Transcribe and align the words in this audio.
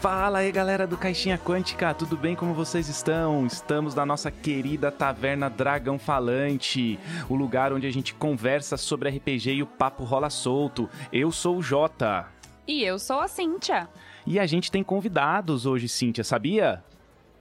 Fala 0.00 0.38
aí 0.38 0.52
galera 0.52 0.86
do 0.86 0.96
Caixinha 0.96 1.36
Quântica, 1.36 1.92
tudo 1.92 2.16
bem 2.16 2.36
como 2.36 2.54
vocês 2.54 2.88
estão? 2.88 3.44
Estamos 3.44 3.96
na 3.96 4.06
nossa 4.06 4.30
querida 4.30 4.92
taverna 4.92 5.50
Dragão 5.50 5.98
Falante, 5.98 6.96
o 7.28 7.34
lugar 7.34 7.72
onde 7.72 7.84
a 7.84 7.90
gente 7.90 8.14
conversa 8.14 8.76
sobre 8.76 9.10
RPG 9.10 9.54
e 9.54 9.62
o 9.62 9.66
papo 9.66 10.04
rola 10.04 10.30
solto. 10.30 10.88
Eu 11.12 11.32
sou 11.32 11.56
o 11.56 11.62
Jota. 11.62 12.26
E 12.64 12.84
eu 12.84 12.96
sou 12.96 13.18
a 13.18 13.26
Cíntia. 13.26 13.88
E 14.24 14.38
a 14.38 14.46
gente 14.46 14.70
tem 14.70 14.84
convidados 14.84 15.66
hoje, 15.66 15.88
Cíntia, 15.88 16.22
sabia? 16.22 16.84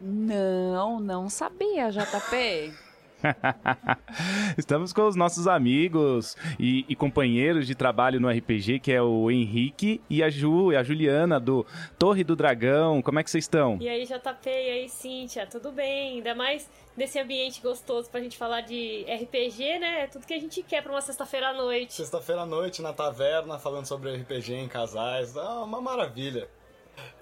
Não, 0.02 1.00
não 1.00 1.30
sabia, 1.30 1.92
JP. 1.92 2.87
Estamos 4.58 4.94
com 4.94 5.08
os 5.08 5.16
nossos 5.16 5.48
amigos 5.48 6.36
e, 6.60 6.86
e, 6.88 6.96
companheiros 6.96 7.66
de 7.66 7.76
trabalho 7.76 8.20
no 8.20 8.30
RPG, 8.30 8.80
que 8.80 8.92
é 8.92 9.02
o 9.02 9.30
Henrique 9.32 10.02
e 10.10 10.22
a 10.24 10.30
Ju, 10.30 10.76
a 10.76 10.84
Juliana, 10.84 11.40
do 11.40 11.66
Torre 11.98 12.24
do 12.24 12.36
Dragão. 12.36 13.02
Como 13.02 13.20
é 13.20 13.24
que 13.24 13.32
vocês 13.32 13.44
estão? 13.44 13.78
E 13.82 13.90
aí, 13.90 14.06
JP, 14.06 14.50
e 14.50 14.70
aí, 14.70 14.90
Cíntia, 14.90 15.46
tudo 15.48 15.72
bem? 15.72 16.18
Ainda 16.18 16.36
mais 16.36 16.70
nesse 16.96 17.20
ambiente 17.20 17.62
gostoso 17.62 18.10
pra 18.10 18.20
gente 18.20 18.38
falar 18.38 18.62
de 18.62 19.04
RPG, 19.04 19.80
né? 19.80 20.04
É 20.04 20.08
tudo 20.08 20.26
que 20.26 20.34
a 20.34 20.40
gente 20.40 20.64
quer 20.64 20.82
pra 20.82 20.92
uma 20.92 21.02
sexta-feira 21.02 21.50
à 21.50 21.54
noite. 21.54 21.94
Sexta-feira 21.94 22.42
à 22.42 22.46
noite 22.46 22.82
na 22.82 22.94
taverna, 22.94 23.60
falando 23.60 23.86
sobre 23.86 24.16
RPG 24.16 24.54
em 24.54 24.68
casais. 24.68 25.36
É 25.36 25.42
uma 25.42 25.82
maravilha. 25.82 26.50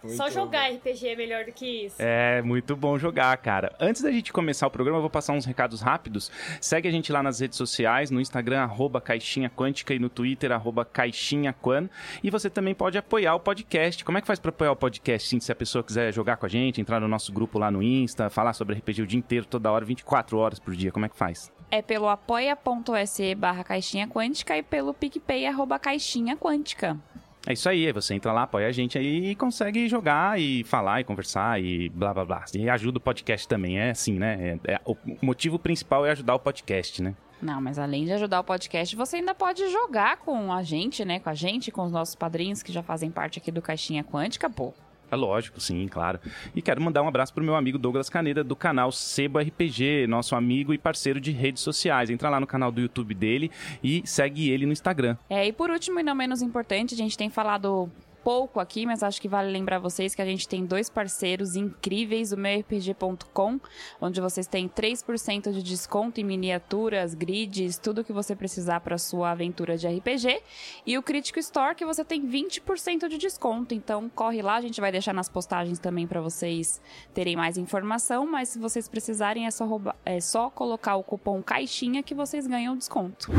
Muito 0.03 0.17
Só 0.17 0.29
jogar 0.29 0.69
bom. 0.69 0.75
RPG 0.77 1.07
é 1.07 1.15
melhor 1.15 1.45
do 1.45 1.51
que 1.51 1.85
isso. 1.85 1.95
É, 1.99 2.41
muito 2.41 2.75
bom 2.75 2.97
jogar, 2.97 3.35
cara. 3.37 3.75
Antes 3.79 4.01
da 4.03 4.11
gente 4.11 4.31
começar 4.31 4.67
o 4.67 4.69
programa, 4.69 4.97
eu 4.97 5.01
vou 5.01 5.09
passar 5.09 5.33
uns 5.33 5.45
recados 5.45 5.81
rápidos. 5.81 6.31
Segue 6.61 6.87
a 6.87 6.91
gente 6.91 7.11
lá 7.11 7.23
nas 7.23 7.39
redes 7.39 7.57
sociais, 7.57 8.11
no 8.11 8.21
Instagram, 8.21 8.61
arroba 8.61 9.01
Caixinha 9.01 9.49
Quântica 9.49 9.93
e 9.93 9.99
no 9.99 10.09
Twitter, 10.09 10.51
arroba 10.51 10.85
Caixinha 10.85 11.53
Quan. 11.53 11.89
E 12.23 12.29
você 12.29 12.49
também 12.49 12.75
pode 12.75 12.97
apoiar 12.97 13.33
o 13.35 13.39
podcast. 13.39 14.05
Como 14.05 14.17
é 14.17 14.21
que 14.21 14.27
faz 14.27 14.39
pra 14.39 14.49
apoiar 14.49 14.71
o 14.71 14.75
podcast? 14.75 15.27
Sim, 15.27 15.39
se 15.39 15.51
a 15.51 15.55
pessoa 15.55 15.83
quiser 15.83 16.13
jogar 16.13 16.37
com 16.37 16.45
a 16.45 16.49
gente, 16.49 16.79
entrar 16.79 16.99
no 16.99 17.07
nosso 17.07 17.33
grupo 17.33 17.57
lá 17.57 17.71
no 17.71 17.81
Insta, 17.81 18.29
falar 18.29 18.53
sobre 18.53 18.75
RPG 18.75 19.01
o 19.01 19.07
dia 19.07 19.19
inteiro, 19.19 19.45
toda 19.45 19.71
hora, 19.71 19.83
24 19.83 20.37
horas 20.37 20.59
por 20.59 20.75
dia, 20.75 20.91
como 20.91 21.05
é 21.05 21.09
que 21.09 21.17
faz? 21.17 21.51
É 21.71 21.81
pelo 21.81 22.07
apoia.se 22.07 23.33
barra 23.35 23.63
Caixinha 23.63 24.07
Quântica 24.07 24.55
e 24.55 24.61
pelo 24.61 24.93
PicPay 24.93 25.47
arroba 25.47 25.79
Caixinha 25.79 26.37
Quântica. 26.37 26.97
É 27.47 27.53
isso 27.53 27.69
aí, 27.69 27.91
você 27.91 28.15
entra 28.15 28.31
lá, 28.31 28.43
apoia 28.43 28.67
a 28.67 28.71
gente 28.71 28.97
aí 28.97 29.31
e 29.31 29.35
consegue 29.35 29.87
jogar 29.87 30.39
e 30.39 30.63
falar 30.63 31.01
e 31.01 31.03
conversar 31.03 31.61
e 31.61 31.89
blá 31.89 32.13
blá 32.13 32.25
blá. 32.25 32.45
E 32.55 32.67
ajuda 32.69 32.97
o 32.97 33.01
podcast 33.01 33.47
também, 33.47 33.79
é 33.79 33.91
assim, 33.91 34.17
né? 34.17 34.57
É, 34.65 34.73
é, 34.73 34.81
o 34.83 34.95
motivo 35.21 35.59
principal 35.59 36.05
é 36.05 36.11
ajudar 36.11 36.33
o 36.33 36.39
podcast, 36.39 37.03
né? 37.03 37.13
Não, 37.41 37.61
mas 37.61 37.77
além 37.77 38.05
de 38.05 38.13
ajudar 38.13 38.39
o 38.39 38.43
podcast, 38.43 38.95
você 38.95 39.17
ainda 39.17 39.35
pode 39.35 39.69
jogar 39.69 40.17
com 40.17 40.51
a 40.51 40.63
gente, 40.63 41.05
né? 41.05 41.19
Com 41.19 41.29
a 41.29 41.35
gente, 41.35 41.71
com 41.71 41.83
os 41.83 41.91
nossos 41.91 42.15
padrinhos 42.15 42.63
que 42.63 42.71
já 42.71 42.81
fazem 42.81 43.11
parte 43.11 43.37
aqui 43.37 43.51
do 43.51 43.61
Caixinha 43.61 44.03
Quântica, 44.03 44.49
pô. 44.49 44.73
É 45.09 45.15
lógico, 45.15 45.59
sim, 45.59 45.87
claro. 45.87 46.19
E 46.55 46.61
quero 46.61 46.81
mandar 46.81 47.03
um 47.03 47.07
abraço 47.07 47.33
pro 47.33 47.43
meu 47.43 47.55
amigo 47.55 47.77
Douglas 47.77 48.09
Caneda, 48.09 48.43
do 48.43 48.55
canal 48.55 48.91
Sebo 48.91 49.39
RPG, 49.39 50.07
nosso 50.07 50.35
amigo 50.35 50.73
e 50.73 50.77
parceiro 50.77 51.19
de 51.19 51.31
redes 51.31 51.61
sociais. 51.61 52.09
Entra 52.09 52.29
lá 52.29 52.39
no 52.39 52.47
canal 52.47 52.71
do 52.71 52.81
YouTube 52.81 53.13
dele 53.13 53.51
e 53.83 54.01
segue 54.05 54.49
ele 54.49 54.65
no 54.65 54.71
Instagram. 54.71 55.15
É, 55.29 55.47
e 55.47 55.53
por 55.53 55.69
último 55.69 55.99
e 55.99 56.03
não 56.03 56.15
menos 56.15 56.41
importante, 56.41 56.93
a 56.93 56.97
gente 56.97 57.17
tem 57.17 57.29
falado 57.29 57.89
pouco 58.25 58.59
aqui, 58.59 58.87
mas 58.87 59.03
acho 59.03 59.21
que 59.21 59.27
vale 59.27 59.51
lembrar 59.51 59.77
vocês 59.77 60.15
que 60.15 60.21
a 60.21 60.25
gente 60.25 60.49
tem 60.49 60.65
dois 60.65 60.89
parceiros 60.89 61.55
incríveis, 61.55 62.31
o 62.31 62.37
meurpg.com, 62.37 63.59
onde 64.01 64.19
vocês 64.19 64.47
têm 64.47 64.67
3% 64.67 65.51
de 65.51 65.61
desconto 65.61 66.19
em 66.19 66.23
miniaturas, 66.23 67.13
grids, 67.13 67.77
tudo 67.77 68.03
que 68.03 68.11
você 68.11 68.35
precisar 68.35 68.79
para 68.79 68.97
sua 68.97 69.29
aventura 69.29 69.77
de 69.77 69.87
RPG, 69.87 70.41
e 70.87 70.97
o 70.97 71.03
Crítico 71.03 71.37
Store, 71.37 71.75
que 71.75 71.85
você 71.85 72.03
tem 72.03 72.27
20% 72.27 73.07
de 73.07 73.19
desconto. 73.19 73.75
Então 73.75 74.09
corre 74.09 74.41
lá, 74.41 74.55
a 74.55 74.61
gente 74.61 74.81
vai 74.81 74.91
deixar 74.91 75.13
nas 75.13 75.29
postagens 75.29 75.77
também 75.77 76.07
para 76.07 76.19
vocês 76.19 76.81
terem 77.13 77.35
mais 77.35 77.59
informação, 77.59 78.25
mas 78.25 78.49
se 78.49 78.57
vocês 78.57 78.87
precisarem 78.89 79.45
é 79.45 79.51
só, 79.51 79.69
é 80.03 80.19
só 80.19 80.49
colocar 80.49 80.95
o 80.95 81.03
cupom 81.03 81.43
caixinha 81.43 82.01
que 82.01 82.15
vocês 82.15 82.47
ganham 82.47 82.75
desconto. 82.75 83.31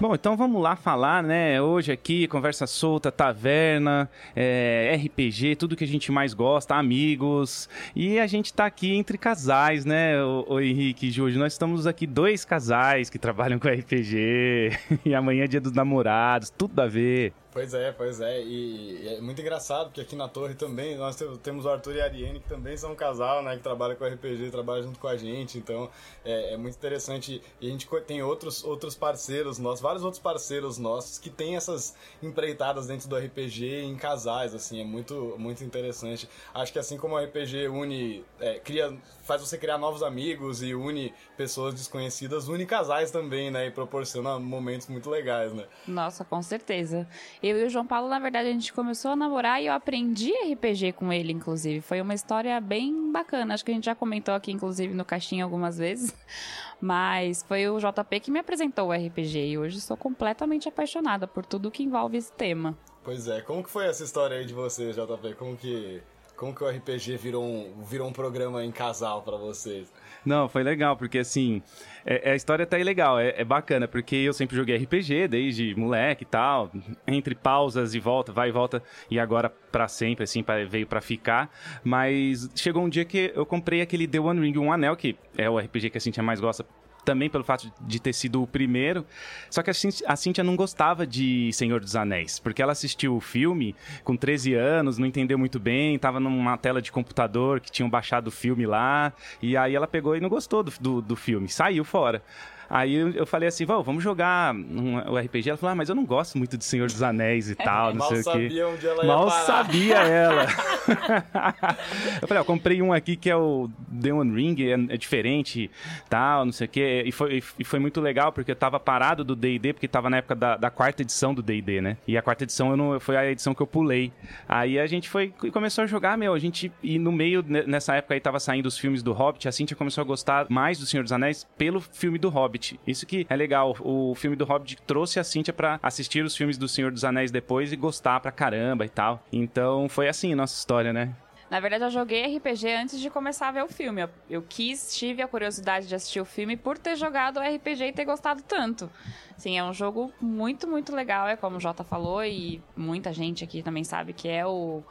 Bom, 0.00 0.14
então 0.14 0.34
vamos 0.34 0.62
lá 0.62 0.76
falar, 0.76 1.22
né? 1.22 1.60
Hoje 1.60 1.92
aqui, 1.92 2.26
conversa 2.26 2.66
solta, 2.66 3.12
taverna, 3.12 4.08
é, 4.34 4.98
RPG, 5.04 5.56
tudo 5.56 5.76
que 5.76 5.84
a 5.84 5.86
gente 5.86 6.10
mais 6.12 6.34
gosta, 6.34 6.74
amigos. 6.74 7.68
E 7.94 8.18
a 8.18 8.26
gente 8.26 8.52
tá 8.52 8.66
aqui 8.66 8.94
entre 8.94 9.18
casais, 9.18 9.84
né, 9.84 10.22
o, 10.22 10.46
o 10.48 10.60
Henrique 10.60 11.10
e 11.10 11.20
Hoje 11.20 11.38
Nós 11.38 11.52
estamos 11.52 11.86
aqui 11.86 12.06
dois 12.06 12.44
casais 12.44 13.10
que 13.10 13.18
trabalham 13.18 13.58
com 13.58 13.68
RPG. 13.68 14.72
e 15.04 15.14
amanhã 15.14 15.44
é 15.44 15.46
dia 15.46 15.60
dos 15.60 15.72
namorados, 15.72 16.50
tudo 16.50 16.80
a 16.80 16.86
ver. 16.86 17.32
Pois 17.52 17.74
é, 17.74 17.90
pois 17.90 18.20
é. 18.20 18.40
E, 18.42 19.08
é 19.08 19.20
muito 19.20 19.40
engraçado, 19.40 19.86
porque 19.86 20.00
aqui 20.00 20.14
na 20.14 20.28
torre 20.28 20.54
também 20.54 20.96
nós 20.96 21.16
temos 21.42 21.64
o 21.64 21.68
Arthur 21.68 21.96
e 21.96 22.00
a 22.00 22.04
Ariane, 22.04 22.38
que 22.38 22.48
também 22.48 22.76
são 22.76 22.92
um 22.92 22.94
casal, 22.94 23.42
né? 23.42 23.56
Que 23.56 23.62
trabalha 23.62 23.96
com 23.96 24.04
RPG, 24.04 24.50
trabalha 24.50 24.82
junto 24.82 25.00
com 25.00 25.08
a 25.08 25.16
gente. 25.16 25.58
Então 25.58 25.90
é, 26.24 26.54
é, 26.54 26.56
muito 26.56 26.76
interessante. 26.76 27.42
E 27.60 27.68
a 27.68 27.70
gente 27.70 27.88
tem 28.06 28.22
outros, 28.22 28.62
outros 28.62 28.94
parceiros 28.94 29.58
nossos, 29.58 29.80
vários 29.80 30.04
outros 30.04 30.22
parceiros 30.22 30.78
nossos 30.78 31.18
que 31.18 31.28
têm 31.28 31.56
essas 31.56 31.96
empreitadas 32.22 32.86
dentro 32.86 33.08
do 33.08 33.16
RPG 33.16 33.82
em 33.82 33.96
casais, 33.96 34.54
assim. 34.54 34.80
É 34.80 34.84
muito, 34.84 35.34
muito 35.36 35.64
interessante. 35.64 36.28
Acho 36.54 36.72
que 36.72 36.78
assim 36.78 36.96
como 36.98 37.16
o 37.16 37.18
RPG 37.18 37.66
une, 37.68 38.24
é, 38.38 38.60
cria, 38.60 38.96
faz 39.24 39.40
você 39.40 39.58
criar 39.58 39.76
novos 39.76 40.04
amigos 40.04 40.62
e 40.62 40.72
une 40.72 41.12
pessoas 41.36 41.74
desconhecidas, 41.74 42.46
une 42.46 42.64
casais 42.64 43.10
também, 43.10 43.50
né? 43.50 43.66
E 43.66 43.70
proporciona 43.72 44.38
momentos 44.38 44.86
muito 44.86 45.10
legais, 45.10 45.52
né? 45.52 45.66
Nossa, 45.88 46.24
com 46.24 46.40
certeza. 46.42 47.08
Eu 47.42 47.58
e 47.58 47.64
o 47.64 47.70
João 47.70 47.86
Paulo, 47.86 48.08
na 48.08 48.18
verdade, 48.18 48.48
a 48.48 48.52
gente 48.52 48.72
começou 48.72 49.12
a 49.12 49.16
namorar 49.16 49.62
e 49.62 49.66
eu 49.66 49.72
aprendi 49.72 50.30
RPG 50.52 50.92
com 50.92 51.10
ele, 51.10 51.32
inclusive. 51.32 51.80
Foi 51.80 52.00
uma 52.00 52.12
história 52.12 52.60
bem 52.60 53.10
bacana. 53.10 53.54
Acho 53.54 53.64
que 53.64 53.70
a 53.70 53.74
gente 53.74 53.86
já 53.86 53.94
comentou 53.94 54.34
aqui, 54.34 54.52
inclusive, 54.52 54.92
no 54.92 55.04
caixinha 55.04 55.44
algumas 55.44 55.78
vezes. 55.78 56.14
Mas 56.78 57.42
foi 57.42 57.68
o 57.68 57.78
JP 57.78 58.20
que 58.20 58.30
me 58.30 58.40
apresentou 58.40 58.88
o 58.88 58.92
RPG 58.92 59.52
e 59.52 59.58
hoje 59.58 59.80
sou 59.80 59.96
completamente 59.96 60.68
apaixonada 60.68 61.26
por 61.26 61.46
tudo 61.46 61.70
que 61.70 61.82
envolve 61.82 62.18
esse 62.18 62.32
tema. 62.32 62.76
Pois 63.02 63.26
é, 63.26 63.40
como 63.40 63.62
que 63.62 63.70
foi 63.70 63.86
essa 63.86 64.04
história 64.04 64.36
aí 64.36 64.44
de 64.44 64.52
você, 64.52 64.92
JP? 64.92 65.34
Como 65.38 65.56
que 65.56 66.02
como 66.40 66.54
que 66.54 66.64
o 66.64 66.70
RPG 66.70 67.18
virou 67.18 67.44
um, 67.44 67.82
virou 67.82 68.08
um 68.08 68.12
programa 68.14 68.64
em 68.64 68.72
casal 68.72 69.20
para 69.20 69.36
vocês? 69.36 69.92
Não, 70.24 70.48
foi 70.48 70.62
legal, 70.62 70.96
porque 70.96 71.18
assim, 71.18 71.62
é, 72.04 72.30
é 72.30 72.32
a 72.32 72.34
história 72.34 72.64
tá 72.64 72.78
aí 72.78 72.82
legal, 72.82 73.20
é, 73.20 73.34
é, 73.36 73.44
bacana, 73.44 73.86
porque 73.86 74.16
eu 74.16 74.32
sempre 74.32 74.56
joguei 74.56 74.74
RPG 74.78 75.28
desde 75.28 75.74
moleque 75.74 76.22
e 76.22 76.26
tal, 76.26 76.72
entre 77.06 77.34
pausas 77.34 77.94
e 77.94 78.00
volta, 78.00 78.32
vai 78.32 78.48
e 78.48 78.52
volta, 78.52 78.82
e 79.10 79.20
agora 79.20 79.50
para 79.50 79.86
sempre, 79.86 80.24
assim, 80.24 80.42
pra, 80.42 80.64
veio 80.64 80.86
para 80.86 81.02
ficar. 81.02 81.54
Mas 81.84 82.48
chegou 82.54 82.82
um 82.82 82.88
dia 82.88 83.04
que 83.04 83.30
eu 83.34 83.44
comprei 83.44 83.82
aquele 83.82 84.08
The 84.08 84.18
One 84.18 84.40
Ring, 84.40 84.56
um 84.56 84.72
anel, 84.72 84.96
que 84.96 85.18
é 85.36 85.48
o 85.50 85.58
RPG 85.58 85.90
que 85.90 85.98
a 85.98 86.00
Cintia 86.00 86.22
mais 86.22 86.40
gosta 86.40 86.64
também 87.04 87.28
pelo 87.28 87.44
fato 87.44 87.70
de 87.80 88.00
ter 88.00 88.12
sido 88.12 88.42
o 88.42 88.46
primeiro. 88.46 89.04
Só 89.50 89.62
que 89.62 89.70
a 89.70 90.16
Cíntia 90.16 90.44
não 90.44 90.56
gostava 90.56 91.06
de 91.06 91.52
Senhor 91.52 91.80
dos 91.80 91.96
Anéis, 91.96 92.38
porque 92.38 92.62
ela 92.62 92.72
assistiu 92.72 93.16
o 93.16 93.20
filme 93.20 93.74
com 94.04 94.16
13 94.16 94.54
anos, 94.54 94.98
não 94.98 95.06
entendeu 95.06 95.38
muito 95.38 95.58
bem, 95.58 95.94
estava 95.94 96.20
numa 96.20 96.56
tela 96.56 96.80
de 96.80 96.92
computador 96.92 97.60
que 97.60 97.70
tinham 97.70 97.88
baixado 97.88 98.28
o 98.28 98.30
filme 98.30 98.66
lá, 98.66 99.12
e 99.42 99.56
aí 99.56 99.74
ela 99.74 99.86
pegou 99.86 100.16
e 100.16 100.20
não 100.20 100.28
gostou 100.28 100.62
do, 100.62 100.72
do, 100.80 101.02
do 101.02 101.16
filme, 101.16 101.48
saiu 101.48 101.84
fora. 101.84 102.22
Aí 102.70 102.94
eu 102.94 103.26
falei 103.26 103.48
assim, 103.48 103.66
vamos 103.66 104.00
jogar 104.00 104.54
um, 104.54 104.96
o 105.10 105.18
RPG. 105.18 105.50
Ela 105.50 105.58
falou, 105.58 105.72
ah, 105.72 105.74
mas 105.74 105.88
eu 105.88 105.94
não 105.96 106.04
gosto 106.04 106.38
muito 106.38 106.56
de 106.56 106.64
Senhor 106.64 106.86
dos 106.86 107.02
Anéis 107.02 107.50
e 107.50 107.56
tal, 107.56 107.92
não 107.92 108.06
sei 108.08 108.20
o 108.20 108.24
quê. 108.24 108.30
Sabia 108.30 108.68
onde 108.68 108.86
ela 108.86 109.04
Mal 109.04 109.28
sabia 109.28 109.96
ela. 109.96 110.46
eu 112.22 112.28
falei, 112.28 112.40
ó, 112.40 112.44
comprei 112.44 112.80
um 112.80 112.92
aqui 112.92 113.16
que 113.16 113.28
é 113.28 113.34
o 113.34 113.68
Demon 113.88 114.32
Ring, 114.32 114.54
é, 114.60 114.94
é 114.94 114.96
diferente, 114.96 115.68
tal, 116.08 116.44
não 116.44 116.52
sei 116.52 116.66
o 116.66 116.70
quê. 116.70 117.02
E 117.04 117.10
foi, 117.10 117.42
e 117.58 117.64
foi 117.64 117.80
muito 117.80 118.00
legal, 118.00 118.30
porque 118.30 118.52
eu 118.52 118.56
tava 118.56 118.78
parado 118.78 119.24
do 119.24 119.34
D&D, 119.34 119.72
porque 119.72 119.88
tava 119.88 120.08
na 120.08 120.18
época 120.18 120.36
da, 120.36 120.56
da 120.56 120.70
quarta 120.70 121.02
edição 121.02 121.34
do 121.34 121.42
D&D, 121.42 121.80
né? 121.80 121.96
E 122.06 122.16
a 122.16 122.22
quarta 122.22 122.44
edição 122.44 122.70
eu 122.70 122.76
não, 122.76 123.00
foi 123.00 123.16
a 123.16 123.28
edição 123.28 123.52
que 123.52 123.60
eu 123.60 123.66
pulei. 123.66 124.12
Aí 124.48 124.78
a 124.78 124.86
gente 124.86 125.08
foi 125.08 125.34
e 125.42 125.50
começou 125.50 125.82
a 125.82 125.86
jogar, 125.88 126.16
meu, 126.16 126.34
a 126.34 126.38
gente... 126.38 126.70
E 126.84 127.00
no 127.00 127.10
meio, 127.10 127.44
nessa 127.66 127.96
época 127.96 128.14
aí, 128.14 128.20
tava 128.20 128.38
saindo 128.38 128.66
os 128.66 128.78
filmes 128.78 129.02
do 129.02 129.12
Hobbit, 129.12 129.48
a 129.48 129.52
Cintia 129.52 129.76
começou 129.76 130.02
a 130.02 130.04
gostar 130.04 130.46
mais 130.48 130.78
do 130.78 130.86
Senhor 130.86 131.02
dos 131.02 131.10
Anéis 131.10 131.44
pelo 131.58 131.80
filme 131.80 132.16
do 132.16 132.28
Hobbit. 132.28 132.59
Hobbit. 132.60 132.80
Isso 132.86 133.06
que 133.06 133.26
é 133.28 133.34
legal. 133.36 133.74
O 133.80 134.14
filme 134.14 134.36
do 134.36 134.44
Hobbit 134.44 134.76
trouxe 134.86 135.18
a 135.18 135.24
Cíntia 135.24 135.52
para 135.52 135.80
assistir 135.82 136.22
os 136.24 136.36
filmes 136.36 136.58
do 136.58 136.68
Senhor 136.68 136.92
dos 136.92 137.04
Anéis 137.04 137.30
depois 137.30 137.72
e 137.72 137.76
gostar 137.76 138.20
pra 138.20 138.30
caramba 138.30 138.84
e 138.84 138.88
tal. 138.88 139.24
Então 139.32 139.88
foi 139.88 140.08
assim 140.08 140.32
a 140.32 140.36
nossa 140.36 140.54
história, 140.54 140.92
né? 140.92 141.14
Na 141.50 141.58
verdade, 141.58 141.82
eu 141.82 141.90
joguei 141.90 142.36
RPG 142.36 142.68
antes 142.74 143.00
de 143.00 143.10
começar 143.10 143.48
a 143.48 143.50
ver 143.50 143.64
o 143.64 143.68
filme. 143.68 144.02
Eu, 144.02 144.10
eu, 144.28 144.44
quis, 144.48 144.94
tive 144.94 145.20
a 145.20 145.26
curiosidade 145.26 145.88
de 145.88 145.94
assistir 145.96 146.20
o 146.20 146.24
filme 146.24 146.56
por 146.56 146.78
ter 146.78 146.94
jogado 146.94 147.38
o 147.38 147.40
RPG 147.40 147.86
e 147.86 147.92
ter 147.92 148.04
gostado 148.04 148.40
tanto. 148.42 148.88
Sim, 149.36 149.58
é 149.58 149.64
um 149.64 149.72
jogo 149.72 150.12
muito, 150.20 150.68
muito 150.68 150.94
legal, 150.94 151.26
é 151.26 151.34
como 151.34 151.56
o 151.56 151.60
Jota 151.60 151.82
falou, 151.82 152.24
e 152.24 152.62
muita 152.76 153.12
gente 153.12 153.42
aqui 153.42 153.64
também 153.64 153.82
sabe 153.82 154.12
que 154.12 154.28
é 154.28 154.46
o 154.46 154.84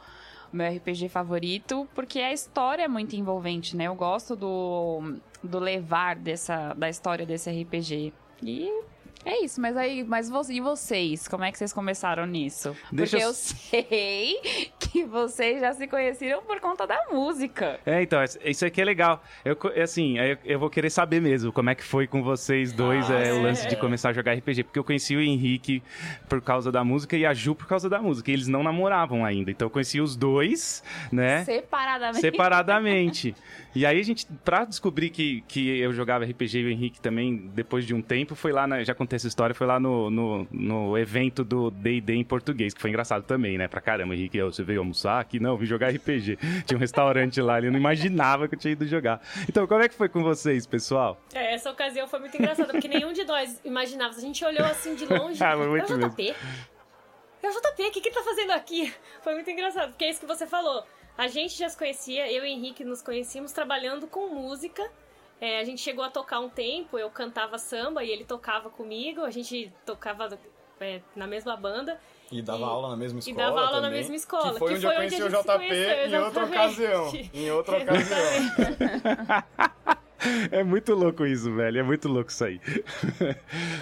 meu 0.52 0.70
RPG 0.70 1.08
favorito, 1.08 1.88
porque 1.94 2.18
a 2.18 2.30
história 2.30 2.82
é 2.82 2.88
muito 2.88 3.16
envolvente, 3.16 3.74
né? 3.74 3.84
Eu 3.84 3.94
gosto 3.94 4.36
do, 4.36 5.18
do 5.42 5.58
levar 5.58 6.16
dessa, 6.16 6.74
da 6.74 6.88
história 6.88 7.24
desse 7.26 7.50
RPG. 7.50 8.12
E 8.42 8.82
É 9.24 9.44
isso, 9.44 9.60
mas 9.60 9.76
aí, 9.76 10.02
mas 10.02 10.30
e 10.48 10.60
vocês? 10.60 11.28
Como 11.28 11.44
é 11.44 11.52
que 11.52 11.58
vocês 11.58 11.72
começaram 11.74 12.24
nisso? 12.26 12.74
Deixa 12.90 13.18
Porque 13.18 13.24
eu- 13.24 13.28
eu 13.28 13.34
sei 13.34 14.36
que 14.78 15.04
vocês 15.04 15.60
já 15.60 15.74
se 15.74 15.86
conheceram 15.86 16.42
por 16.42 16.58
conta 16.58 16.86
da 16.86 16.98
música. 17.12 17.78
É, 17.84 18.02
então, 18.02 18.18
isso 18.44 18.64
aqui 18.64 18.80
é 18.80 18.84
legal. 18.84 19.22
Eu, 19.44 19.54
co- 19.54 19.68
assim, 19.68 20.18
eu, 20.18 20.38
eu 20.44 20.58
vou 20.58 20.70
querer 20.70 20.88
saber 20.90 21.20
mesmo 21.20 21.52
como 21.52 21.68
é 21.68 21.74
que 21.74 21.84
foi 21.84 22.06
com 22.06 22.22
vocês 22.22 22.72
dois 22.72 23.10
Ah, 23.10 23.14
é, 23.18 23.32
o 23.32 23.36
é. 23.36 23.42
lance 23.42 23.68
de 23.68 23.76
começar 23.76 24.08
a 24.08 24.12
jogar 24.14 24.32
RPG. 24.32 24.64
Porque 24.64 24.78
eu 24.78 24.84
conheci 24.84 25.14
o 25.14 25.20
Henrique 25.20 25.82
por 26.28 26.40
causa 26.40 26.72
da 26.72 26.82
música 26.82 27.14
e 27.16 27.26
a 27.26 27.34
Ju 27.34 27.54
por 27.54 27.66
causa 27.66 27.88
da 27.90 28.00
música. 28.00 28.30
E 28.30 28.34
eles 28.34 28.48
não 28.48 28.62
namoravam 28.62 29.24
ainda. 29.24 29.50
Então 29.50 29.66
eu 29.66 29.70
conheci 29.70 30.00
os 30.00 30.16
dois, 30.16 30.82
né? 31.12 31.44
Separadamente. 31.44 32.20
Separadamente. 32.20 33.34
E 33.72 33.86
aí 33.86 34.00
a 34.00 34.02
gente, 34.02 34.26
pra 34.44 34.64
descobrir 34.64 35.10
que, 35.10 35.42
que 35.46 35.78
eu 35.78 35.92
jogava 35.92 36.24
RPG 36.24 36.58
e 36.58 36.64
o 36.64 36.68
Henrique 36.70 37.00
também, 37.00 37.36
depois 37.54 37.86
de 37.86 37.94
um 37.94 38.02
tempo, 38.02 38.34
foi 38.34 38.50
lá, 38.50 38.66
na, 38.66 38.82
já 38.82 38.92
contei 39.10 39.16
essa 39.16 39.26
história, 39.26 39.54
foi 39.54 39.66
lá 39.66 39.80
no, 39.80 40.08
no, 40.08 40.46
no 40.52 40.96
evento 40.98 41.42
do 41.42 41.70
D&D 41.70 42.14
em 42.14 42.24
português, 42.24 42.72
que 42.72 42.80
foi 42.80 42.90
engraçado 42.90 43.24
também, 43.24 43.58
né? 43.58 43.66
Pra 43.66 43.80
caramba, 43.80 44.14
Henrique, 44.14 44.40
"Ô, 44.40 44.52
você 44.52 44.62
veio 44.62 44.78
almoçar 44.78 45.20
aqui? 45.20 45.40
Não, 45.40 45.50
eu 45.50 45.56
vim 45.56 45.66
jogar 45.66 45.88
RPG. 45.88 46.38
Tinha 46.64 46.76
um 46.76 46.80
restaurante 46.80 47.40
lá, 47.42 47.58
ele 47.58 47.70
não 47.70 47.78
imaginava 47.78 48.46
que 48.46 48.54
eu 48.54 48.58
tinha 48.58 48.72
ido 48.72 48.86
jogar. 48.86 49.20
Então, 49.48 49.66
como 49.66 49.82
é 49.82 49.88
que 49.88 49.94
foi 49.94 50.08
com 50.08 50.22
vocês, 50.22 50.64
pessoal? 50.66 51.20
É, 51.34 51.54
essa 51.54 51.70
ocasião 51.70 52.06
foi 52.06 52.20
muito 52.20 52.36
engraçada, 52.36 52.72
porque 52.72 52.86
nenhum 52.86 53.12
de 53.12 53.24
nós 53.24 53.60
imaginava. 53.64 54.14
A 54.16 54.20
gente 54.20 54.44
olhou 54.44 54.64
assim 54.64 54.94
de 54.94 55.06
longe. 55.06 55.40
Ah, 55.50 55.56
foi 55.56 55.68
muito 55.68 55.92
é 55.92 55.96
o 55.96 56.08
JP? 56.08 56.34
É 57.42 57.48
o 57.48 57.52
JP, 57.52 57.82
o 57.82 57.90
que, 57.90 58.00
que 58.00 58.10
tá 58.10 58.22
fazendo 58.22 58.52
aqui? 58.52 58.92
Foi 59.22 59.34
muito 59.34 59.50
engraçado, 59.50 59.90
porque 59.90 60.04
é 60.04 60.10
isso 60.10 60.20
que 60.20 60.26
você 60.26 60.46
falou. 60.46 60.84
A 61.18 61.26
gente 61.26 61.58
já 61.58 61.68
se 61.68 61.76
conhecia, 61.76 62.30
eu 62.30 62.44
e 62.44 62.48
o 62.48 62.52
Henrique 62.52 62.84
nos 62.84 63.02
conhecíamos 63.02 63.50
trabalhando 63.50 64.06
com 64.06 64.28
música. 64.28 64.88
É, 65.40 65.58
a 65.60 65.64
gente 65.64 65.80
chegou 65.80 66.04
a 66.04 66.10
tocar 66.10 66.38
um 66.40 66.48
tempo, 66.50 66.98
eu 66.98 67.08
cantava 67.10 67.56
samba 67.58 68.04
e 68.04 68.10
ele 68.10 68.24
tocava 68.24 68.68
comigo, 68.68 69.22
a 69.22 69.30
gente 69.30 69.72
tocava 69.86 70.28
é, 70.80 71.00
na 71.16 71.26
mesma 71.26 71.56
banda. 71.56 71.98
E 72.30 72.40
dava 72.42 72.60
E- 72.60 72.64
aula 72.64 72.90
na 72.90 72.96
mesma 72.96 73.18
e 73.18 73.20
escola. 73.20 73.36
dava 73.46 73.58
aula 73.60 73.70
na 73.80 73.86
também, 73.88 73.98
mesma 74.00 74.14
escola, 74.16 74.52
Que 74.52 74.58
foi 74.58 74.68
que 74.68 74.74
onde 74.74 74.86
foi 74.86 74.94
eu 74.94 75.00
onde 75.00 75.16
conheci 75.16 75.22
a 75.22 75.26
o 75.26 75.42
JP 75.42 75.56
conheceu, 75.56 76.06
em 76.06 76.22
outra 76.24 76.44
ocasião. 76.44 77.12
Em 77.34 77.50
outra 77.50 77.78
ocasião. 77.78 78.20
É 80.52 80.62
muito 80.62 80.94
louco 80.94 81.24
isso, 81.24 81.50
velho. 81.54 81.78
É 81.78 81.82
muito 81.82 82.06
louco 82.06 82.30
isso 82.30 82.44
aí. 82.44 82.60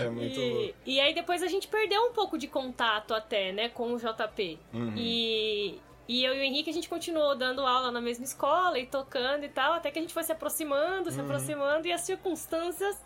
É 0.00 0.08
muito 0.08 0.38
E, 0.38 0.50
louco. 0.54 0.74
e 0.86 1.00
aí 1.00 1.12
depois 1.12 1.42
a 1.42 1.48
gente 1.48 1.66
perdeu 1.66 2.00
um 2.02 2.12
pouco 2.12 2.38
de 2.38 2.46
contato 2.46 3.12
até, 3.12 3.50
né, 3.50 3.68
com 3.70 3.92
o 3.92 3.98
JP. 3.98 4.56
Uhum. 4.72 4.94
E, 4.96 5.80
e 6.08 6.24
eu 6.24 6.34
e 6.34 6.38
o 6.40 6.42
Henrique, 6.42 6.70
a 6.70 6.72
gente 6.72 6.88
continuou 6.88 7.36
dando 7.36 7.60
aula 7.66 7.92
na 7.92 8.00
mesma 8.00 8.24
escola 8.24 8.78
e 8.78 8.86
tocando 8.86 9.44
e 9.44 9.48
tal, 9.48 9.74
até 9.74 9.90
que 9.90 9.98
a 9.98 10.02
gente 10.02 10.14
foi 10.14 10.24
se 10.24 10.32
aproximando, 10.32 11.10
Uhum. 11.10 11.14
se 11.14 11.20
aproximando, 11.20 11.86
e 11.86 11.92
as 11.92 12.00
circunstâncias 12.00 12.96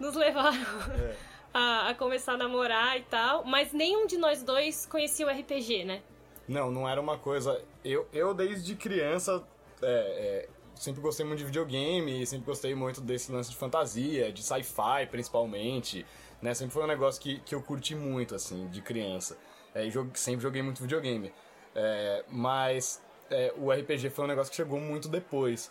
nos 0.00 0.14
levaram 0.16 0.56
É. 0.98 1.14
a, 1.54 1.90
a 1.90 1.94
começar 1.94 2.32
a 2.32 2.36
namorar 2.38 2.98
e 2.98 3.02
tal. 3.02 3.44
Mas 3.44 3.72
nenhum 3.72 4.06
de 4.06 4.16
nós 4.16 4.42
dois 4.42 4.86
conhecia 4.86 5.26
o 5.26 5.30
RPG, 5.30 5.84
né? 5.84 6.02
Não, 6.48 6.70
não 6.70 6.88
era 6.88 7.00
uma 7.00 7.18
coisa. 7.18 7.62
Eu, 7.84 8.08
eu 8.12 8.32
desde 8.34 8.74
criança, 8.74 9.44
é, 9.82 9.86
é, 9.86 10.48
sempre 10.74 11.00
gostei 11.02 11.24
muito 11.26 11.38
de 11.40 11.44
videogame, 11.44 12.26
sempre 12.26 12.46
gostei 12.46 12.74
muito 12.74 13.00
desse 13.00 13.30
lance 13.30 13.50
de 13.50 13.56
fantasia, 13.56 14.32
de 14.32 14.42
sci-fi 14.42 15.06
principalmente. 15.10 16.04
Né? 16.40 16.52
Sempre 16.54 16.72
foi 16.74 16.82
um 16.82 16.88
negócio 16.88 17.20
que, 17.22 17.38
que 17.40 17.54
eu 17.54 17.62
curti 17.62 17.94
muito, 17.94 18.34
assim, 18.34 18.66
de 18.68 18.80
criança. 18.82 19.36
É, 19.74 19.86
e 19.86 19.90
jo- 19.90 20.10
sempre 20.14 20.42
joguei 20.42 20.62
muito 20.62 20.82
videogame. 20.82 21.32
É, 21.74 22.24
mas 22.28 23.02
é, 23.30 23.52
o 23.56 23.70
RPG 23.72 24.10
foi 24.10 24.24
um 24.24 24.28
negócio 24.28 24.50
que 24.50 24.56
chegou 24.56 24.78
muito 24.80 25.08
depois. 25.08 25.70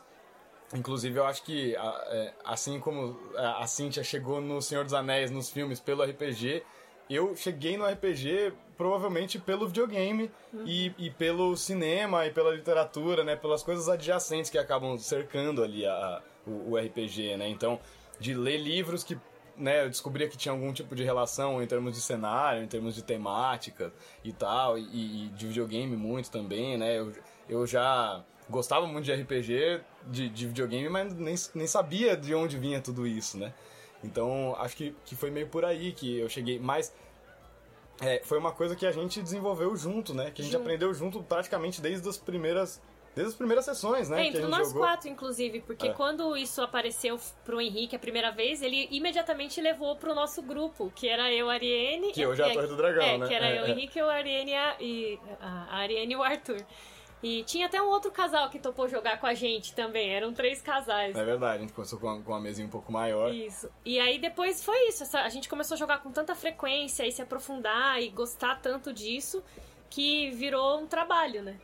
Inclusive, 0.73 1.19
eu 1.19 1.25
acho 1.25 1.43
que, 1.43 1.75
a- 1.75 2.03
é, 2.07 2.33
assim 2.45 2.79
como 2.79 3.19
a 3.35 3.63
a 3.63 3.67
Cynthia 3.67 4.03
chegou 4.03 4.39
no 4.41 4.61
Senhor 4.61 4.83
dos 4.85 4.93
Anéis, 4.93 5.29
nos 5.29 5.49
filmes, 5.49 5.79
pelo 5.79 6.01
RPG, 6.03 6.63
eu 7.09 7.35
cheguei 7.35 7.75
no 7.77 7.85
RPG 7.85 8.53
provavelmente 8.77 9.37
pelo 9.37 9.67
videogame 9.67 10.31
e, 10.65 10.93
e 10.97 11.09
pelo 11.11 11.55
cinema 11.57 12.25
e 12.25 12.31
pela 12.31 12.51
literatura, 12.55 13.23
né? 13.23 13.35
Pelas 13.35 13.61
coisas 13.61 13.89
adjacentes 13.89 14.49
que 14.49 14.57
acabam 14.57 14.97
cercando 14.97 15.61
ali 15.61 15.85
a, 15.85 16.21
o, 16.47 16.71
o 16.71 16.77
RPG, 16.77 17.35
né? 17.37 17.49
Então, 17.49 17.79
de 18.19 18.33
ler 18.33 18.57
livros 18.57 19.03
que 19.03 19.17
né, 19.61 19.85
eu 19.85 19.89
descobria 19.89 20.27
que 20.27 20.35
tinha 20.37 20.51
algum 20.51 20.73
tipo 20.73 20.95
de 20.95 21.03
relação 21.03 21.61
em 21.61 21.67
termos 21.67 21.95
de 21.95 22.01
cenário, 22.01 22.63
em 22.63 22.67
termos 22.67 22.95
de 22.95 23.03
temática 23.03 23.93
e 24.23 24.33
tal, 24.33 24.77
e, 24.77 25.25
e 25.25 25.29
de 25.29 25.47
videogame 25.47 25.95
muito 25.95 26.31
também, 26.31 26.77
né? 26.77 26.99
Eu, 26.99 27.13
eu 27.47 27.67
já 27.67 28.23
gostava 28.49 28.85
muito 28.87 29.05
de 29.05 29.13
RPG, 29.13 29.81
de, 30.07 30.29
de 30.29 30.47
videogame, 30.47 30.89
mas 30.89 31.13
nem, 31.13 31.35
nem 31.55 31.67
sabia 31.67 32.17
de 32.17 32.33
onde 32.35 32.57
vinha 32.57 32.81
tudo 32.81 33.07
isso, 33.07 33.37
né? 33.37 33.53
Então, 34.03 34.55
acho 34.59 34.75
que, 34.75 34.95
que 35.05 35.15
foi 35.15 35.29
meio 35.29 35.47
por 35.47 35.63
aí 35.63 35.91
que 35.91 36.17
eu 36.17 36.27
cheguei. 36.27 36.59
Mas 36.59 36.93
é, 38.01 38.21
foi 38.23 38.37
uma 38.37 38.51
coisa 38.51 38.75
que 38.75 38.85
a 38.85 38.91
gente 38.91 39.21
desenvolveu 39.21 39.75
junto, 39.75 40.13
né? 40.13 40.31
Que 40.31 40.41
a 40.41 40.43
gente 40.43 40.53
Junto. 40.53 40.63
aprendeu 40.63 40.93
junto 40.93 41.21
praticamente 41.21 41.79
desde 41.79 42.07
as 42.09 42.17
primeiras, 42.17 42.81
desde 43.15 43.31
as 43.31 43.35
primeiras 43.37 43.65
sessões, 43.65 44.09
né? 44.09 44.17
É, 44.17 44.21
a 44.21 44.25
entre 44.25 44.41
nós 44.43 44.67
jogou. 44.69 44.83
quatro, 44.83 45.09
inclusive, 45.09 45.61
porque 45.61 45.87
É. 45.87 45.93
quando 45.93 46.35
isso 46.37 46.61
apareceu 46.61 47.19
pro 47.43 47.59
Henrique 47.61 47.95
a 47.95 47.99
primeira 47.99 48.31
vez, 48.31 48.61
ele 48.61 48.87
imediatamente 48.91 49.59
levou 49.61 49.95
pro 49.95 50.13
nosso 50.15 50.41
grupo, 50.41 50.91
que 50.95 51.07
era 51.07 51.31
eu, 51.33 51.49
a 51.49 51.53
Ariane. 51.53 52.11
Que 52.11 52.25
hoje 52.25 52.41
é 52.41 52.45
a 52.45 52.49
e- 52.49 52.53
Torre 52.53 52.67
do 52.67 52.77
Dragão, 52.77 53.03
é, 53.03 53.17
né? 53.17 53.27
que 53.27 53.33
era 53.33 53.45
É, 53.47 53.57
eu, 53.59 53.63
o 53.63 53.65
é. 53.65 53.71
Henrique, 53.71 54.01
o 54.01 54.09
Ariane 54.09 54.51
e 54.51 54.55
a, 54.55 54.75
e 54.79 55.19
a 55.39 55.67
a 55.71 55.77
Ariane 55.79 56.13
e 56.13 56.15
o 56.15 56.23
Arthur. 56.23 56.63
E 57.23 57.43
tinha 57.43 57.67
até 57.67 57.79
um 57.79 57.85
outro 57.85 58.09
casal 58.11 58.49
que 58.49 58.57
topou 58.57 58.87
jogar 58.89 59.19
com 59.19 59.27
a 59.27 59.35
gente 59.35 59.75
também, 59.75 60.09
eram 60.09 60.33
três 60.33 60.59
casais. 60.59 61.15
É 61.15 61.23
verdade, 61.23 61.57
a 61.57 61.61
gente 61.61 61.71
começou 61.73 61.99
com 61.99 62.07
uma, 62.07 62.19
com 62.23 62.31
uma 62.31 62.39
mesinha 62.41 62.65
um 62.65 62.69
pouco 62.71 62.91
maior. 62.91 63.31
Isso. 63.31 63.69
E 63.85 63.99
aí 63.99 64.17
depois 64.17 64.63
foi 64.63 64.87
isso. 64.87 65.03
essa- 65.03 65.21
a 65.21 65.29
gente 65.29 65.47
começou 65.47 65.75
a 65.75 65.77
jogar 65.77 65.99
com 65.99 66.11
tanta 66.11 66.33
frequência 66.33 67.05
e 67.05 67.11
se 67.11 67.21
aprofundar 67.21 68.01
e 68.01 68.09
gostar 68.09 68.55
tanto 68.59 68.91
disso 68.91 69.43
que 69.87 70.31
virou 70.31 70.79
um 70.79 70.87
trabalho, 70.87 71.43
né? 71.43 71.59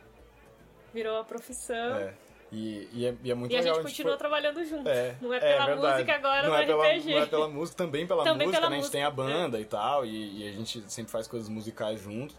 Virou 0.92 1.18
a 1.18 1.24
profissão. 1.24 1.96
É. 1.96 2.14
E, 2.50 2.88
e 2.92 3.06
é, 3.06 3.14
e 3.22 3.30
é 3.30 3.34
muito 3.34 3.52
E 3.52 3.56
a 3.56 3.60
legal. 3.60 3.74
gente 3.74 3.84
continua 3.84 4.12
foi- 4.12 4.18
trabalhando 4.18 4.64
junto. 4.64 4.88
É, 4.88 5.14
não 5.20 5.34
é 5.34 5.38
pela 5.38 5.66
verdade. 5.66 5.92
música 5.92 6.14
agora 6.14 6.42
não 6.42 6.48
no 6.48 6.56
é 6.56 6.66
pela, 6.66 6.88
RPG. 6.88 7.10
Não 7.14 7.18
é 7.22 7.26
pela 7.26 7.48
música, 7.48 7.76
também 7.76 8.06
pela 8.06 8.24
Também 8.24 8.46
música, 8.46 8.60
pela 8.60 8.70
né? 8.70 8.76
A 8.76 8.80
gente 8.80 8.90
tem 8.90 9.02
a 9.04 9.10
música, 9.10 9.30
é. 9.30 9.34
banda 9.34 9.60
e 9.60 9.64
tal, 9.66 10.06
e, 10.06 10.38
e 10.44 10.48
a 10.48 10.52
gente 10.52 10.82
sempre 10.88 11.12
faz 11.12 11.26
coisas 11.28 11.48
musicais 11.48 12.00
junto, 12.00 12.34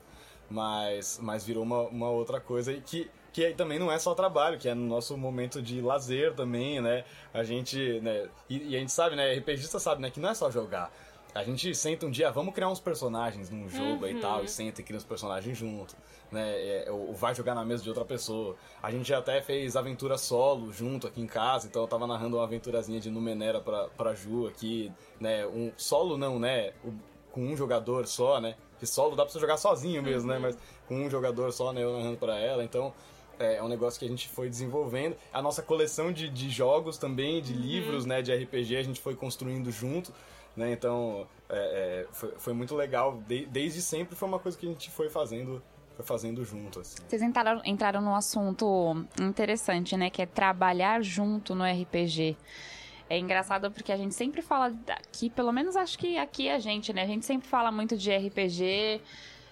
mas, 0.49 1.19
mas 1.21 1.45
virou 1.45 1.63
uma, 1.63 1.81
uma 1.83 2.09
outra 2.09 2.39
coisa 2.39 2.71
e 2.73 2.81
que, 2.81 3.09
que 3.31 3.45
aí 3.45 3.53
também 3.53 3.77
não 3.77 3.91
é 3.91 3.99
só 3.99 4.15
trabalho, 4.15 4.57
que 4.57 4.67
é 4.67 4.73
no 4.73 4.87
nosso 4.87 5.15
momento 5.15 5.61
de 5.61 5.79
lazer 5.79 6.33
também, 6.33 6.81
né? 6.81 7.03
A 7.31 7.43
gente, 7.43 7.99
né? 8.01 8.27
E, 8.49 8.69
e 8.71 8.75
a 8.75 8.79
gente 8.79 8.91
sabe, 8.91 9.15
né? 9.15 9.33
RPGista 9.35 9.77
sabe, 9.79 10.01
né? 10.01 10.09
Que 10.09 10.19
não 10.19 10.29
é 10.29 10.33
só 10.33 10.49
jogar. 10.49 10.91
A 11.33 11.43
gente 11.43 11.73
senta 11.75 12.05
um 12.07 12.09
dia, 12.11 12.31
vamos 12.31 12.53
criar 12.55 12.69
uns 12.69 12.79
personagens 12.79 13.49
num 13.51 13.69
jogo 13.69 14.03
Uhum. 14.05 14.09
e 14.11 14.19
tal, 14.19 14.43
e 14.43 14.47
senta 14.47 14.81
e 14.81 14.83
cria 14.83 14.97
os 14.97 15.03
personagens 15.03 15.55
junto, 15.57 15.95
né? 16.31 16.43
É, 16.85 16.91
ou 16.91 17.13
vai 17.13 17.35
jogar 17.35 17.53
na 17.53 17.63
mesa 17.63 17.83
de 17.83 17.89
outra 17.89 18.03
pessoa. 18.03 18.55
A 18.81 18.89
gente 18.91 19.07
já 19.09 19.19
até 19.19 19.39
fez 19.39 19.75
aventura 19.75 20.17
solo 20.17 20.73
junto 20.73 21.05
aqui 21.05 21.21
em 21.21 21.27
casa, 21.27 21.67
então 21.67 21.83
eu 21.83 21.87
tava 21.87 22.07
narrando 22.07 22.37
uma 22.37 22.43
aventurazinha 22.45 22.99
de 22.99 23.11
Numenera 23.11 23.61
pra, 23.61 23.87
pra 23.89 24.15
Ju 24.15 24.47
aqui, 24.47 24.91
né? 25.19 25.45
Um 25.45 25.71
solo 25.77 26.17
não, 26.17 26.39
né? 26.39 26.73
O- 26.83 26.93
com 27.31 27.41
um 27.41 27.55
jogador 27.55 28.07
só, 28.07 28.41
né? 28.41 28.55
Que 28.79 28.87
solo 28.87 29.15
dá 29.15 29.23
pra 29.23 29.31
você 29.31 29.39
jogar 29.39 29.57
sozinho 29.57 30.01
mesmo, 30.01 30.27
né? 30.27 30.39
Mas 30.39 30.57
com 30.87 30.95
um 30.95 31.09
jogador 31.11 31.51
só, 31.53 31.71
né? 31.71 31.83
Eu 31.83 31.93
narrando 31.95 32.17
pra 32.17 32.39
ela, 32.39 32.63
então 32.63 32.91
é 33.39 33.55
é 33.55 33.63
um 33.63 33.67
negócio 33.67 33.97
que 33.99 34.05
a 34.05 34.09
gente 34.09 34.27
foi 34.27 34.49
desenvolvendo. 34.49 35.15
A 35.33 35.41
nossa 35.41 35.61
coleção 35.63 36.11
de, 36.11 36.29
de 36.29 36.49
jogos 36.49 36.97
também, 36.97 37.41
de 37.41 37.53
livros, 37.53 38.05
né, 38.05 38.21
de 38.21 38.33
RPG, 38.35 38.75
a 38.77 38.83
gente 38.83 38.99
foi 39.01 39.15
construindo 39.15 39.71
junto, 39.71 40.13
né? 40.55 40.71
Então, 40.73 41.25
é, 41.49 42.05
é, 42.05 42.07
foi, 42.13 42.31
foi 42.37 42.53
muito 42.53 42.75
legal. 42.75 43.21
De- 43.27 43.45
desde 43.45 43.81
sempre 43.81 44.15
foi 44.15 44.27
uma 44.27 44.39
coisa 44.39 44.57
que 44.57 44.65
a 44.65 44.69
gente 44.69 44.89
foi 44.91 45.09
fazendo, 45.09 45.61
fazendo 46.03 46.43
junto, 46.43 46.79
assim. 46.81 46.97
Vocês 47.07 47.21
entraram, 47.21 47.61
entraram 47.65 48.01
num 48.01 48.13
assunto 48.15 49.05
interessante, 49.19 49.95
né? 49.95 50.09
Que 50.09 50.21
é 50.21 50.25
trabalhar 50.25 51.01
junto 51.01 51.55
no 51.55 51.63
RPG. 51.63 52.35
É 53.09 53.17
engraçado 53.17 53.71
porque 53.71 53.91
a 53.91 53.97
gente 53.97 54.13
sempre 54.13 54.41
fala 54.41 54.71
aqui, 54.89 55.29
pelo 55.31 55.51
menos 55.51 55.75
acho 55.75 55.97
que 55.97 56.17
aqui 56.17 56.47
a 56.49 56.59
gente, 56.59 56.93
né? 56.93 57.01
A 57.03 57.07
gente 57.07 57.25
sempre 57.25 57.47
fala 57.47 57.71
muito 57.71 57.97
de 57.97 58.15
RPG 58.15 59.01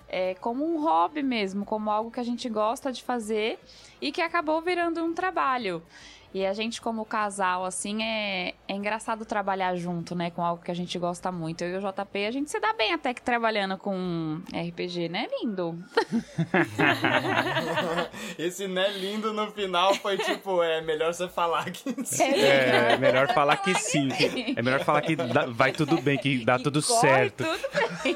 é, 0.07 0.35
como 0.35 0.65
um 0.65 0.81
hobby 0.81 1.21
mesmo, 1.21 1.65
como 1.65 1.89
algo 1.89 2.11
que 2.11 2.19
a 2.19 2.23
gente 2.23 2.47
gosta 2.49 2.91
de 2.91 3.03
fazer 3.03 3.59
e 4.01 4.11
que 4.11 4.21
acabou 4.21 4.61
virando 4.61 5.03
um 5.03 5.13
trabalho. 5.13 5.81
E 6.37 6.45
a 6.45 6.53
gente, 6.53 6.79
como 6.79 7.03
casal, 7.03 7.65
assim, 7.65 8.03
é, 8.03 8.53
é 8.67 8.73
engraçado 8.75 9.25
trabalhar 9.25 9.75
junto, 9.75 10.13
né? 10.13 10.29
Com 10.29 10.43
algo 10.43 10.61
que 10.63 10.69
a 10.69 10.73
gente 10.75 10.99
gosta 10.99 11.31
muito. 11.31 11.63
Eu 11.63 11.81
e 11.81 11.83
o 11.83 11.91
JP, 11.91 12.25
a 12.27 12.31
gente 12.31 12.51
se 12.51 12.59
dá 12.59 12.73
bem 12.73 12.93
até 12.93 13.11
que 13.11 13.23
trabalhando 13.23 13.75
com 13.75 14.39
RPG, 14.53 15.09
né, 15.09 15.25
lindo? 15.41 15.83
Esse 18.37 18.67
né 18.67 18.87
lindo 18.91 19.33
no 19.33 19.49
final 19.51 19.95
foi 19.95 20.15
tipo, 20.19 20.61
é 20.61 20.79
melhor 20.81 21.11
você 21.11 21.27
falar 21.27 21.65
que 21.71 21.89
É, 22.21 22.93
é 22.93 22.97
melhor 22.97 23.33
falar 23.33 23.57
que 23.57 23.73
sim. 23.73 24.07
É 24.55 24.61
melhor 24.61 24.83
falar 24.83 25.01
que 25.01 25.15
dá- 25.15 25.47
vai 25.47 25.71
tudo 25.71 25.99
bem, 25.99 26.19
que 26.19 26.45
dá 26.45 26.57
E 26.59 26.63
tudo 26.63 26.83
corre 26.83 27.01
certo. 27.01 27.43
tudo 27.45 27.67
bem. 28.03 28.15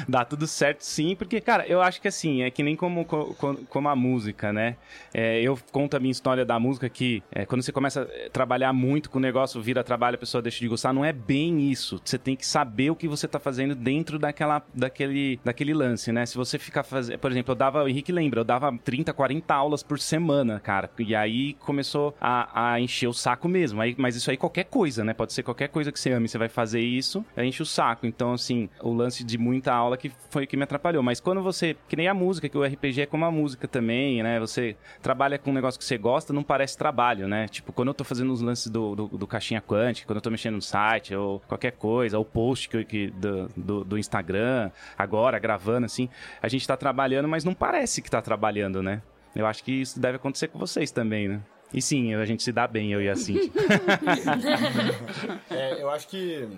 dá 0.08 0.24
tudo 0.24 0.46
certo 0.46 0.82
sim, 0.82 1.14
porque, 1.14 1.40
cara, 1.40 1.66
eu 1.66 1.80
acho 1.80 2.00
que 2.00 2.08
assim, 2.08 2.42
é 2.42 2.50
que 2.50 2.62
nem 2.62 2.76
como, 2.76 3.04
como, 3.04 3.34
como 3.66 3.88
a 3.88 3.96
música, 3.96 4.52
né? 4.52 4.76
É, 5.12 5.40
eu 5.40 5.58
conto 5.72 5.96
a 5.96 6.00
minha 6.00 6.12
história 6.12 6.44
da 6.44 6.58
música 6.58 6.88
que 6.88 7.22
é, 7.30 7.44
quando 7.44 7.62
você 7.62 7.72
começa 7.72 8.02
a 8.02 8.30
trabalhar 8.30 8.72
muito 8.72 9.10
com 9.10 9.18
o 9.18 9.20
negócio, 9.20 9.60
vira 9.60 9.82
trabalho, 9.84 10.16
a 10.16 10.18
pessoa 10.18 10.42
deixa 10.42 10.60
de 10.60 10.68
gostar, 10.68 10.92
não 10.92 11.04
é 11.04 11.12
bem 11.12 11.70
isso. 11.70 12.00
Você 12.04 12.18
tem 12.18 12.36
que 12.36 12.46
saber 12.46 12.90
o 12.90 12.96
que 12.96 13.08
você 13.08 13.26
tá 13.28 13.38
fazendo 13.38 13.74
dentro 13.74 14.18
daquela, 14.18 14.62
daquele, 14.74 15.40
daquele 15.44 15.74
lance, 15.74 16.12
né? 16.12 16.26
Se 16.26 16.36
você 16.36 16.58
ficar 16.58 16.82
fazendo. 16.82 17.18
Por 17.18 17.30
exemplo, 17.30 17.52
eu 17.52 17.56
dava, 17.56 17.84
o 17.84 17.88
Henrique 17.88 18.12
lembra, 18.12 18.40
eu 18.40 18.44
dava 18.44 18.76
30, 18.76 19.12
40 19.12 19.54
aulas 19.54 19.82
por 19.82 19.98
semana, 19.98 20.60
cara. 20.60 20.90
E 20.98 21.14
aí 21.14 21.54
começou 21.54 22.14
a, 22.20 22.72
a 22.72 22.80
encher 22.80 23.08
o 23.08 23.12
saco 23.12 23.48
mesmo. 23.48 23.80
Aí, 23.80 23.94
mas 23.98 24.16
isso 24.16 24.30
aí 24.30 24.36
qualquer 24.36 24.64
coisa, 24.64 25.04
né? 25.04 25.12
Pode 25.12 25.32
ser 25.32 25.42
qualquer 25.42 25.68
coisa 25.68 25.92
que 25.92 25.98
você 25.98 26.12
ame, 26.12 26.28
você 26.28 26.38
vai 26.38 26.48
fazer 26.48 26.80
isso, 26.80 27.24
enche 27.36 27.62
o 27.62 27.66
saco. 27.66 28.06
Então, 28.06 28.32
assim, 28.32 28.68
o 28.80 28.92
lance 28.92 29.24
de 29.24 29.38
muita 29.38 29.72
aula 29.72 29.89
que 29.96 30.10
foi 30.30 30.44
o 30.44 30.46
que 30.46 30.56
me 30.56 30.62
atrapalhou. 30.62 31.02
Mas 31.02 31.20
quando 31.20 31.42
você. 31.42 31.76
Que 31.88 31.96
nem 31.96 32.08
a 32.08 32.14
música, 32.14 32.48
que 32.48 32.56
o 32.56 32.64
RPG 32.64 33.02
é 33.02 33.06
como 33.06 33.24
a 33.24 33.30
música 33.30 33.68
também, 33.68 34.22
né? 34.22 34.38
Você 34.40 34.76
trabalha 35.02 35.38
com 35.38 35.50
um 35.50 35.54
negócio 35.54 35.78
que 35.78 35.84
você 35.84 35.98
gosta, 35.98 36.32
não 36.32 36.42
parece 36.42 36.76
trabalho, 36.76 37.28
né? 37.28 37.48
Tipo, 37.48 37.72
quando 37.72 37.88
eu 37.88 37.94
tô 37.94 38.04
fazendo 38.04 38.32
os 38.32 38.40
lances 38.40 38.68
do, 38.68 38.94
do, 38.94 39.06
do 39.08 39.26
caixinha 39.26 39.60
quântica, 39.60 40.06
quando 40.06 40.16
eu 40.16 40.22
tô 40.22 40.30
mexendo 40.30 40.54
no 40.54 40.62
site, 40.62 41.14
ou 41.14 41.40
qualquer 41.40 41.72
coisa, 41.72 42.18
ou 42.18 42.24
post 42.24 42.68
que, 42.68 42.84
que 42.84 43.10
do, 43.10 43.48
do, 43.56 43.84
do, 43.84 43.98
Instagram, 43.98 44.70
agora, 44.96 45.38
gravando, 45.38 45.86
assim, 45.86 46.08
a 46.42 46.48
gente 46.48 46.66
tá 46.66 46.76
trabalhando, 46.76 47.28
mas 47.28 47.44
não 47.44 47.54
parece 47.54 48.02
que 48.02 48.10
tá 48.10 48.20
trabalhando, 48.20 48.82
né? 48.82 49.02
Eu 49.34 49.46
acho 49.46 49.62
que 49.62 49.72
isso 49.72 50.00
deve 50.00 50.16
acontecer 50.16 50.48
com 50.48 50.58
vocês 50.58 50.90
também, 50.90 51.28
né? 51.28 51.40
E 51.72 51.80
sim, 51.80 52.14
a 52.14 52.24
gente 52.24 52.42
se 52.42 52.50
dá 52.50 52.66
bem, 52.66 52.92
eu 52.92 53.00
e 53.00 53.08
a 53.08 53.14
Cintia. 53.14 53.50
é, 55.50 55.80
eu 55.80 55.88
acho 55.88 56.08
que 56.08 56.48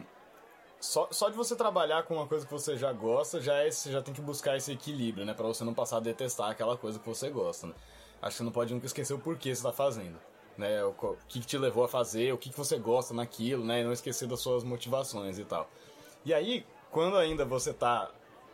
só, 0.82 1.06
só 1.12 1.28
de 1.28 1.36
você 1.36 1.54
trabalhar 1.54 2.02
com 2.02 2.14
uma 2.14 2.26
coisa 2.26 2.44
que 2.44 2.50
você 2.50 2.76
já 2.76 2.92
gosta, 2.92 3.40
já 3.40 3.54
é, 3.54 3.70
você 3.70 3.92
já 3.92 4.02
tem 4.02 4.12
que 4.12 4.20
buscar 4.20 4.56
esse 4.56 4.72
equilíbrio, 4.72 5.24
né? 5.24 5.32
Pra 5.32 5.46
você 5.46 5.62
não 5.62 5.72
passar 5.72 5.98
a 5.98 6.00
detestar 6.00 6.50
aquela 6.50 6.76
coisa 6.76 6.98
que 6.98 7.08
você 7.08 7.30
gosta, 7.30 7.68
né? 7.68 7.74
Acho 8.20 8.32
que 8.32 8.38
você 8.38 8.42
não 8.42 8.50
pode 8.50 8.74
nunca 8.74 8.86
esquecer 8.86 9.14
o 9.14 9.18
porquê 9.18 9.54
você 9.54 9.62
tá 9.62 9.72
fazendo. 9.72 10.18
Né, 10.58 10.84
o, 10.84 10.92
que 11.28 11.40
te 11.40 11.56
levou 11.56 11.82
a 11.84 11.88
fazer, 11.88 12.30
o 12.34 12.36
que, 12.36 12.50
que 12.50 12.58
você 12.58 12.76
gosta 12.76 13.14
naquilo, 13.14 13.64
né? 13.64 13.80
E 13.80 13.84
não 13.84 13.92
esquecer 13.92 14.26
das 14.26 14.40
suas 14.40 14.64
motivações 14.64 15.38
e 15.38 15.44
tal. 15.44 15.70
E 16.24 16.34
aí, 16.34 16.66
quando 16.90 17.16
ainda 17.16 17.44
você 17.44 17.72
tá 17.72 18.10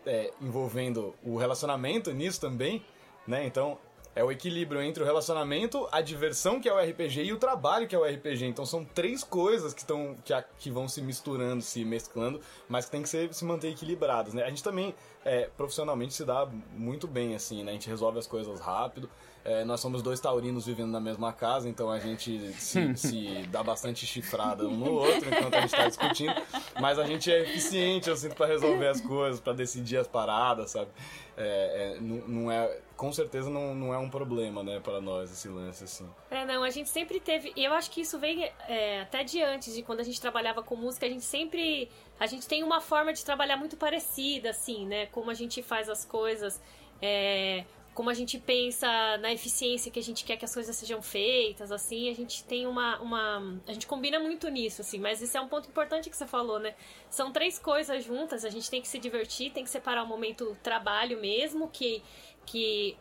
é, 0.06 0.30
envolvendo 0.40 1.14
o 1.24 1.36
relacionamento 1.38 2.12
nisso 2.12 2.40
também, 2.40 2.84
né? 3.26 3.46
Então, 3.46 3.78
é 4.18 4.24
o 4.24 4.32
equilíbrio 4.32 4.82
entre 4.82 5.00
o 5.00 5.06
relacionamento, 5.06 5.86
a 5.92 6.00
diversão 6.00 6.60
que 6.60 6.68
é 6.68 6.72
o 6.72 6.76
RPG 6.76 7.22
e 7.22 7.32
o 7.32 7.36
trabalho 7.36 7.86
que 7.86 7.94
é 7.94 7.98
o 7.98 8.04
RPG. 8.04 8.46
Então 8.46 8.66
são 8.66 8.84
três 8.84 9.22
coisas 9.22 9.72
que, 9.72 9.82
estão 9.82 10.16
que, 10.24 10.34
que 10.58 10.72
vão 10.72 10.88
se 10.88 11.00
misturando, 11.00 11.62
se 11.62 11.84
mesclando, 11.84 12.40
mas 12.68 12.86
que 12.86 12.90
tem 12.90 13.00
que 13.00 13.08
ser, 13.08 13.32
se 13.32 13.44
manter 13.44 13.68
equilibradas, 13.68 14.34
né? 14.34 14.42
A 14.42 14.48
gente 14.48 14.64
também, 14.64 14.92
é, 15.24 15.48
profissionalmente, 15.56 16.14
se 16.14 16.24
dá 16.24 16.48
muito 16.72 17.06
bem, 17.06 17.36
assim, 17.36 17.62
né? 17.62 17.70
A 17.70 17.74
gente 17.74 17.88
resolve 17.88 18.18
as 18.18 18.26
coisas 18.26 18.58
rápido. 18.58 19.08
É, 19.48 19.64
nós 19.64 19.80
somos 19.80 20.02
dois 20.02 20.20
taurinos 20.20 20.66
vivendo 20.66 20.90
na 20.90 21.00
mesma 21.00 21.32
casa, 21.32 21.70
então 21.70 21.90
a 21.90 21.98
gente 21.98 22.52
se, 22.52 22.92
se 22.94 23.46
dá 23.50 23.62
bastante 23.62 24.04
chifrada 24.04 24.68
um 24.68 24.76
no 24.76 24.92
outro 24.92 25.26
enquanto 25.26 25.54
a 25.54 25.60
gente 25.62 25.72
está 25.72 25.88
discutindo. 25.88 26.34
Mas 26.78 26.98
a 26.98 27.06
gente 27.06 27.32
é 27.32 27.40
eficiente, 27.40 28.10
eu 28.10 28.16
sinto, 28.16 28.34
para 28.34 28.44
resolver 28.44 28.88
as 28.88 29.00
coisas, 29.00 29.40
para 29.40 29.54
decidir 29.54 29.96
as 29.96 30.06
paradas, 30.06 30.72
sabe? 30.72 30.90
É, 31.34 31.94
é, 31.96 32.00
não, 32.00 32.16
não, 32.28 32.52
é, 32.52 32.78
com 32.94 33.10
certeza 33.10 33.48
não, 33.48 33.74
não 33.74 33.94
é 33.94 33.96
um 33.96 34.10
problema, 34.10 34.62
né, 34.62 34.80
para 34.80 35.00
nós 35.00 35.32
esse 35.32 35.48
lance 35.48 35.84
assim. 35.84 36.06
É, 36.30 36.44
não, 36.44 36.62
a 36.62 36.68
gente 36.68 36.90
sempre 36.90 37.18
teve, 37.18 37.50
e 37.56 37.64
eu 37.64 37.72
acho 37.72 37.90
que 37.90 38.02
isso 38.02 38.18
vem 38.18 38.52
é, 38.68 39.00
até 39.00 39.24
de 39.24 39.42
antes, 39.42 39.74
de 39.74 39.82
quando 39.82 40.00
a 40.00 40.04
gente 40.04 40.20
trabalhava 40.20 40.62
com 40.62 40.76
música, 40.76 41.06
a 41.06 41.08
gente 41.08 41.24
sempre, 41.24 41.88
a 42.20 42.26
gente 42.26 42.46
tem 42.46 42.62
uma 42.62 42.82
forma 42.82 43.14
de 43.14 43.24
trabalhar 43.24 43.56
muito 43.56 43.78
parecida, 43.78 44.50
assim, 44.50 44.84
né, 44.84 45.06
como 45.06 45.30
a 45.30 45.34
gente 45.34 45.62
faz 45.62 45.88
as 45.88 46.04
coisas. 46.04 46.60
É, 47.00 47.64
como 47.98 48.10
a 48.10 48.14
gente 48.14 48.38
pensa 48.38 48.86
na 49.18 49.32
eficiência 49.32 49.90
que 49.90 49.98
a 49.98 50.02
gente 50.02 50.24
quer 50.24 50.36
que 50.36 50.44
as 50.44 50.54
coisas 50.54 50.76
sejam 50.76 51.02
feitas, 51.02 51.72
assim, 51.72 52.08
a 52.08 52.14
gente 52.14 52.44
tem 52.44 52.64
uma, 52.64 52.96
uma. 53.00 53.60
A 53.66 53.72
gente 53.72 53.88
combina 53.88 54.20
muito 54.20 54.48
nisso, 54.48 54.82
assim, 54.82 55.00
mas 55.00 55.20
esse 55.20 55.36
é 55.36 55.40
um 55.40 55.48
ponto 55.48 55.68
importante 55.68 56.08
que 56.08 56.16
você 56.16 56.24
falou, 56.24 56.60
né? 56.60 56.76
São 57.10 57.32
três 57.32 57.58
coisas 57.58 58.04
juntas, 58.04 58.44
a 58.44 58.50
gente 58.50 58.70
tem 58.70 58.80
que 58.80 58.86
se 58.86 59.00
divertir, 59.00 59.50
tem 59.50 59.64
que 59.64 59.70
separar 59.70 60.04
o 60.04 60.06
momento 60.06 60.56
trabalho 60.62 61.20
mesmo, 61.20 61.68
que, 61.70 62.00
que 62.46 62.96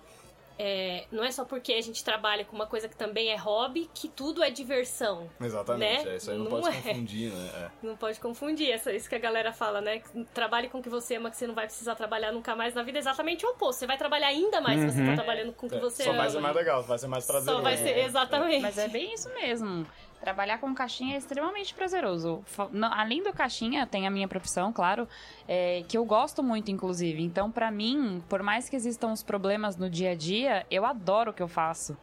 é, 0.59 1.05
não 1.11 1.23
é 1.23 1.31
só 1.31 1.45
porque 1.45 1.73
a 1.73 1.81
gente 1.81 2.03
trabalha 2.03 2.43
com 2.43 2.55
uma 2.55 2.65
coisa 2.65 2.87
que 2.87 2.95
também 2.95 3.29
é 3.29 3.35
hobby 3.35 3.89
que 3.93 4.07
tudo 4.07 4.43
é 4.43 4.49
diversão. 4.49 5.29
Exatamente, 5.39 6.05
né? 6.05 6.13
é, 6.13 6.15
isso 6.17 6.31
aí 6.31 6.37
não, 6.37 6.45
não 6.45 6.61
pode 6.61 6.77
é. 6.77 6.81
confundir, 6.81 7.31
né? 7.31 7.51
É. 7.55 7.85
Não 7.85 7.95
pode 7.95 8.19
confundir, 8.19 8.71
é 8.71 8.95
isso 8.95 9.07
que 9.07 9.15
a 9.15 9.19
galera 9.19 9.53
fala, 9.53 9.81
né? 9.81 10.01
Trabalhe 10.33 10.69
com 10.69 10.79
o 10.79 10.83
que 10.83 10.89
você 10.89 11.15
ama, 11.15 11.29
que 11.29 11.37
você 11.37 11.45
não 11.45 11.53
vai 11.53 11.65
precisar 11.65 11.95
trabalhar 11.95 12.31
nunca 12.31 12.55
mais 12.55 12.73
na 12.73 12.81
vida. 12.81 12.97
Exatamente 12.97 13.45
o 13.45 13.49
oposto. 13.49 13.79
Você 13.79 13.87
vai 13.87 13.97
trabalhar 13.97 14.27
ainda 14.27 14.59
mais 14.59 14.81
uhum. 14.81 14.89
se 14.89 14.95
você 14.95 15.03
tá 15.03 15.09
uhum. 15.09 15.15
trabalhando 15.15 15.53
com 15.53 15.67
o 15.67 15.69
que 15.69 15.75
é, 15.75 15.79
você 15.79 16.03
só 16.03 16.09
ama. 16.09 16.17
Só 16.17 16.23
vai 16.23 16.31
ser 16.31 16.39
mais 16.39 16.55
legal, 16.55 16.83
vai 16.83 16.97
ser 16.97 17.07
mais 17.07 17.25
prazeroso. 17.25 17.57
Só 17.57 17.63
vai 17.63 17.77
ser, 17.77 17.97
exatamente. 17.99 18.61
Mas 18.61 18.77
é 18.77 18.87
bem 18.87 19.13
isso 19.13 19.29
mesmo. 19.33 19.85
Trabalhar 20.19 20.57
com 20.57 20.73
caixinha 20.73 21.15
é 21.15 21.17
extremamente 21.17 21.73
prazeroso. 21.73 22.43
Além 22.91 23.21
do 23.21 23.31
caixinha, 23.31 23.85
tem 23.85 24.07
a 24.07 24.09
minha 24.09 24.27
profissão, 24.27 24.73
claro, 24.73 25.07
é, 25.47 25.83
que 25.87 25.97
eu 25.97 26.03
gosto 26.03 26.41
muito, 26.41 26.71
inclusive. 26.71 27.23
Então, 27.23 27.51
para 27.51 27.69
mim, 27.69 28.23
por 28.27 28.41
mais 28.41 28.67
que 28.67 28.75
existam 28.75 29.11
os 29.11 29.21
problemas 29.21 29.77
no 29.77 29.89
dia 29.89 30.11
a 30.11 30.15
dia, 30.15 30.65
eu 30.71 30.85
adoro 30.85 31.31
o 31.31 31.33
que 31.33 31.41
eu 31.41 31.47
faço. 31.47 31.95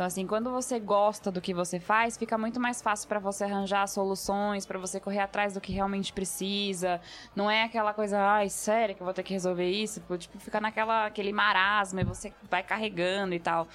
Então, 0.00 0.06
assim, 0.06 0.26
quando 0.26 0.50
você 0.50 0.80
gosta 0.80 1.30
do 1.30 1.42
que 1.42 1.52
você 1.52 1.78
faz, 1.78 2.16
fica 2.16 2.38
muito 2.38 2.58
mais 2.58 2.80
fácil 2.80 3.06
para 3.06 3.18
você 3.18 3.44
arranjar 3.44 3.86
soluções, 3.86 4.64
para 4.64 4.78
você 4.78 4.98
correr 4.98 5.18
atrás 5.18 5.52
do 5.52 5.60
que 5.60 5.72
realmente 5.72 6.10
precisa. 6.10 6.98
Não 7.36 7.50
é 7.50 7.64
aquela 7.64 7.92
coisa, 7.92 8.18
ai, 8.18 8.48
sério 8.48 8.94
que 8.94 9.02
eu 9.02 9.04
vou 9.04 9.12
ter 9.12 9.22
que 9.22 9.34
resolver 9.34 9.68
isso? 9.68 10.00
Tipo, 10.16 10.38
fica 10.38 10.58
naquela 10.58 11.04
aquele 11.04 11.34
marasmo 11.34 12.00
e 12.00 12.04
você 12.04 12.32
vai 12.50 12.62
carregando 12.62 13.34
e 13.34 13.38
tal. 13.38 13.68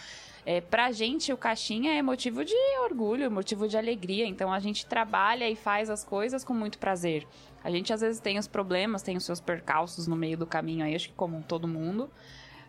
É, 0.45 0.61
pra 0.61 0.91
gente, 0.91 1.33
o 1.33 1.37
caixinha 1.37 1.93
é 1.93 2.01
motivo 2.01 2.45
de 2.45 2.53
orgulho, 2.83 3.31
motivo 3.31 3.67
de 3.67 3.77
alegria. 3.77 4.27
Então 4.27 4.53
a 4.53 4.59
gente 4.59 4.85
trabalha 4.85 5.49
e 5.49 5.55
faz 5.55 5.89
as 5.89 6.03
coisas 6.03 6.43
com 6.43 6.53
muito 6.53 6.77
prazer. 6.77 7.27
A 7.63 7.71
gente 7.71 7.91
às 7.91 8.01
vezes 8.01 8.19
tem 8.19 8.37
os 8.37 8.47
problemas, 8.47 9.01
tem 9.01 9.17
os 9.17 9.23
seus 9.25 9.39
percalços 9.39 10.05
no 10.05 10.15
meio 10.15 10.37
do 10.37 10.45
caminho 10.45 10.85
aí, 10.85 10.93
acho 10.93 11.09
que 11.09 11.15
como 11.15 11.41
todo 11.41 11.67
mundo. 11.67 12.09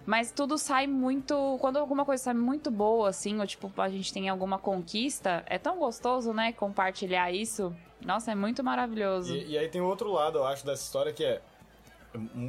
Mas 0.07 0.31
tudo 0.31 0.57
sai 0.57 0.87
muito. 0.87 1.59
Quando 1.61 1.79
alguma 1.79 2.05
coisa 2.05 2.23
sai 2.23 2.35
muito 2.35 2.71
boa, 2.71 3.09
assim, 3.09 3.39
ou 3.41 3.47
tipo, 3.47 3.71
a 3.77 3.89
gente 3.89 4.13
tem 4.13 4.29
alguma 4.29 4.57
conquista, 4.57 5.43
é 5.47 5.59
tão 5.59 5.79
gostoso, 5.79 6.33
né? 6.33 6.53
Compartilhar 6.53 7.31
isso. 7.33 7.75
Nossa, 8.01 8.31
é 8.31 8.35
muito 8.35 8.63
maravilhoso. 8.63 9.35
E, 9.35 9.51
e 9.51 9.59
aí 9.59 9.69
tem 9.69 9.81
outro 9.81 10.13
lado, 10.13 10.39
eu 10.39 10.47
acho, 10.47 10.65
dessa 10.65 10.85
história 10.85 11.13
que 11.13 11.25
é. 11.25 11.43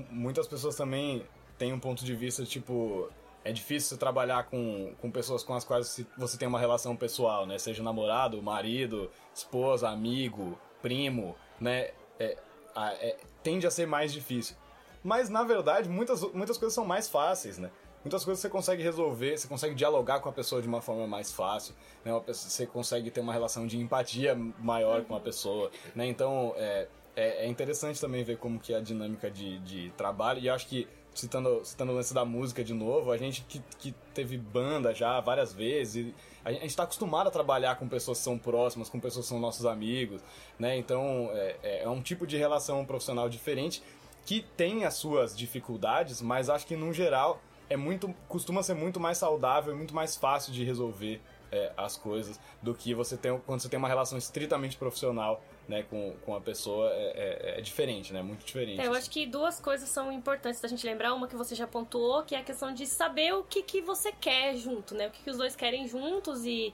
Muitas 0.10 0.48
pessoas 0.48 0.76
também 0.76 1.26
têm 1.58 1.74
um 1.74 1.80
ponto 1.80 2.06
de 2.06 2.16
vista, 2.16 2.46
tipo, 2.46 3.10
é 3.48 3.52
difícil 3.54 3.98
trabalhar 3.98 4.44
com, 4.44 4.94
com 5.00 5.10
pessoas 5.10 5.42
com 5.42 5.54
as 5.54 5.64
quais 5.64 6.06
você 6.18 6.38
tem 6.38 6.48
uma 6.48 6.60
relação 6.60 6.98
pessoal, 6.98 7.46
né? 7.46 7.58
Seja 7.58 7.82
namorado, 7.82 8.42
marido, 8.44 9.10
esposa, 9.34 9.88
amigo, 9.88 10.60
primo, 10.82 11.34
né? 11.58 11.92
É, 12.20 12.38
é, 12.76 13.18
tende 13.42 13.66
a 13.66 13.72
ser 13.72 13.88
mais 13.88 14.12
difícil. 14.12 14.58
Mas, 15.02 15.30
na 15.30 15.44
verdade, 15.44 15.88
muitas, 15.88 16.22
muitas 16.34 16.58
coisas 16.58 16.74
são 16.74 16.86
mais 16.86 17.08
fáceis, 17.08 17.58
né? 17.58 17.72
Muitas 18.04 18.26
coisas 18.26 18.42
você 18.42 18.50
consegue 18.50 18.84
resolver, 18.84 19.38
você 19.38 19.48
consegue 19.48 19.74
dialogar 19.74 20.20
com 20.20 20.28
a 20.28 20.34
pessoa 20.34 20.62
de 20.62 20.68
uma 20.68 20.82
forma 20.82 21.08
mais 21.08 21.32
fácil, 21.32 21.74
né? 22.04 22.12
Você 22.28 22.68
consegue 22.68 23.10
ter 23.10 23.22
uma 23.22 23.32
relação 23.32 23.66
de 23.66 23.78
empatia 23.78 24.36
maior 24.60 25.06
com 25.06 25.16
a 25.16 25.22
pessoa, 25.22 25.72
né? 25.96 26.06
Então, 26.06 26.54
é, 26.58 26.90
é, 27.16 27.46
é 27.46 27.48
interessante 27.48 28.00
também 28.02 28.26
ver 28.26 28.38
como 28.38 28.60
que 28.60 28.74
é 28.74 28.78
a 28.78 28.82
dinâmica 28.82 29.32
de, 29.32 29.58
de 29.60 29.90
trabalho. 29.92 30.42
E 30.42 30.50
acho 30.50 30.68
que 30.68 30.86
citando, 31.20 31.62
citando 31.64 31.92
o 31.92 31.96
lance 31.96 32.14
da 32.14 32.24
música 32.24 32.64
de 32.64 32.74
novo, 32.74 33.12
a 33.12 33.18
gente 33.18 33.42
que, 33.48 33.62
que 33.80 33.94
teve 34.14 34.38
banda 34.38 34.94
já 34.94 35.20
várias 35.20 35.54
vezes, 35.54 36.14
a 36.46 36.52
gente 36.52 36.68
está 36.68 36.84
acostumado 36.84 37.28
a 37.28 37.32
trabalhar 37.32 37.76
com 37.76 37.88
pessoas 37.88 38.20
que 38.20 38.24
são 38.24 38.38
próximas, 38.38 38.90
com 38.90 39.00
pessoas 39.00 39.26
que 39.26 39.30
são 39.30 39.40
nossos 39.40 39.66
amigos, 39.66 40.22
né? 40.58 40.78
Então 40.78 41.30
é, 41.34 41.56
é, 41.64 41.84
é 41.84 41.90
um 41.90 42.02
tipo 42.02 42.26
de 42.26 42.38
relação 42.38 42.86
profissional 42.86 43.28
diferente 43.28 43.82
que 44.26 44.46
tem 44.56 44.86
as 44.86 44.94
suas 44.94 45.36
dificuldades, 45.36 46.22
mas 46.22 46.50
acho 46.50 46.68
que 46.68 46.76
no 46.76 46.94
geral 46.94 47.42
é 47.70 47.76
muito 47.76 48.14
costuma 48.28 48.64
ser 48.64 48.76
muito 48.76 49.00
mais 49.00 49.18
saudável, 49.18 49.76
muito 49.76 49.94
mais 49.94 50.16
fácil 50.16 50.54
de 50.54 50.64
resolver 50.64 51.22
é, 51.52 51.72
as 51.78 51.98
coisas 51.98 52.40
do 52.62 52.74
que 52.74 52.94
você 52.94 53.18
tem 53.18 53.38
quando 53.46 53.62
você 53.62 53.70
tem 53.70 53.78
uma 53.78 53.88
relação 53.88 54.18
estritamente 54.18 54.78
profissional 54.78 55.42
né, 55.68 55.84
com, 55.84 56.16
com 56.26 56.36
a 56.36 56.42
pessoa 56.42 56.92
é, 56.94 57.56
é, 57.56 57.60
é 57.60 57.62
diferente, 57.62 58.14
né? 58.14 58.22
Muito 58.22 58.46
diferente. 58.46 58.80
É, 58.80 58.86
eu 58.86 58.92
assim. 58.92 59.00
acho 59.00 59.10
que 59.10 59.26
duas 59.26 59.60
coisas 59.60 59.90
são 59.90 60.12
importantes 60.12 60.62
da 60.62 60.68
gente 60.68 60.86
lembrar. 60.86 61.14
Uma 61.14 61.28
que 61.28 61.36
você 61.36 61.56
já 61.56 61.68
pontuou, 61.68 62.24
que 62.24 62.36
é 62.36 62.40
a 62.40 62.44
questão 62.44 62.74
de 62.74 62.86
saber 62.86 63.34
o 63.34 63.44
que, 63.44 63.62
que 63.62 63.82
você 63.82 64.12
quer 64.12 64.56
junto, 64.56 64.96
né? 64.96 65.08
O 65.08 65.12
que, 65.12 65.24
que 65.24 65.30
os 65.30 65.38
dois 65.38 65.56
querem 65.56 65.88
juntos 65.88 66.46
e, 66.46 66.74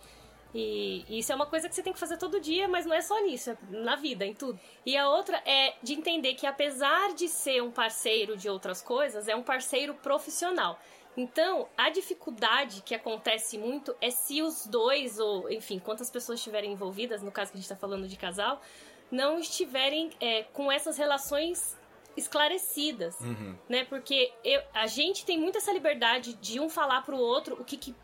e, 0.53 1.03
e 1.09 1.19
isso 1.19 1.31
é 1.31 1.35
uma 1.35 1.47
coisa 1.47 1.67
que 1.67 1.73
você 1.73 1.81
tem 1.81 1.91
que 1.91 1.99
fazer 1.99 2.17
todo 2.17 2.39
dia, 2.39 2.67
mas 2.67 2.85
não 2.85 2.93
é 2.93 3.01
só 3.01 3.19
nisso, 3.21 3.49
é 3.49 3.57
na 3.69 3.95
vida, 3.95 4.25
em 4.25 4.33
tudo. 4.33 4.59
E 4.85 4.95
a 4.95 5.09
outra 5.09 5.41
é 5.45 5.73
de 5.81 5.93
entender 5.93 6.35
que 6.35 6.45
apesar 6.45 7.13
de 7.13 7.27
ser 7.27 7.63
um 7.63 7.71
parceiro 7.71 8.37
de 8.37 8.47
outras 8.47 8.81
coisas, 8.81 9.27
é 9.27 9.35
um 9.35 9.43
parceiro 9.43 9.95
profissional. 9.95 10.79
Então, 11.15 11.67
a 11.77 11.89
dificuldade 11.89 12.81
que 12.81 12.95
acontece 12.95 13.57
muito 13.57 13.95
é 14.01 14.09
se 14.09 14.41
os 14.41 14.65
dois, 14.65 15.19
ou 15.19 15.49
enfim, 15.51 15.77
quantas 15.79 16.09
pessoas 16.09 16.39
estiverem 16.39 16.71
envolvidas, 16.71 17.21
no 17.21 17.31
caso 17.31 17.51
que 17.51 17.57
a 17.57 17.59
gente 17.61 17.65
está 17.71 17.75
falando 17.75 18.07
de 18.07 18.17
casal, 18.17 18.59
não 19.11 19.37
estiverem 19.37 20.09
é, 20.19 20.43
com 20.43 20.71
essas 20.71 20.97
relações 20.97 21.77
esclarecidas, 22.17 23.19
Uhum. 23.21 23.55
né? 23.69 23.85
Porque 23.85 24.31
eu- 24.43 24.61
a 24.73 24.87
gente 24.87 25.23
tem 25.25 25.37
muito 25.37 25.57
essa 25.57 25.71
liberdade 25.71 26.33
de 26.35 26.59
um 26.59 26.67
falar 26.69 27.01
pro 27.03 27.17
outro 27.17 27.55
o 27.59 27.63
que, 27.63 27.77
que 27.77 27.95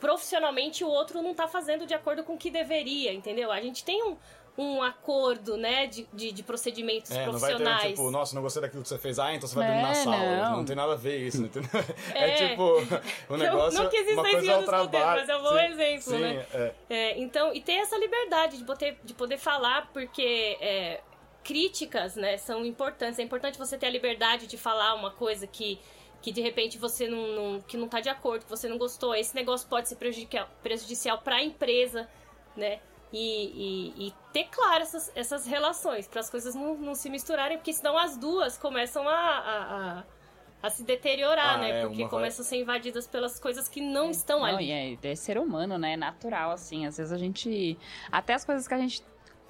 profissionalmente 0.00 0.84
o 0.84 0.88
outro 0.88 1.22
não 1.22 1.34
tá 1.34 1.48
fazendo 1.48 1.86
de 1.86 1.94
acordo 1.94 2.24
com 2.24 2.34
o 2.34 2.38
que 2.38 2.50
deveria, 2.50 3.12
entendeu? 3.12 3.50
A 3.50 3.60
gente 3.60 3.84
tem 3.84 4.02
um, 4.02 4.16
um 4.56 4.80
acordo, 4.82 5.56
né, 5.56 5.88
de, 5.88 6.06
de, 6.12 6.30
de 6.30 6.42
procedimentos 6.44 7.10
É, 7.10 7.26
não 7.26 7.32
vai 7.38 7.50
ter, 7.50 7.56
profissionais. 7.56 7.88
tipo, 7.90 8.10
nossa, 8.12 8.34
não 8.36 8.42
gostei 8.42 8.62
daquilo 8.62 8.82
que 8.82 8.88
você 8.88 8.98
fez, 8.98 9.18
ah, 9.18 9.34
então 9.34 9.48
você 9.48 9.54
vai 9.56 9.64
É, 9.64 9.68
dormir 9.68 9.82
na 9.82 9.94
sala. 9.94 10.16
não. 10.16 10.56
Não. 10.58 10.64
tem 10.64 10.76
nada 10.76 10.92
a 10.92 10.96
ver 10.96 11.18
isso, 11.18 11.42
entendeu? 11.42 11.68
É, 12.14 12.30
É. 12.30 12.34
tipo, 12.50 12.62
o 13.28 13.36
negócio, 13.36 13.82
não 13.82 13.90
que 13.90 13.96
exista 13.96 14.20
uma 14.20 14.28
esse 14.28 14.36
coisa 14.36 14.52
é 14.52 14.54
o 14.54 14.58
outros 14.60 14.80
contextos, 14.80 15.00
trabalho. 15.00 15.20
mas 15.20 15.28
é 15.28 15.36
um 15.36 15.42
bom 15.42 15.58
Sim, 15.58 15.72
exemplo, 15.72 16.02
sim, 16.02 16.18
né? 16.18 16.46
é. 16.54 16.74
É, 16.88 17.18
então, 17.18 17.52
e 17.52 17.60
ter 17.60 17.72
essa 17.72 17.98
liberdade 17.98 18.58
de 18.58 18.64
poder, 18.64 18.96
de 19.02 19.12
poder 19.14 19.38
falar, 19.38 19.90
porque 19.92 20.56
é, 20.60 21.00
críticas, 21.42 22.14
né, 22.16 22.36
são 22.38 22.64
importantes. 22.64 23.18
É 23.18 23.22
importante 23.22 23.58
você 23.58 23.76
ter 23.76 23.86
a 23.86 23.90
liberdade 23.90 24.46
de 24.46 24.56
falar 24.56 24.94
uma 24.94 25.10
coisa 25.10 25.46
que, 25.48 25.78
que 26.22 26.30
de 26.32 26.40
repente 26.40 26.78
você 26.78 27.08
não, 27.08 27.26
não- 27.28 27.60
que 27.60 27.76
não 27.76 27.88
tá 27.88 28.00
de 28.00 28.08
acordo, 28.08 28.44
que 28.44 28.50
você 28.50 28.68
não 28.68 28.78
gostou. 28.78 29.14
Esse 29.14 29.34
negócio 29.34 29.68
pode 29.68 29.88
ser 29.88 29.96
prejudicial, 29.96 30.48
prejudicial 30.62 31.18
para 31.18 31.36
a 31.36 31.42
empresa, 31.42 32.08
né? 32.56 32.78
E, 33.16 33.92
e- 33.96 34.08
e 34.08 34.14
ter 34.32 34.48
claro 34.50 34.82
essas, 34.82 35.12
essas 35.14 35.46
relações, 35.46 36.08
para 36.08 36.18
as 36.18 36.28
coisas 36.28 36.52
não, 36.54 36.74
não 36.76 36.94
se 36.96 37.08
misturarem, 37.08 37.56
porque 37.58 37.72
senão 37.72 37.96
as 37.96 38.16
duas 38.16 38.58
começam 38.58 39.08
a, 39.08 39.12
a, 39.14 39.98
a- 40.00 40.04
a 40.64 40.70
se 40.70 40.82
deteriorar, 40.82 41.54
Ah, 41.54 41.58
né? 41.58 41.70
é, 41.70 41.80
porque 41.86 42.02
uma 42.02 42.08
vai- 42.08 42.18
começam 42.18 42.44
a 42.44 42.48
ser 42.48 42.56
invadidas 42.56 43.06
pelas 43.06 43.38
coisas 43.38 43.68
que 43.68 43.80
não 43.80 44.10
estão 44.10 44.40
Não, 44.40 44.46
ali. 44.46 44.66
e 44.66 44.72
é, 44.72 44.98
é 45.12 45.14
ser 45.14 45.38
humano, 45.38 45.78
né? 45.78 45.92
É 45.92 45.96
natural, 45.96 46.50
assim. 46.50 46.86
Às 46.86 46.96
vezes 46.96 47.12
a 47.12 47.18
gente. 47.18 47.78
Até 48.10 48.34
as 48.34 48.44
coisas 48.44 48.66
que 48.66 48.74
a 48.74 48.78
gente 48.78 49.00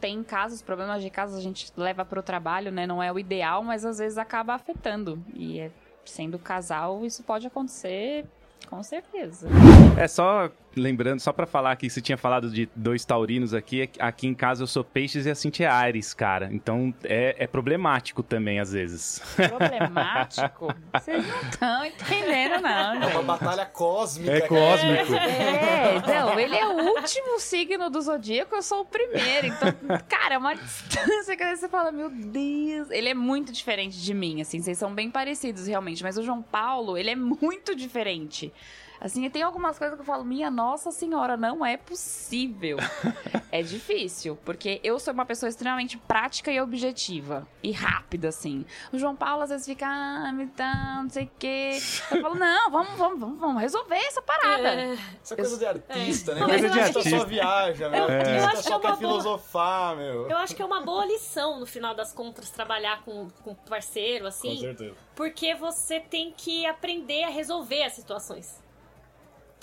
tem 0.01 0.17
em 0.17 0.23
casa, 0.25 0.55
os 0.57 0.61
problemas 0.61 1.01
de 1.03 1.09
casa, 1.09 1.39
a 1.39 1.41
gente 1.41 1.73
leva 1.75 2.05
pro 2.05 2.23
trabalho, 2.23 2.71
né? 2.71 2.87
Não 2.87 3.03
é 3.03 3.11
o 3.11 3.19
ideal, 3.19 3.63
mas 3.63 3.85
às 3.87 3.97
vezes 3.97 4.19
acaba 4.19 4.53
afetando. 4.55 5.25
E 5.33 5.59
é- 5.61 5.71
sendo 6.05 6.39
casal, 6.39 7.03
isso 7.07 7.23
pode 7.23 7.47
acontecer 7.47 8.27
com 8.69 8.83
certeza. 8.83 9.49
É 9.97 10.09
só 10.09 10.51
lembrando, 10.77 11.21
só 11.21 11.33
pra 11.33 11.47
falar 11.47 11.77
que 11.77 11.89
você 11.89 12.01
tinha 12.01 12.17
falado 12.19 12.51
de 12.51 12.69
dois 12.75 13.05
taurinos 13.05 13.55
aqui, 13.55 13.83
é 13.83 13.89
aqui 13.99 14.27
em 14.27 14.35
casa 14.35 14.63
eu 14.63 14.67
sou 14.67 14.83
peixes 14.83 15.27
e 15.27 15.31
a 15.31 15.35
Cintia 15.35 15.67
é 15.67 15.71
Ares, 15.71 16.13
cara. 16.13 16.49
Então 16.53 16.93
é, 17.05 17.37
é 17.39 17.47
problemático 17.47 18.23
também 18.23 18.61
às 18.61 18.73
vezes. 18.73 19.23
Problemático. 19.37 20.75
Vocês 20.93 21.27
não 21.27 21.41
estão 21.43 21.85
entendendo, 21.85 22.61
não, 22.61 22.95
É 22.95 22.97
uma 22.97 23.11
gente. 23.11 23.25
batalha 23.25 23.67
cósmica. 23.67 24.33
É 24.33 24.41
cara. 24.41 24.49
cósmico. 24.49 25.15
É, 25.15 25.97
então, 25.97 26.39
ele 26.39 26.57
é 26.57 26.67
o 26.67 26.97
último 26.97 27.39
signo 27.39 27.91
do 27.91 28.01
zodíaco, 28.01 28.55
eu 28.55 28.63
sou 28.63 28.81
o 28.81 28.85
primeiro. 28.85 29.47
Então, 29.47 29.69
cara, 30.09 30.35
é 30.35 30.39
uma 30.39 30.55
distância 30.55 31.37
que 31.37 31.57
você 31.57 31.69
fala, 31.69 31.93
meu 31.93 32.11
Deus. 32.11 32.91
Ele 32.91 33.09
é 33.09 33.15
muito 33.15 33.53
diferente 33.53 34.01
de 34.01 34.15
mim, 34.15 34.41
assim, 34.41 34.61
vocês 34.61 34.79
são 34.79 34.95
bem 34.95 35.11
parecidos 35.11 35.67
realmente. 35.67 36.03
Mas 36.03 36.19
o 36.19 36.23
João 36.23 36.43
Paulo, 36.43 36.97
ele 36.97 37.11
é 37.11 37.17
muito 37.17 37.75
diferente. 37.75 38.53
Assim, 39.01 39.29
tem 39.29 39.43
algumas 39.43 39.79
coisas 39.79 39.97
que 39.97 40.03
eu 40.03 40.07
falo, 40.07 40.25
minha 40.25 40.51
nossa 40.51 40.91
senhora, 40.91 41.37
não 41.37 41.65
é 41.65 41.77
possível. 41.77 42.79
é 43.53 43.63
difícil, 43.63 44.39
porque 44.45 44.81
eu 44.83 44.99
sou 44.99 45.13
uma 45.13 45.27
pessoa 45.27 45.49
extremamente 45.49 45.99
prática 45.99 46.51
e 46.51 46.61
objetiva. 46.61 47.47
E 47.63 47.71
rápida, 47.73 48.29
assim. 48.29 48.65
O 48.93 48.99
João 48.99 49.15
Paulo 49.17 49.43
às 49.43 49.51
vezes 49.51 49.67
fica, 49.67 49.87
ah, 49.87 50.33
me 50.33 50.47
dá, 50.47 51.01
não 51.03 51.11
sei 51.11 51.25
o 51.25 51.31
quê. 51.39 51.79
Eu 52.11 52.23
falo, 52.23 52.35
não, 52.37 52.71
vamos, 52.71 52.93
vamos, 52.97 53.21
vamos, 53.21 53.39
vamos 53.39 53.61
resolver 53.63 53.97
essa 53.97 54.23
parada. 54.23 54.69
É. 54.69 54.95
É 55.31 55.35
coisa 55.37 55.59
de 55.59 55.67
artista, 55.67 56.35
né? 56.35 56.41
Não, 56.41 56.47
O 56.47 56.51
mas 56.51 56.63
eu 56.65 56.73
artista 56.73 56.99
acho 57.01 57.09
que- 57.11 57.19
só 57.19 57.25
viaja, 57.27 57.89
meu. 57.91 58.05
O 58.05 58.09
eu 58.11 58.19
artista 58.19 58.47
acho 58.49 58.57
que 58.57 58.63
só 58.69 58.77
é 58.77 58.81
quer 58.81 58.87
uma 58.89 58.97
boa- 58.97 58.97
filosofar, 58.97 59.97
meu. 59.97 60.29
Eu 60.31 60.37
acho 60.39 60.55
que 60.57 60.63
é 60.63 60.65
uma 60.65 60.81
boa 60.83 61.05
lição, 61.05 61.61
no 61.61 61.67
final 61.67 61.95
das 61.95 62.13
contas, 62.13 62.49
trabalhar 62.51 63.03
com, 63.03 63.29
com 63.43 63.55
parceiro, 63.55 64.23
Com 64.25 64.29
assim. 64.29 64.59
certeza. 64.61 64.95
Porque 65.15 65.55
você 65.55 66.01
tem 66.01 66.33
que 66.37 66.65
aprender 66.67 67.25
a 67.25 67.29
resolver 67.29 67.83
as 67.85 67.93
situações. 67.93 68.63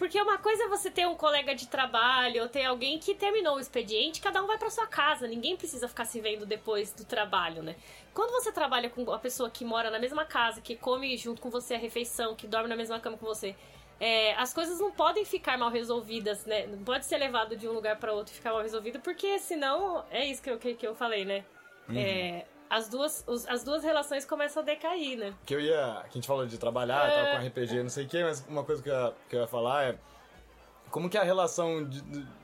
Porque 0.02 0.20
uma 0.20 0.40
coisa 0.40 0.64
é 0.64 0.68
você 0.68 0.90
ter 0.90 1.08
um 1.08 1.14
colega 1.14 1.54
de 1.54 1.68
trabalho 1.68 2.42
ou 2.42 2.50
ter 2.50 2.66
alguém 2.66 2.98
que 2.98 3.14
terminou 3.14 3.58
o 3.58 3.60
expediente, 3.60 4.20
cada 4.20 4.44
um 4.44 4.48
vai 4.48 4.58
pra 4.58 4.72
sua 4.72 4.88
casa, 4.88 5.28
ninguém 5.28 5.56
precisa 5.56 5.88
ficar 5.88 6.06
se 6.06 6.20
vendo 6.20 6.44
depois 6.44 6.92
do 6.92 7.06
trabalho, 7.06 7.62
né? 7.62 7.76
Quando 8.12 8.32
você 8.32 8.52
trabalha 8.52 8.90
com 8.90 9.04
uma 9.04 9.20
pessoa 9.20 9.48
que 9.48 9.64
mora 9.64 9.92
na 9.92 10.00
mesma 10.00 10.26
casa, 10.26 10.60
que 10.60 10.76
come 10.76 11.16
junto 11.18 11.40
com 11.40 11.52
você 11.52 11.76
a 11.76 11.78
refeição, 11.78 12.36
que 12.36 12.48
dorme 12.48 12.68
na 12.68 12.76
mesma 12.76 13.00
cama 13.00 13.16
com 13.16 13.28
você, 13.28 13.56
é, 14.00 14.34
as 14.38 14.52
coisas 14.52 14.80
não 14.80 14.92
podem 14.92 15.24
ficar 15.24 15.56
mal 15.56 15.70
resolvidas, 15.70 16.48
né? 16.48 16.66
Não 16.66 16.84
pode 16.84 17.06
ser 17.06 17.20
levado 17.20 17.56
de 17.56 17.68
um 17.68 17.72
lugar 17.72 17.98
pra 17.98 18.12
outro 18.12 18.34
e 18.34 18.36
ficar 18.36 18.54
mal 18.54 18.64
resolvido, 18.64 19.00
porque 19.02 19.38
senão 19.38 20.04
é 20.10 20.26
isso 20.26 20.42
que 20.42 20.50
eu, 20.50 20.58
que, 20.58 20.74
que 20.74 20.88
eu 20.88 20.96
falei, 20.96 21.26
né? 21.26 21.46
É, 21.96 22.46
as, 22.72 22.88
duas, 22.90 23.24
os- 23.28 23.46
as 23.48 23.64
duas 23.64 23.84
relações 23.84 24.26
começam 24.26 24.64
a 24.64 24.66
decair, 24.66 25.18
né? 25.18 25.34
que 25.46 25.54
eu 25.54 25.60
ia. 25.62 26.02
Que 26.06 26.10
a 26.10 26.14
gente 26.14 26.28
falou 26.28 26.46
de 26.46 26.58
trabalhar, 26.58 27.08
É. 27.08 27.26
tava 27.26 27.40
com 27.40 27.48
RPG, 27.48 27.84
não 27.84 27.90
sei 27.90 28.06
o 28.06 28.08
quê, 28.08 28.24
mas 28.24 28.46
uma 28.48 28.64
coisa 28.64 28.82
que 28.82 28.90
eu, 28.90 28.94
ia, 28.96 29.14
que 29.30 29.36
eu 29.36 29.42
ia 29.42 29.48
falar 29.48 29.84
é. 29.86 29.98
Como 30.90 31.10
que 31.10 31.18
é 31.18 31.22
a 31.22 31.24
relação 31.24 31.86
de, 31.88 32.02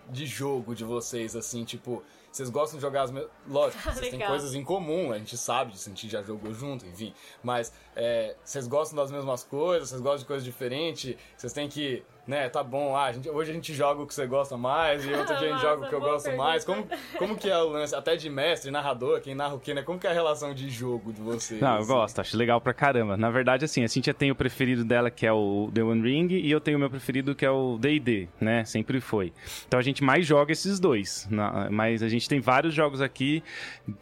de- 0.09 0.25
jogo 0.25 0.73
de 0.75 0.83
vocês, 0.83 1.35
assim, 1.35 1.63
tipo. 1.65 2.03
Vocês 2.31 2.49
gostam 2.49 2.77
de 2.77 2.81
jogar 2.83 3.03
as 3.03 3.11
mesmas. 3.11 3.31
Lógico, 3.47 3.81
vocês 3.91 4.09
têm 4.11 4.19
coisas 4.19 4.53
em 4.53 4.63
comum, 4.63 5.11
a 5.11 5.17
gente 5.17 5.35
sabe 5.37 5.71
disso, 5.71 5.89
a 5.89 5.91
gente 5.91 6.07
já 6.07 6.21
jogou 6.21 6.53
junto, 6.53 6.85
enfim. 6.85 7.13
Mas 7.41 7.73
é, 7.95 8.35
vocês 8.43 8.67
gostam 8.67 8.95
das 8.95 9.09
mesmas 9.11 9.43
coisas, 9.43 9.89
vocês 9.89 10.01
gostam 10.01 10.19
de 10.19 10.25
coisas 10.25 10.45
diferentes, 10.45 11.15
vocês 11.35 11.51
têm 11.51 11.67
que. 11.67 12.03
Né, 12.27 12.49
tá 12.49 12.61
bom, 12.61 12.93
ah, 12.93 13.05
a 13.05 13.11
gente- 13.13 13.29
hoje 13.29 13.51
a 13.51 13.53
gente 13.53 13.73
joga 13.73 14.01
o 14.01 14.05
que 14.05 14.13
você 14.13 14.27
gosta 14.27 14.57
mais 14.57 15.05
e 15.05 15.09
outro 15.13 15.33
dia 15.39 15.47
a 15.47 15.51
gente 15.53 15.61
joga 15.61 15.85
o 15.85 15.89
que 15.89 15.95
eu 15.95 16.01
gosto 16.01 16.25
boa 16.25 16.35
mais. 16.37 16.65
pergunta. 16.65 16.97
Como, 17.13 17.17
como 17.29 17.37
que 17.39 17.49
é 17.49 17.57
o 17.57 17.69
lance, 17.69 17.95
até 17.95 18.17
de 18.17 18.29
mestre, 18.29 18.69
narrador, 18.69 19.21
quem 19.21 19.33
narra 19.33 19.53
o 19.55 19.59
quê, 19.59 19.73
né? 19.73 19.81
Como 19.81 19.97
que 19.97 20.05
é 20.05 20.09
a 20.09 20.13
relação 20.13 20.53
de 20.53 20.69
jogo 20.69 21.13
de 21.13 21.21
vocês? 21.21 21.61
Não, 21.61 21.75
eu 21.75 21.77
assim? 21.77 21.87
gosto, 21.87 22.19
acho 22.19 22.35
legal 22.35 22.59
pra 22.59 22.73
caramba. 22.73 23.15
Na 23.15 23.29
verdade, 23.29 23.63
assim, 23.63 23.81
a 23.81 23.87
Cintia 23.87 24.13
tem 24.13 24.29
o 24.29 24.35
preferido 24.35 24.83
dela, 24.83 25.09
que 25.09 25.25
é 25.25 25.31
o 25.31 25.71
The 25.73 25.81
One 25.83 26.01
Ring, 26.01 26.27
e 26.33 26.51
eu 26.51 26.59
tenho 26.59 26.75
o 26.75 26.79
meu 26.81 26.89
preferido, 26.89 27.33
que 27.33 27.45
é 27.45 27.49
o 27.49 27.77
D&D, 27.79 28.27
né? 28.41 28.65
Sempre 28.65 28.99
foi. 28.99 29.31
Então 29.65 29.79
a 29.79 29.83
gente 29.83 30.03
mais 30.03 30.25
joga 30.25 30.51
esses 30.51 30.79
dois. 30.81 31.25
na- 31.31 31.69
Mas 31.71 32.03
a 32.03 32.09
gente 32.09 32.27
tem 32.27 32.41
vários 32.41 32.73
jogos 32.73 32.99
aqui 33.01 33.41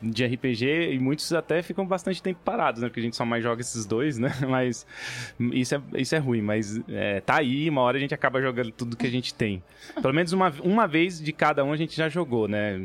de 0.02 0.26
RPG, 0.26 0.94
e 0.94 0.98
muitos 1.00 1.32
até 1.32 1.62
ficam 1.62 1.86
bastante 1.86 2.24
tempo 2.24 2.40
parados, 2.44 2.82
né? 2.82 2.88
Porque 2.88 3.02
a 3.02 3.04
gente 3.04 3.16
só 3.16 3.24
mais 3.24 3.44
joga 3.44 3.62
esses 3.62 3.86
dois, 3.86 4.18
né? 4.18 4.30
Mas 4.50 4.86
isso 5.40 5.76
é, 5.76 5.82
isso 5.98 6.16
é 6.16 6.18
ruim, 6.18 6.42
mas 6.42 6.82
é, 6.90 7.20
tá 7.22 7.36
aí, 7.38 7.70
uma 7.70 7.82
hora 7.82 7.98
a 7.98 8.00
gente 8.00 8.15
acaba 8.16 8.42
jogando 8.42 8.72
tudo 8.72 8.98
que 8.98 9.06
a 9.06 9.12
gente 9.12 9.34
tem. 9.34 9.62
Pelo 10.02 10.14
menos 10.14 10.34
uma, 10.34 10.54
uma 10.64 10.88
vez 10.88 11.22
de 11.22 11.32
cada 11.32 11.64
um 11.64 11.72
a 11.72 11.78
gente 11.78 11.96
já 11.96 12.10
jogou, 12.10 12.48
né? 12.48 12.80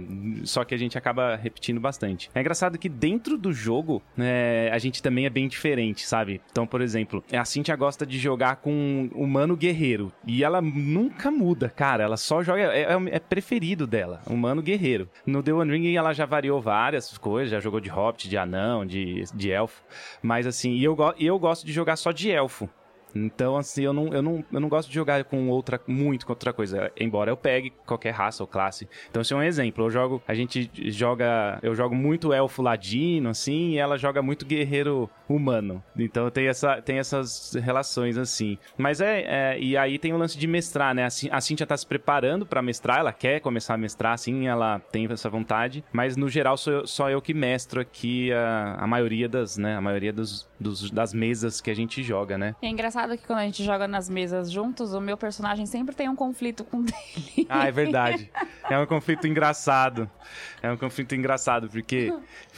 Só 0.45 0.65
que 0.65 0.75
a 0.75 0.79
gente 0.79 0.99
acaba 0.99 1.37
repetindo 1.37 1.81
bastante. 1.81 2.31
É 2.35 2.41
engraçado 2.41 2.79
que 2.79 2.89
dentro 2.89 3.39
do 3.39 3.53
jogo, 3.53 4.03
né, 4.17 4.71
a 4.71 4.79
gente 4.79 5.03
também 5.03 5.27
é 5.27 5.31
bem 5.31 5.49
diferente, 5.49 6.07
sabe? 6.07 6.41
Então, 6.51 6.67
por 6.67 6.81
exemplo, 6.81 7.25
a 7.33 7.45
Cintia 7.45 7.77
gosta 7.77 8.05
de 8.05 8.19
jogar 8.19 8.57
com 8.57 8.73
um 8.73 9.11
humano 9.15 9.57
guerreiro. 9.57 10.13
E 10.27 10.45
ela 10.45 10.61
nunca 10.61 11.31
muda, 11.31 11.69
cara. 11.69 12.05
Ela 12.05 12.17
só 12.17 12.43
joga. 12.43 12.61
É, 12.61 12.83
é, 12.83 12.99
é 13.13 13.19
preferido 13.19 13.87
dela, 13.87 14.21
humano 14.27 14.63
guerreiro. 14.63 15.09
No 15.27 15.43
The 15.43 15.53
One 15.53 15.73
Ring 15.73 15.95
ela 15.95 16.13
já 16.13 16.27
variou 16.27 16.61
várias 16.61 17.17
coisas, 17.17 17.51
já 17.51 17.61
jogou 17.61 17.81
de 17.81 17.89
hobbit, 17.89 18.29
de 18.29 18.37
anão, 18.37 18.85
de, 18.85 19.25
de 19.35 19.51
elfo. 19.51 19.83
Mas 20.23 20.47
assim, 20.47 20.79
eu, 20.79 20.97
eu 21.19 21.39
gosto 21.39 21.65
de 21.67 21.73
jogar 21.73 21.97
só 21.97 22.13
de 22.13 22.31
elfo. 22.31 22.69
Então, 23.15 23.57
assim, 23.57 23.83
eu 23.83 23.93
não, 23.93 24.13
eu, 24.13 24.23
não, 24.23 24.45
eu 24.53 24.61
não 24.61 24.69
gosto 24.69 24.89
de 24.89 24.95
jogar 24.95 25.23
com 25.25 25.49
outra, 25.49 25.81
muito 25.87 26.27
com 26.27 26.33
outra 26.33 26.53
coisa. 26.53 26.91
Embora 26.99 27.31
eu 27.31 27.37
pegue 27.37 27.73
qualquer 27.87 28.11
raça 28.13 28.43
ou 28.43 28.47
classe. 28.47 28.89
Então, 29.11 29.23
esse 29.23 29.33
é 29.33 29.37
um 29.37 29.43
exemplo. 29.43 29.85
Eu 29.87 29.91
jogo, 29.91 30.23
a 30.27 30.35
gente 30.35 30.71
joga, 30.91 31.59
eu 31.63 31.75
jogo 31.75 31.95
muito 31.95 32.33
elfo 32.33 32.63
ladino, 32.63 33.31
assim, 33.31 33.71
e 33.71 33.79
ela 33.79 33.97
joga 33.99 34.23
muito 34.23 34.45
guerreiro 34.47 35.09
humano. 35.29 35.83
Então, 35.97 36.31
tem, 36.31 36.47
essa, 36.47 36.81
tem 36.83 36.99
essas 36.99 37.55
relações, 37.55 38.17
assim. 38.19 38.59
Mas 38.77 39.01
é, 39.01 39.55
é- 39.55 39.59
e 39.61 39.77
aí 39.77 39.99
tem 39.99 40.13
o 40.13 40.17
lance 40.19 40.39
de 40.39 40.47
mestrar, 40.47 40.95
né? 40.95 41.05
A 41.05 41.11
Cin- 41.11 41.29
a 41.31 41.41
Cintia 41.41 41.67
tá 41.67 41.77
se 41.77 41.87
preparando 41.87 42.45
pra 42.47 42.61
mestrar, 42.63 42.99
ela 42.99 43.13
quer 43.13 43.41
começar 43.41 43.75
a 43.75 43.79
mestrar, 43.79 44.13
assim, 44.15 44.47
ela 44.49 44.79
tem 44.93 45.07
essa 45.11 45.29
vontade. 45.31 45.85
Mas, 45.93 46.17
no 46.17 46.29
geral, 46.29 46.57
sou 46.57 46.73
eu- 46.73 46.87
só 46.87 47.11
eu 47.11 47.21
que 47.23 47.33
mestro 47.35 47.81
aqui 47.81 48.33
a, 48.33 48.77
a 48.81 48.87
maioria 48.87 49.29
das, 49.29 49.57
né? 49.57 49.77
A 49.77 49.81
maioria 49.81 50.13
dos, 50.13 50.49
dos- 50.59 50.91
das 50.91 51.15
mesas 51.15 51.61
que 51.61 51.71
a 51.71 51.75
gente 51.75 52.03
joga, 52.03 52.37
né? 52.37 52.55
É 52.63 52.69
engraçado 52.69 53.00
que 53.17 53.27
quando 53.27 53.39
a 53.41 53.45
gente 53.45 53.63
joga 53.65 53.87
nas 53.89 54.09
mesas 54.09 54.51
juntos, 54.51 54.93
o 54.95 55.01
meu 55.01 55.17
personagem 55.17 55.67
sempre 55.67 55.95
tem 55.95 56.09
um 56.09 56.17
conflito 56.17 56.65
com 56.65 56.79
o 56.79 56.83
dele. 56.85 57.47
Ah, 57.49 57.67
é 57.67 57.73
verdade. 57.73 58.31
É 58.69 58.79
um 58.79 58.87
conflito 58.87 59.27
engraçado. 59.27 60.09
É 60.63 60.71
um 60.71 60.77
conflito 60.77 61.15
engraçado, 61.15 61.69
porque 61.69 62.13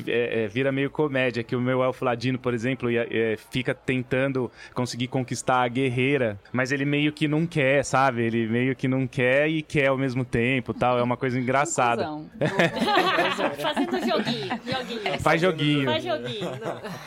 é, 0.07 0.45
é, 0.45 0.49
vira 0.49 0.73
meio 0.73 0.91
comédia, 0.91 1.43
que 1.43 1.55
o 1.55 1.61
meu 1.61 1.83
elfo 1.83 2.05
ladino, 2.05 2.39
por 2.39 2.53
exemplo, 2.53 2.89
é, 2.91 3.37
fica 3.51 3.75
tentando 3.75 4.51
conseguir 4.75 5.07
conquistar 5.09 5.63
a 5.63 5.69
guerreira, 5.69 6.39
mas 6.53 6.73
ele 6.73 6.85
meio 6.85 7.13
que 7.13 7.29
não 7.29 7.47
quer, 7.47 7.85
sabe? 7.85 8.23
Ele 8.23 8.47
meio 8.47 8.75
que 8.75 8.89
não 8.89 9.07
quer 9.07 9.49
e 9.49 9.63
quer 9.63 9.87
ao 9.89 9.97
mesmo 9.97 10.25
tempo 10.25 10.75
tal. 10.75 10.99
É 10.99 11.03
uma 11.03 11.17
coisa 11.17 11.39
engraçada. 11.41 12.07
Fazendo 13.61 13.99
joguinho, 14.01 14.61
joguinho. 14.67 15.21
Faz 15.21 15.41
joguinho. 15.41 15.85
Faz 15.85 16.05
joguinho. 16.05 16.51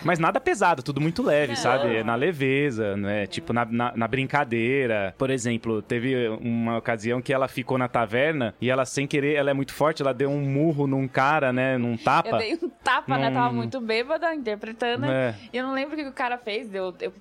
Mas 0.03 0.19
nada 0.19 0.39
pesado, 0.39 0.81
tudo 0.81 1.01
muito 1.01 1.21
leve, 1.21 1.53
Não. 1.53 1.57
sabe? 1.57 1.95
É 1.95 2.03
na 2.03 2.15
leveza, 2.15 2.95
né? 2.95 3.24
Tipo, 3.27 3.53
na, 3.53 3.65
na, 3.65 3.93
na 3.95 4.07
brincadeira. 4.07 5.13
Por 5.17 5.29
exemplo, 5.29 5.81
teve 5.81 6.27
uma 6.41 6.77
ocasião 6.77 7.21
que 7.21 7.33
ela 7.33 7.47
ficou 7.47 7.77
na 7.77 7.87
taverna 7.87 8.53
e 8.61 8.69
ela 8.69 8.85
sem 8.85 9.07
querer, 9.07 9.33
ela 9.35 9.51
é 9.51 9.53
muito 9.53 9.73
forte, 9.73 10.01
ela 10.01 10.13
deu 10.13 10.29
um 10.29 10.41
murro 10.41 10.87
num 10.87 11.07
cara, 11.07 11.51
né? 11.53 11.77
Num 11.77 11.97
tapa. 11.97 12.29
Eu 12.29 12.37
dei 12.37 12.53
um 12.61 12.69
tapa, 12.69 13.17
né? 13.17 13.29
Num- 13.29 13.35
Tava 13.35 13.53
muito 13.53 13.79
bêbada, 13.81 14.33
interpretando. 14.33 15.05
É. 15.05 15.35
E 15.51 15.57
eu 15.57 15.65
não 15.65 15.73
lembro 15.73 15.95
o 15.95 15.97
que 15.97 16.07
o 16.07 16.13
cara 16.13 16.37
fez. 16.37 16.73
Eu, 16.73 16.93
eu 17.01 17.11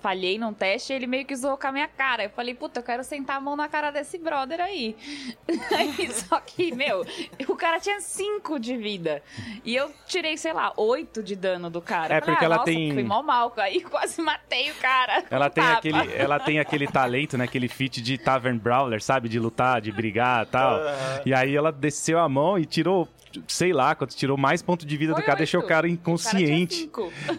falhei 0.00 0.38
num 0.38 0.52
teste 0.52 0.92
e 0.92 0.96
ele 0.96 1.06
meio 1.06 1.24
que 1.24 1.34
zoou 1.34 1.56
com 1.56 1.66
a 1.66 1.72
minha 1.72 1.88
cara. 1.88 2.24
Eu 2.24 2.30
falei, 2.30 2.54
puta, 2.54 2.80
eu 2.80 2.84
quero 2.84 3.04
sentar 3.04 3.36
a 3.36 3.40
mão 3.40 3.56
na 3.56 3.68
cara 3.68 3.90
desse 3.90 4.18
brother 4.18 4.60
aí. 4.60 4.96
aí 5.76 6.12
só 6.12 6.40
que, 6.40 6.74
meu, 6.74 7.04
o 7.48 7.56
cara 7.56 7.80
tinha 7.80 8.00
5 8.00 8.58
de 8.58 8.76
vida. 8.76 9.22
E 9.64 9.74
eu 9.74 9.90
tirei, 10.06 10.36
sei 10.36 10.52
lá, 10.52 10.72
8 10.76 11.22
de 11.22 11.36
dano 11.36 11.70
do 11.70 11.80
cara. 11.80 12.14
É, 12.14 12.20
falei, 12.20 12.34
porque 12.34 12.44
ah, 12.44 12.46
ela 12.46 12.56
nossa, 12.56 12.66
tem- 12.66 12.92
Fui 12.92 13.02
mal 13.02 13.22
mal. 13.22 13.52
Aí 13.58 13.80
quase 13.80 14.20
matei 14.22 14.70
o 14.70 14.74
cara. 14.76 15.24
Ela 15.30 15.50
tem, 15.50 15.64
tapa. 15.64 15.78
aquele, 15.78 16.14
ela 16.14 16.38
tem 16.38 16.58
aquele 16.58 16.86
talento, 16.90 17.36
né? 17.36 17.44
Aquele 17.44 17.68
feat 17.68 18.00
de 18.00 18.16
Tavern 18.18 18.58
Brawler, 18.58 19.02
sabe? 19.02 19.28
De 19.28 19.38
lutar, 19.38 19.80
de 19.80 19.90
brigar 19.90 20.44
e 20.44 20.46
tal. 20.46 20.80
E 21.24 21.34
aí 21.34 21.54
ela 21.54 21.72
desceu 21.72 22.18
a 22.18 22.28
mão 22.28 22.58
e 22.58 22.64
tirou, 22.64 23.08
sei 23.46 23.72
lá, 23.72 23.94
quanto 23.94 24.16
tirou 24.16 24.36
mais 24.36 24.62
ponto 24.62 24.84
de 24.86 24.96
vida 24.96 25.12
Foi 25.12 25.22
do 25.22 25.26
cara, 25.26 25.38
deixou 25.38 25.60
o 25.60 25.62
cara 25.62 25.78
O 25.78 25.78
cara 25.80 25.88
inconsciente. 25.88 26.90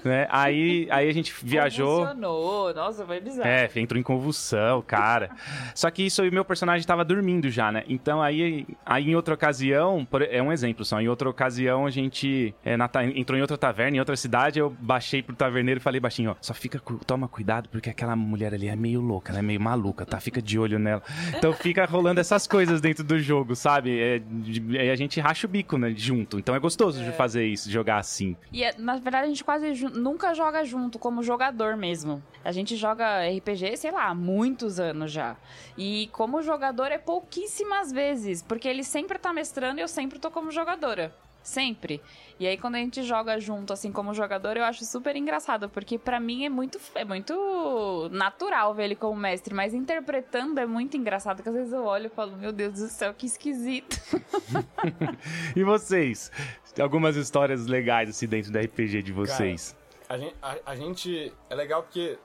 né? 0.03 0.27
Aí, 0.29 0.87
aí 0.91 1.09
a 1.09 1.13
gente 1.13 1.33
viajou. 1.43 2.05
Funcionou. 2.05 2.73
Nossa, 2.73 3.05
foi 3.05 3.19
bizarro. 3.19 3.47
É, 3.47 3.69
entrou 3.75 3.99
em 3.99 4.03
convulsão, 4.03 4.81
cara. 4.81 5.29
Só 5.75 5.89
que 5.89 6.03
isso 6.03 6.21
aí, 6.21 6.31
meu 6.31 6.45
personagem 6.45 6.85
tava 6.85 7.03
dormindo 7.03 7.49
já, 7.49 7.71
né? 7.71 7.83
Então 7.87 8.21
aí, 8.21 8.65
aí 8.85 9.09
em 9.09 9.15
outra 9.15 9.33
ocasião, 9.33 10.05
por- 10.05 10.21
é 10.21 10.41
um 10.41 10.51
exemplo 10.51 10.85
só, 10.85 10.99
em 11.01 11.07
outra 11.07 11.29
ocasião 11.29 11.85
a 11.85 11.89
gente 11.89 12.53
é, 12.63 12.77
na 12.77 12.89
entrou 13.15 13.37
em 13.37 13.41
outra 13.41 13.57
taverna, 13.57 13.97
em 13.97 13.99
outra 13.99 14.15
cidade, 14.15 14.59
eu 14.59 14.69
baixei 14.79 15.21
pro 15.21 15.35
taverneiro 15.35 15.79
e 15.79 15.83
falei 15.83 15.99
baixinho, 15.99 16.31
ó, 16.31 16.35
só 16.41 16.53
fica, 16.53 16.81
toma 17.05 17.27
cuidado 17.27 17.69
porque 17.69 17.89
aquela 17.89 18.15
mulher 18.15 18.53
ali 18.53 18.67
é 18.67 18.75
meio 18.75 18.99
louca, 19.01 19.31
ela 19.31 19.39
é 19.39 19.41
meio 19.41 19.59
maluca, 19.61 20.05
tá? 20.05 20.19
Fica 20.19 20.41
de 20.41 20.57
olho 20.59 20.77
nela. 20.79 21.01
Então 21.37 21.53
fica 21.53 21.85
rolando 21.85 22.19
essas 22.19 22.47
coisas 22.47 22.81
dentro 22.81 23.03
do 23.03 23.19
jogo, 23.19 23.55
sabe? 23.55 23.99
É, 23.99 24.19
de- 24.19 24.77
aí 24.77 24.89
a 24.89 24.95
gente 24.95 25.19
racha 25.19 25.47
o 25.47 25.49
bico, 25.49 25.77
né, 25.77 25.88
junto. 25.95 26.39
Então 26.39 26.55
é 26.55 26.59
gostoso 26.59 27.03
de 27.03 27.11
fazer 27.11 27.45
isso, 27.45 27.67
de 27.67 27.73
jogar 27.73 27.97
assim. 27.97 28.35
E 28.51 28.63
é, 28.63 28.75
na 28.77 28.97
verdade 28.97 29.25
a 29.25 29.27
gente 29.27 29.43
quase 29.43 29.85
nunca 29.89 30.33
joga 30.33 30.63
junto 30.63 30.97
como 30.99 31.23
jogador 31.23 31.75
mesmo. 31.75 32.23
A 32.43 32.51
gente 32.51 32.75
joga 32.75 33.27
RPG, 33.27 33.77
sei 33.77 33.91
lá, 33.91 34.07
há 34.07 34.15
muitos 34.15 34.79
anos 34.79 35.11
já. 35.11 35.35
E 35.77 36.09
como 36.11 36.41
jogador 36.41 36.91
é 36.91 36.97
pouquíssimas 36.97 37.91
vezes, 37.91 38.41
porque 38.41 38.67
ele 38.67 38.83
sempre 38.83 39.17
tá 39.17 39.33
mestrando 39.33 39.79
e 39.79 39.81
eu 39.81 39.87
sempre 39.87 40.19
tô 40.19 40.31
como 40.31 40.51
jogadora. 40.51 41.13
Sempre. 41.41 42.01
E 42.39 42.47
aí 42.47 42.57
quando 42.57 42.75
a 42.75 42.77
gente 42.77 43.03
joga 43.03 43.37
junto 43.39 43.73
assim 43.73 43.91
como 43.91 44.13
jogador, 44.13 44.55
eu 44.55 44.63
acho 44.63 44.85
super 44.85 45.13
engraçado, 45.15 45.67
porque 45.69 45.97
pra 45.97 46.19
mim 46.21 46.45
é 46.45 46.49
muito 46.49 46.79
é 46.95 47.03
muito 47.03 48.07
natural 48.13 48.73
ver 48.73 48.85
ele 48.85 48.95
como 48.95 49.19
mestre, 49.19 49.53
mas 49.53 49.73
interpretando 49.73 50.57
é 50.59 50.65
muito 50.65 50.95
engraçado, 50.95 51.37
porque 51.37 51.49
às 51.49 51.55
vezes 51.55 51.73
eu 51.73 51.83
olho 51.83 52.05
e 52.05 52.09
falo, 52.09 52.37
meu 52.37 52.53
Deus 52.53 52.75
do 52.75 52.87
céu, 52.87 53.13
que 53.13 53.25
esquisito. 53.25 53.97
E 55.55 55.63
vocês? 55.63 56.31
Algumas 56.79 57.15
histórias 57.15 57.65
legais 57.67 58.09
assim 58.09 58.27
dentro 58.27 58.51
do 58.51 58.57
RPG 58.59 59.01
de 59.03 59.11
vocês. 59.11 59.75
A 60.07 60.17
gente, 60.17 60.35
a, 60.41 60.55
a 60.65 60.75
gente- 60.75 61.33
É 61.49 61.55
legal 61.55 61.83
porque 61.83 62.17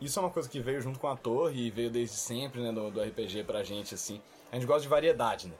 isso 0.00 0.18
é 0.18 0.22
uma 0.22 0.30
coisa 0.30 0.48
que 0.48 0.60
veio 0.60 0.80
junto 0.80 0.98
com 1.00 1.08
a 1.08 1.16
torre 1.16 1.66
e 1.66 1.70
veio 1.70 1.90
desde 1.90 2.16
sempre, 2.16 2.60
né, 2.62 2.70
do, 2.72 2.90
do 2.90 3.02
RPG 3.02 3.44
pra 3.44 3.62
gente, 3.64 3.94
assim. 3.94 4.20
A 4.50 4.54
gente 4.56 4.66
gosta 4.66 4.82
de 4.82 4.88
variedade, 4.88 5.48
né? 5.48 5.54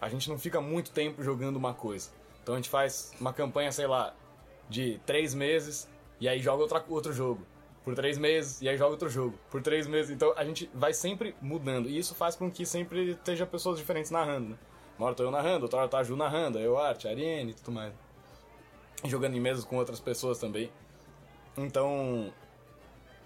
A 0.00 0.08
gente 0.08 0.28
não 0.30 0.38
fica 0.38 0.60
muito 0.60 0.90
tempo 0.90 1.22
jogando 1.22 1.56
uma 1.56 1.74
coisa. 1.74 2.10
Então 2.48 2.54
a 2.54 2.58
gente 2.58 2.70
faz 2.70 3.12
uma 3.20 3.30
campanha, 3.30 3.70
sei 3.70 3.86
lá, 3.86 4.14
de 4.70 4.98
três 5.04 5.34
meses 5.34 5.86
e 6.18 6.26
aí 6.26 6.40
joga 6.40 6.62
outra, 6.62 6.82
outro 6.88 7.12
jogo. 7.12 7.46
Por 7.84 7.94
três 7.94 8.16
meses 8.16 8.62
e 8.62 8.68
aí 8.70 8.74
joga 8.78 8.92
outro 8.92 9.10
jogo. 9.10 9.38
Por 9.50 9.60
três 9.60 9.86
meses. 9.86 10.10
Então 10.10 10.32
a 10.34 10.42
gente 10.46 10.70
vai 10.72 10.94
sempre 10.94 11.36
mudando. 11.42 11.90
E 11.90 11.98
isso 11.98 12.14
faz 12.14 12.34
com 12.34 12.50
que 12.50 12.64
sempre 12.64 13.10
esteja 13.10 13.44
pessoas 13.44 13.78
diferentes 13.78 14.10
narrando, 14.10 14.48
né? 14.48 14.58
Uma 14.98 15.08
hora 15.08 15.14
tô 15.14 15.24
eu 15.24 15.30
narrando, 15.30 15.64
outra 15.64 15.80
hora 15.80 15.88
tá 15.90 15.98
a 15.98 16.02
Ju 16.02 16.16
narrando, 16.16 16.58
eu, 16.58 16.78
Arte, 16.78 17.06
a 17.06 17.10
Ariane 17.10 17.50
e 17.50 17.54
tudo 17.54 17.70
mais 17.70 17.92
jogando 19.04 19.36
em 19.36 19.40
mesas 19.40 19.62
com 19.62 19.76
outras 19.76 20.00
pessoas 20.00 20.38
também. 20.38 20.72
Então, 21.54 22.32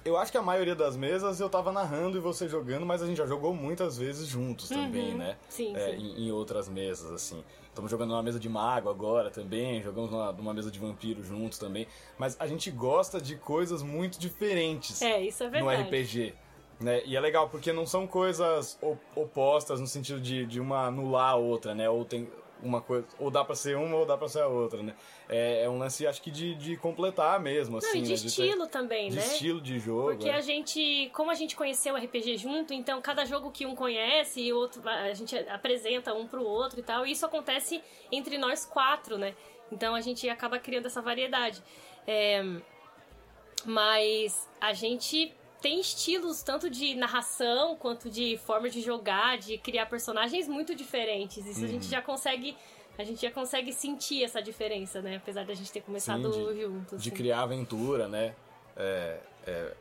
eu 0.05 0.17
acho 0.17 0.33
que 0.33 0.37
a 0.37 0.43
maioria 0.43 0.75
das 0.75 0.97
mesas 0.97 1.39
eu 1.39 1.49
tava 1.49 1.71
narrando 1.71 2.19
e 2.19 2.21
você 2.21 2.49
jogando, 2.49 2.85
mas 2.85 3.01
a 3.03 3.07
gente 3.07 3.19
já 3.19 3.27
jogou 3.27 3.55
muitas 3.55 3.97
vezes 3.97 4.27
juntos 4.27 4.69
também, 4.69 5.13
Uhum. 5.13 5.19
né? 5.19 5.39
Sim, 5.49 5.77
É, 5.77 5.93
sim. 5.93 5.97
Em, 5.97 6.27
em 6.27 6.33
outras 6.33 6.69
mesas, 6.69 7.11
assim. 7.13 7.43
Estamos 7.73 7.91
jogando 7.91 8.11
numa 8.11 8.23
mesa 8.23 8.39
de 8.39 8.51
mago 8.51 8.91
agora 8.91 9.31
também, 9.31 9.83
jogamos 9.83 10.11
numa, 10.11 10.31
numa 10.31 10.53
mesa 10.53 10.71
de 10.71 10.79
vampiro 10.79 11.25
juntos 11.25 11.59
também. 11.59 11.87
Mas 12.19 12.37
a 12.39 12.47
gente 12.47 12.71
gosta 12.71 13.19
de 13.19 13.35
coisas 13.37 13.83
muito 13.83 14.21
diferentes 14.21 15.01
É, 15.01 15.23
isso 15.23 15.43
é 15.43 15.47
no 15.47 15.53
verdade. 15.53 15.83
RPG. 15.85 16.35
Né? 16.79 17.03
E 17.07 17.17
é 17.17 17.21
legal, 17.21 17.49
porque 17.49 17.73
não 17.73 17.87
são 17.87 18.07
coisas 18.07 18.79
opostas 19.17 19.81
no 19.81 19.87
sentido 19.87 20.21
de, 20.21 20.45
de 20.45 20.61
uma 20.61 20.87
anular 20.87 21.31
a 21.31 21.37
outra, 21.37 21.75
né? 21.75 21.89
Ou 21.89 22.05
tem 22.05 22.29
uma 22.63 22.81
coisa. 22.81 23.07
Ou 23.19 23.31
dá 23.31 23.45
pra 23.45 23.55
ser 23.55 23.77
uma 23.77 23.97
ou 23.97 24.07
dá 24.07 24.17
pra 24.17 24.29
ser 24.29 24.41
a 24.41 24.47
outra, 24.47 24.83
né? 24.83 24.95
É, 25.29 25.65
é 25.65 25.69
um 25.69 25.79
lance, 25.79 26.07
acho 26.07 26.23
que, 26.23 26.31
de, 26.31 26.55
de 26.55 26.77
completar 26.77 27.39
mesmo, 27.41 27.79
assim. 27.79 27.89
Não, 27.89 27.97
e 27.97 28.03
de 28.03 28.09
né? 28.09 28.15
estilo 28.15 28.67
também, 28.67 29.11
de 29.11 29.17
né? 29.17 29.23
estilo 29.23 29.61
de 29.61 29.79
jogo. 29.79 30.11
Porque 30.11 30.29
é. 30.29 30.35
a 30.35 30.41
gente, 30.41 31.11
como 31.13 31.31
a 31.31 31.35
gente 31.35 31.57
conheceu 31.57 31.95
o 31.95 31.97
RPG 31.99 32.37
junto, 32.39 32.73
então 32.73 33.01
cada 33.03 33.25
jogo 33.25 33.51
que 33.51 33.67
um 33.67 33.75
conhece 33.75 34.41
e 34.41 34.53
outro 34.53 34.83
a 34.89 35.13
gente 35.13 35.37
apresenta 35.49 36.15
um 36.15 36.27
pro 36.27 36.45
outro 36.45 36.79
e 36.81 36.83
tal, 36.83 37.07
e 37.07 37.13
isso 37.13 37.27
acontece 37.27 37.83
entre 38.11 38.39
nós 38.39 38.65
quatro, 38.65 39.19
né? 39.19 39.35
Então 39.71 39.95
a 39.95 40.01
gente 40.01 40.29
acaba 40.29 40.59
criando 40.59 40.87
essa 40.87 41.03
variedade. 41.03 41.63
É, 42.07 42.43
mas 43.65 44.49
a 44.61 44.73
gente 44.73 45.35
tem 45.63 45.81
estilos 45.81 46.43
tanto 46.43 46.69
de 46.69 46.95
narração 46.97 47.77
quanto 47.77 48.11
de 48.11 48.37
forma 48.39 48.69
de 48.69 48.81
jogar, 48.83 49.39
de 49.39 49.57
criar 49.57 49.87
personagens 49.87 50.49
muito 50.49 50.75
diferentes. 50.75 51.47
Isso 51.47 51.65
a 51.65 51.69
gente 51.69 51.87
já 51.87 52.03
consegue. 52.03 52.57
A 52.99 53.05
gente 53.05 53.23
já 53.23 53.31
consegue 53.31 53.73
sentir 53.73 54.23
essa 54.23 54.43
diferença, 54.43 55.01
né? 55.01 55.17
Apesar 55.17 55.47
da 55.47 55.55
gente 55.55 55.73
ter 55.73 55.81
começado 55.81 56.31
Sim, 56.31 56.53
de- 56.55 56.61
junto. 56.61 56.91
de 56.91 57.09
assim. 57.09 57.11
criar 57.17 57.41
aventura, 57.43 58.07
né? 58.07 58.35
É, 58.77 59.19
é, 59.47 59.75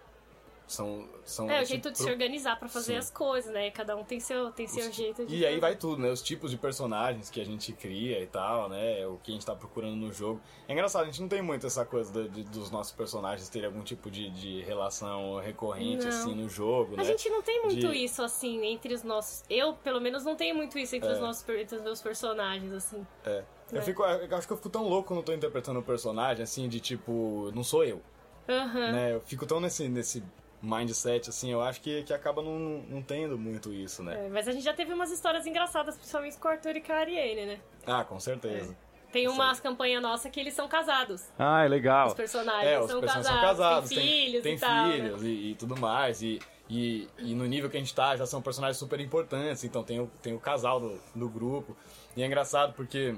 são, 0.72 1.08
são 1.26 1.50
É, 1.50 1.62
o 1.62 1.66
jeito 1.66 1.90
de 1.92 1.96
pro- 1.98 2.06
se 2.06 2.10
organizar 2.12 2.58
pra 2.58 2.68
fazer 2.68 2.94
Sim. 2.94 2.98
as 2.98 3.10
coisas, 3.12 3.52
né? 3.54 3.70
Cada 3.72 3.96
um 3.96 4.04
tem 4.04 4.20
seu, 4.20 4.52
tem 4.52 4.68
seu 4.68 4.92
jeito 4.92 5.26
de 5.26 5.36
E 5.38 5.46
aí 5.46 5.60
vai 5.60 5.76
tudo, 5.76 6.02
né? 6.02 6.10
Os 6.10 6.22
tipos 6.22 6.50
de 6.52 6.58
personagens 6.58 7.30
que 7.30 7.40
a 7.42 7.46
gente 7.46 7.74
cria 7.74 8.20
e 8.22 8.28
tal, 8.28 8.70
né? 8.70 9.06
O 9.08 9.18
que 9.18 9.32
a 9.32 9.34
gente 9.34 9.46
tá 9.46 9.56
procurando 9.56 9.96
no 9.96 10.12
jogo. 10.12 10.42
É 10.68 10.74
engraçado, 10.74 11.04
a 11.04 11.06
gente 11.06 11.22
não 11.22 11.28
tem 11.28 11.42
muito 11.42 11.68
essa 11.68 11.86
coisa 11.86 12.12
do- 12.12 12.30
de- 12.30 12.44
dos 12.44 12.72
nossos 12.72 12.94
personagens 12.94 13.48
terem 13.50 13.68
algum 13.68 13.84
tipo 13.84 14.10
de, 14.10 14.30
de 14.30 14.62
relação 14.62 15.40
recorrente, 15.40 16.04
Não. 16.04 16.10
assim, 16.10 16.34
no 16.36 16.48
jogo, 16.50 16.94
A 16.94 16.98
né? 16.98 17.04
gente 17.04 17.30
não 17.30 17.42
tem 17.42 17.62
muito 17.64 17.90
de- 17.90 18.04
isso, 18.04 18.24
assim, 18.24 18.66
entre 18.66 18.94
os 18.94 19.04
nossos... 19.04 19.44
Eu, 19.50 19.74
pelo 19.74 20.00
menos, 20.02 20.24
não 20.24 20.36
tenho 20.36 20.56
muito 20.56 20.78
isso 20.80 20.96
entre, 20.96 21.10
É. 21.10 21.14
os, 21.14 21.20
nossos, 21.20 21.48
entre 21.50 21.76
os 21.76 21.82
meus 21.82 22.02
personagens, 22.02 22.72
assim. 22.72 23.06
É. 23.26 23.44
Eu, 23.72 23.80
É. 23.80 23.82
fico, 23.82 24.04
eu 24.04 24.38
acho 24.38 24.46
que 24.48 24.52
eu 24.54 24.58
fico 24.58 24.70
tão 24.70 24.88
louco 24.88 25.08
quando 25.10 25.20
eu 25.20 25.24
tô 25.26 25.34
interpretando 25.34 25.80
um 25.80 25.84
personagem, 25.84 26.44
assim, 26.44 26.68
de 26.68 26.80
tipo, 26.82 27.50
não 27.56 27.64
sou 27.64 27.86
eu, 27.86 28.02
Aham. 28.50 28.92
né? 28.92 29.14
Eu 29.16 29.22
fico 29.22 29.46
tão 29.46 29.60
nesse, 29.62 29.88
nesse 29.88 30.22
mindset, 30.62 31.30
assim, 31.30 31.52
eu 31.52 31.62
acho 31.62 31.82
que, 31.82 32.04
que 32.04 32.14
acaba 32.14 32.42
não, 32.42 32.58
não 32.88 33.02
tendo 33.02 33.38
muito 33.38 33.74
isso, 33.74 34.04
né? 34.04 34.28
É, 34.28 34.30
mas 34.30 34.48
a 34.48 34.52
gente 34.52 34.64
já 34.64 34.74
teve 34.74 34.94
umas 34.94 35.12
histórias 35.12 35.46
engraçadas, 35.48 35.96
principalmente 35.98 36.38
com 36.38 36.48
o 36.48 36.52
Arthur 36.52 36.76
e 36.76 36.82
com 36.82 36.94
a 36.94 36.98
Ariane, 36.98 37.46
né? 37.46 37.60
Ah, 37.86 38.04
com 38.04 38.20
certeza. 38.20 38.76
Tem 39.12 39.26
Isso 39.26 39.34
umas 39.34 39.60
campanhas 39.60 40.02
nossas 40.02 40.32
que 40.32 40.40
eles 40.40 40.54
são 40.54 40.70
casados. 40.70 41.24
Ah, 41.38 41.66
é 41.66 41.68
legal. 41.68 42.08
Os 42.08 42.14
personagens 42.14 42.72
É, 42.72 42.80
os 42.80 42.90
são, 42.90 43.02
personagens 43.02 43.28
casados, 43.28 43.58
são 43.58 43.68
casados, 43.70 43.90
têm 43.90 44.00
filhos 44.00 44.44
tem 44.44 44.56
e 44.56 44.60
tal. 44.60 44.88
né? 44.88 44.94
filhos 44.94 45.24
e, 45.24 45.28
e 45.28 45.56
tudo 45.56 45.78
mais. 45.78 46.22
E, 46.22 46.40
e, 46.70 47.10
e 47.18 47.36
no 47.36 47.46
nível 47.46 47.70
que 47.70 47.76
a 47.76 47.80
gente 47.80 47.94
tá, 47.94 48.16
já 48.16 48.26
são 48.26 48.42
personagens 48.42 48.78
super 48.78 49.00
importantes, 49.02 49.66
então 49.66 49.84
tem 49.84 50.00
o, 50.00 50.08
tem 50.22 50.34
o 50.34 50.40
casal 50.40 50.80
do, 50.80 50.98
do 51.14 51.28
grupo. 51.28 51.76
E 52.16 52.24
é 52.24 52.26
engraçado 52.26 52.72
porque 52.74 53.14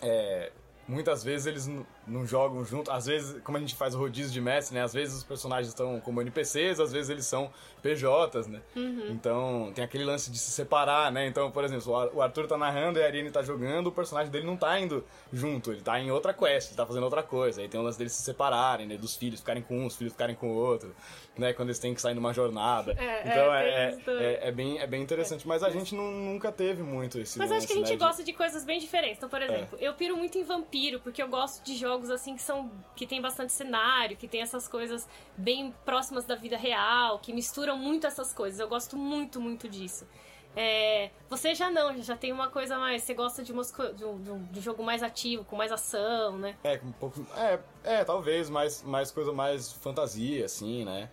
é, 0.00 0.52
muitas 0.86 1.24
vezes 1.24 1.46
eles 1.46 1.68
não 2.06 2.26
jogam 2.26 2.64
junto. 2.64 2.90
Às 2.90 3.06
vezes, 3.06 3.40
como 3.42 3.56
a 3.56 3.60
gente 3.60 3.74
faz 3.74 3.94
o 3.94 3.98
rodízio 3.98 4.32
de 4.32 4.40
mestre, 4.40 4.74
né? 4.74 4.82
Às 4.82 4.92
vezes 4.92 5.14
os 5.18 5.22
personagens 5.24 5.68
estão 5.68 6.00
como 6.00 6.20
NPCs, 6.20 6.80
às 6.80 6.92
vezes 6.92 7.10
eles 7.10 7.26
são 7.26 7.50
PJs, 7.82 8.46
né? 8.46 8.60
Uhum. 8.76 9.06
Então 9.10 9.72
tem 9.74 9.84
aquele 9.84 10.04
lance 10.04 10.30
de 10.30 10.38
se 10.38 10.50
separar, 10.50 11.10
né? 11.12 11.26
Então, 11.26 11.50
por 11.50 11.64
exemplo, 11.64 11.92
o 11.92 11.96
Ar- 11.96 12.10
o 12.14 12.22
Arthur 12.22 12.46
tá 12.46 12.56
narrando 12.56 12.98
e 12.98 13.02
a 13.02 13.06
Ariane 13.06 13.30
tá 13.30 13.42
jogando, 13.42 13.88
o 13.88 13.92
personagem 13.92 14.30
dele 14.30 14.46
não 14.46 14.56
tá 14.56 14.78
indo 14.78 15.04
junto, 15.32 15.72
ele 15.72 15.80
tá 15.80 15.98
em 16.00 16.10
outra 16.10 16.32
quest, 16.34 16.68
ele 16.68 16.76
tá 16.76 16.86
fazendo 16.86 17.04
outra 17.04 17.22
coisa. 17.22 17.60
Aí 17.60 17.68
tem 17.68 17.80
o 17.80 17.82
lance 17.84 17.98
deles 17.98 18.12
se 18.12 18.22
separarem, 18.22 18.86
né? 18.86 18.96
Dos 18.96 19.16
filhos 19.16 19.40
ficarem 19.40 19.62
com 19.62 19.78
um, 19.80 19.86
os 19.86 19.96
filhos 19.96 20.12
ficarem 20.12 20.34
com 20.34 20.48
o 20.50 20.54
outro, 20.54 20.94
né? 21.36 21.52
Quando 21.52 21.68
eles 21.68 21.78
têm 21.78 21.94
que 21.94 22.00
sair 22.00 22.14
numa 22.14 22.32
jornada. 22.32 22.92
É, 22.98 23.20
então 23.28 23.54
é, 23.54 23.68
é, 23.68 23.98
é, 24.08 24.48
é 24.48 24.52
bem, 24.52 24.78
é 24.78 24.86
bem 24.86 25.02
interessante. 25.02 25.46
Mas 25.46 25.62
a 25.62 25.70
gente 25.70 25.94
nu- 25.94 26.10
nunca 26.10 26.50
teve 26.52 26.82
muito 26.82 27.18
esse 27.18 27.38
Mas 27.38 27.50
lance, 27.50 27.58
acho 27.58 27.66
que 27.66 27.72
a 27.72 27.76
gente 27.76 27.86
né, 27.90 27.96
de- 27.96 28.04
gosta 28.04 28.22
de 28.24 28.32
coisas 28.32 28.64
bem 28.64 28.78
diferentes. 28.78 29.18
Então, 29.18 29.28
É. 29.28 29.30
por 29.30 29.42
exemplo, 29.42 29.78
eu 29.80 29.92
piro 29.94 30.16
muito 30.16 30.38
em 30.38 30.42
vampiro, 30.44 31.00
porque 31.00 31.22
eu 31.22 31.28
gosto 31.28 31.62
de 31.64 31.76
jogos 31.76 31.91
assim 32.10 32.34
que 32.36 32.42
são. 32.42 32.70
que 32.96 33.06
tem 33.06 33.20
bastante 33.20 33.52
cenário, 33.52 34.16
que 34.16 34.28
tem 34.28 34.42
essas 34.42 34.66
coisas 34.68 35.08
bem 35.36 35.74
próximas 35.84 36.24
da 36.24 36.34
vida 36.34 36.56
real, 36.56 37.18
que 37.18 37.32
misturam 37.32 37.76
muito 37.76 38.06
essas 38.06 38.32
coisas. 38.32 38.60
Eu 38.60 38.68
gosto 38.68 38.96
muito, 38.96 39.40
muito 39.40 39.68
disso. 39.68 40.06
É, 40.54 41.10
você 41.30 41.54
já 41.54 41.70
não, 41.70 41.96
já 42.02 42.16
tem 42.16 42.30
uma 42.30 42.48
coisa 42.48 42.78
mais. 42.78 43.02
Você 43.02 43.14
gosta 43.14 43.42
de, 43.42 43.52
umas 43.52 43.72
de, 43.96 44.04
um, 44.04 44.22
de 44.22 44.30
um- 44.30 44.48
jogo 44.60 44.82
mais 44.82 45.02
ativo, 45.02 45.44
com 45.44 45.56
mais 45.56 45.72
ação, 45.72 46.36
né? 46.36 46.56
É, 46.62 46.78
um 46.84 46.92
pouco. 46.92 47.26
É, 47.36 47.58
é 47.84 48.04
talvez 48.04 48.50
mais, 48.50 48.82
mais 48.82 49.10
coisa 49.10 49.32
mais 49.32 49.72
fantasia, 49.72 50.44
assim, 50.44 50.84
né? 50.84 51.08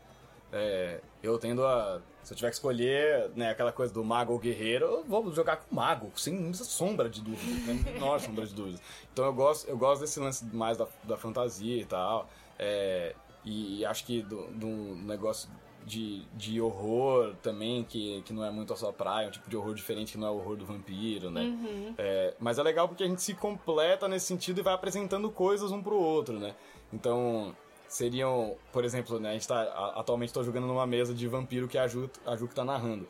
É, 0.51 0.99
eu 1.23 1.37
tendo 1.37 1.65
a, 1.65 2.01
Se 2.23 2.33
eu 2.33 2.37
tiver 2.37 2.49
que 2.49 2.55
escolher 2.55 3.31
né, 3.35 3.49
aquela 3.49 3.71
coisa 3.71 3.93
do 3.93 4.03
mago 4.03 4.33
ou 4.33 4.39
guerreiro, 4.39 4.85
eu 4.85 5.03
vou 5.03 5.31
jogar 5.33 5.57
com 5.57 5.75
mago, 5.75 6.11
sem 6.15 6.53
sombra 6.53 7.09
de 7.09 7.21
dúvida. 7.21 7.73
Né? 7.73 7.91
Menor 7.93 8.19
sombra 8.19 8.45
de 8.45 8.53
dúvida. 8.53 8.79
Então 9.11 9.25
eu 9.25 9.33
gosto, 9.33 9.67
eu 9.67 9.77
gosto 9.77 10.01
desse 10.01 10.19
lance 10.19 10.45
mais 10.45 10.77
da, 10.77 10.87
da 11.03 11.17
fantasia 11.17 11.81
e 11.81 11.85
tal. 11.85 12.29
É, 12.57 13.15
e, 13.45 13.85
acho 13.85 14.05
que 14.05 14.21
do, 14.21 14.47
do 14.51 14.67
negócio 14.67 15.49
de, 15.85 16.23
de 16.35 16.61
horror 16.61 17.33
também, 17.41 17.83
que, 17.83 18.21
que 18.23 18.33
não 18.33 18.43
é 18.43 18.51
muito 18.51 18.73
a 18.73 18.75
sua 18.75 18.91
praia, 18.91 19.29
um 19.29 19.31
tipo 19.31 19.49
de 19.49 19.57
horror 19.57 19.73
diferente 19.73 20.11
que 20.11 20.17
não 20.17 20.27
é 20.27 20.31
o 20.31 20.35
horror 20.35 20.57
do 20.57 20.65
vampiro, 20.65 21.31
né? 21.31 21.41
Uhum. 21.41 21.95
É, 21.97 22.35
mas 22.39 22.59
é 22.59 22.63
legal 22.63 22.87
porque 22.87 23.03
a 23.03 23.07
gente 23.07 23.21
se 23.21 23.33
completa 23.33 24.07
nesse 24.07 24.25
sentido 24.27 24.59
e 24.59 24.63
vai 24.63 24.73
apresentando 24.73 25.31
coisas 25.31 25.71
um 25.71 25.81
pro 25.81 25.95
outro, 25.95 26.37
né? 26.37 26.53
Então, 26.93 27.55
seriam, 27.89 28.55
por 28.71 28.85
exemplo, 28.85 29.19
né, 29.19 29.31
a 29.31 29.33
gente 29.33 29.47
tá, 29.47 29.63
atualmente 29.95 30.29
estou 30.29 30.43
jogando 30.43 30.67
numa 30.67 30.85
mesa 30.85 31.13
de 31.13 31.27
vampiro 31.27 31.67
que 31.67 31.77
a 31.77 31.87
Ju, 31.87 32.09
a 32.25 32.35
Ju 32.35 32.47
que 32.47 32.55
tá 32.55 32.63
narrando. 32.63 33.09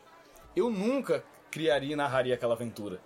Eu 0.56 0.70
nunca 0.70 1.22
criaria 1.50 1.92
e 1.92 1.96
narraria 1.96 2.34
aquela 2.34 2.54
aventura. 2.54 2.98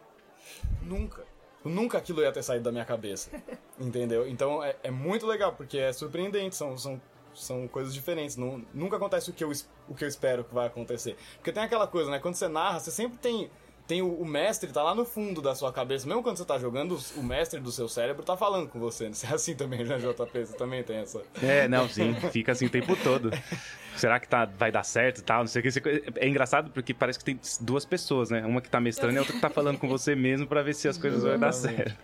Nunca. 0.80 1.26
Nunca 1.64 1.98
aquilo 1.98 2.22
ia 2.22 2.30
ter 2.30 2.42
saído 2.42 2.64
da 2.64 2.72
minha 2.72 2.84
cabeça. 2.84 3.30
Entendeu? 3.78 4.28
Então 4.28 4.62
é, 4.62 4.76
é 4.84 4.90
muito 4.90 5.26
legal, 5.26 5.52
porque 5.52 5.78
é 5.78 5.92
surpreendente, 5.92 6.54
são, 6.54 6.78
são, 6.78 7.00
são 7.34 7.66
coisas 7.66 7.92
diferentes. 7.92 8.36
Não, 8.36 8.64
nunca 8.72 8.96
acontece 8.96 9.30
o 9.30 9.32
que, 9.32 9.42
eu, 9.42 9.50
o 9.88 9.94
que 9.94 10.04
eu 10.04 10.08
espero 10.08 10.44
que 10.44 10.54
vai 10.54 10.68
acontecer. 10.68 11.16
Porque 11.36 11.52
tem 11.52 11.62
aquela 11.62 11.88
coisa, 11.88 12.10
né? 12.10 12.20
Quando 12.20 12.36
você 12.36 12.48
narra, 12.48 12.78
você 12.78 12.92
sempre 12.92 13.18
tem 13.18 13.50
tem 13.86 14.00
o, 14.00 14.08
o, 14.08 14.24
mestre, 14.24 14.72
tá 14.72 14.82
lá 14.82 14.94
no 14.94 15.04
fundo 15.04 15.42
da 15.42 15.54
sua 15.54 15.72
cabeça. 15.72 16.06
Mesmo 16.06 16.22
quando 16.22 16.36
você 16.36 16.44
tá 16.44 16.58
jogando, 16.58 16.98
o 17.16 17.22
mestre 17.22 17.60
do 17.60 17.70
seu 17.70 17.88
cérebro 17.88 18.22
tá 18.22 18.36
falando 18.36 18.68
com 18.68 18.78
você. 18.78 19.08
Você 19.14 19.26
é 19.26 19.34
assim 19.34 19.54
também, 19.54 19.84
né, 19.84 19.98
JP? 19.98 20.46
Você 20.46 20.56
também 20.56 20.82
tem 20.82 20.96
essa. 20.96 21.22
É, 21.42 21.68
não, 21.68 21.88
sim, 21.88 22.14
fica 22.32 22.52
assim 22.52 22.66
o 22.66 22.70
tempo 22.70 22.96
todo. 22.96 23.30
Será 23.96 24.18
que 24.18 24.26
tá, 24.26 24.44
vai 24.44 24.72
dar 24.72 24.82
certo 24.82 25.18
e 25.18 25.22
tal? 25.22 25.40
Não 25.40 25.46
sei 25.46 25.60
o 25.60 25.62
que. 25.62 26.02
É 26.16 26.28
engraçado 26.28 26.70
porque 26.70 26.92
parece 26.92 27.18
que 27.18 27.24
tem 27.24 27.38
duas 27.60 27.84
pessoas, 27.84 28.30
né? 28.30 28.44
Uma 28.44 28.60
que 28.60 28.68
tá 28.68 28.80
mestrando 28.80 29.14
e 29.14 29.18
a 29.18 29.20
outra 29.20 29.34
que 29.34 29.40
tá 29.40 29.50
falando 29.50 29.78
com 29.78 29.88
você 29.88 30.14
mesmo 30.14 30.46
para 30.46 30.62
ver 30.62 30.74
se 30.74 30.88
as 30.88 30.98
coisas 30.98 31.22
vão 31.22 31.38
dar 31.38 31.52
certo. 31.52 31.96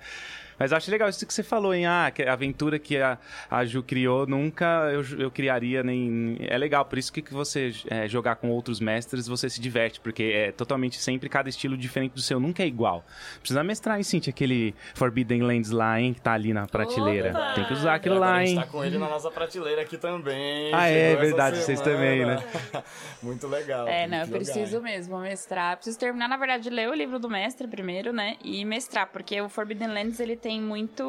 Mas 0.61 0.73
eu 0.73 0.77
acho 0.77 0.91
legal 0.91 1.09
isso 1.09 1.27
que 1.27 1.33
você 1.33 1.43
falou, 1.43 1.73
hein? 1.73 1.87
Ah, 1.87 2.13
que 2.15 2.23
a 2.23 2.35
aventura 2.35 2.79
que 2.79 2.99
a, 2.99 3.17
a 3.51 3.65
Ju 3.65 3.83
criou, 3.83 4.27
nunca 4.27 4.91
eu, 4.93 5.03
eu 5.19 5.31
criaria 5.31 5.83
nem. 5.83 6.37
É 6.41 6.59
legal, 6.59 6.85
por 6.85 6.99
isso 6.99 7.11
que, 7.11 7.23
que 7.23 7.33
você 7.33 7.73
é, 7.89 8.07
jogar 8.07 8.37
com 8.37 8.51
outros 8.51 8.79
mestres, 8.79 9.27
você 9.27 9.49
se 9.49 9.59
diverte, 9.59 9.99
porque 10.01 10.23
é 10.23 10.53
totalmente 10.53 10.99
sempre 10.99 11.31
cada 11.31 11.49
estilo 11.49 11.79
diferente 11.79 12.13
do 12.13 12.21
seu, 12.21 12.39
nunca 12.39 12.63
é 12.63 12.67
igual. 12.67 13.03
Precisa 13.39 13.65
mestrar, 13.65 13.97
hein, 13.97 14.03
Cintia, 14.03 14.31
aquele 14.31 14.75
Forbidden 14.95 15.41
Lands 15.41 15.71
lá, 15.71 15.99
hein, 15.99 16.13
que 16.13 16.21
tá 16.21 16.35
ali 16.35 16.53
na 16.53 16.67
prateleira. 16.67 17.31
Opa! 17.31 17.55
Tem 17.55 17.65
que 17.65 17.73
usar 17.73 17.95
aquilo 17.95 18.19
lá, 18.19 18.45
hein? 18.45 18.59
A 18.59 18.61
gente 18.61 18.67
tá 18.67 18.67
com 18.71 18.85
ele 18.85 18.99
na 18.99 19.09
nossa 19.09 19.31
prateleira 19.31 19.81
aqui 19.81 19.97
também. 19.97 20.75
Ah, 20.75 20.89
é, 20.89 21.17
verdade, 21.17 21.57
vocês 21.57 21.81
também, 21.81 22.27
né? 22.27 22.37
Muito 23.23 23.47
legal. 23.47 23.89
É, 23.89 24.07
não, 24.07 24.19
eu 24.19 24.29
preciso 24.29 24.73
jogar, 24.73 24.91
mesmo 24.91 25.19
mestrar. 25.21 25.77
Preciso 25.77 25.99
terminar, 25.99 26.29
na 26.29 26.37
verdade, 26.37 26.69
ler 26.69 26.91
o 26.91 26.93
livro 26.93 27.19
do 27.19 27.31
mestre 27.31 27.67
primeiro, 27.67 28.13
né? 28.13 28.37
E 28.45 28.63
mestrar, 28.67 29.07
porque 29.07 29.41
o 29.41 29.49
Forbidden 29.49 29.89
Lands 29.89 30.21
ele 30.21 30.37
tem 30.37 30.50
tem 30.51 30.61
muito 30.61 31.05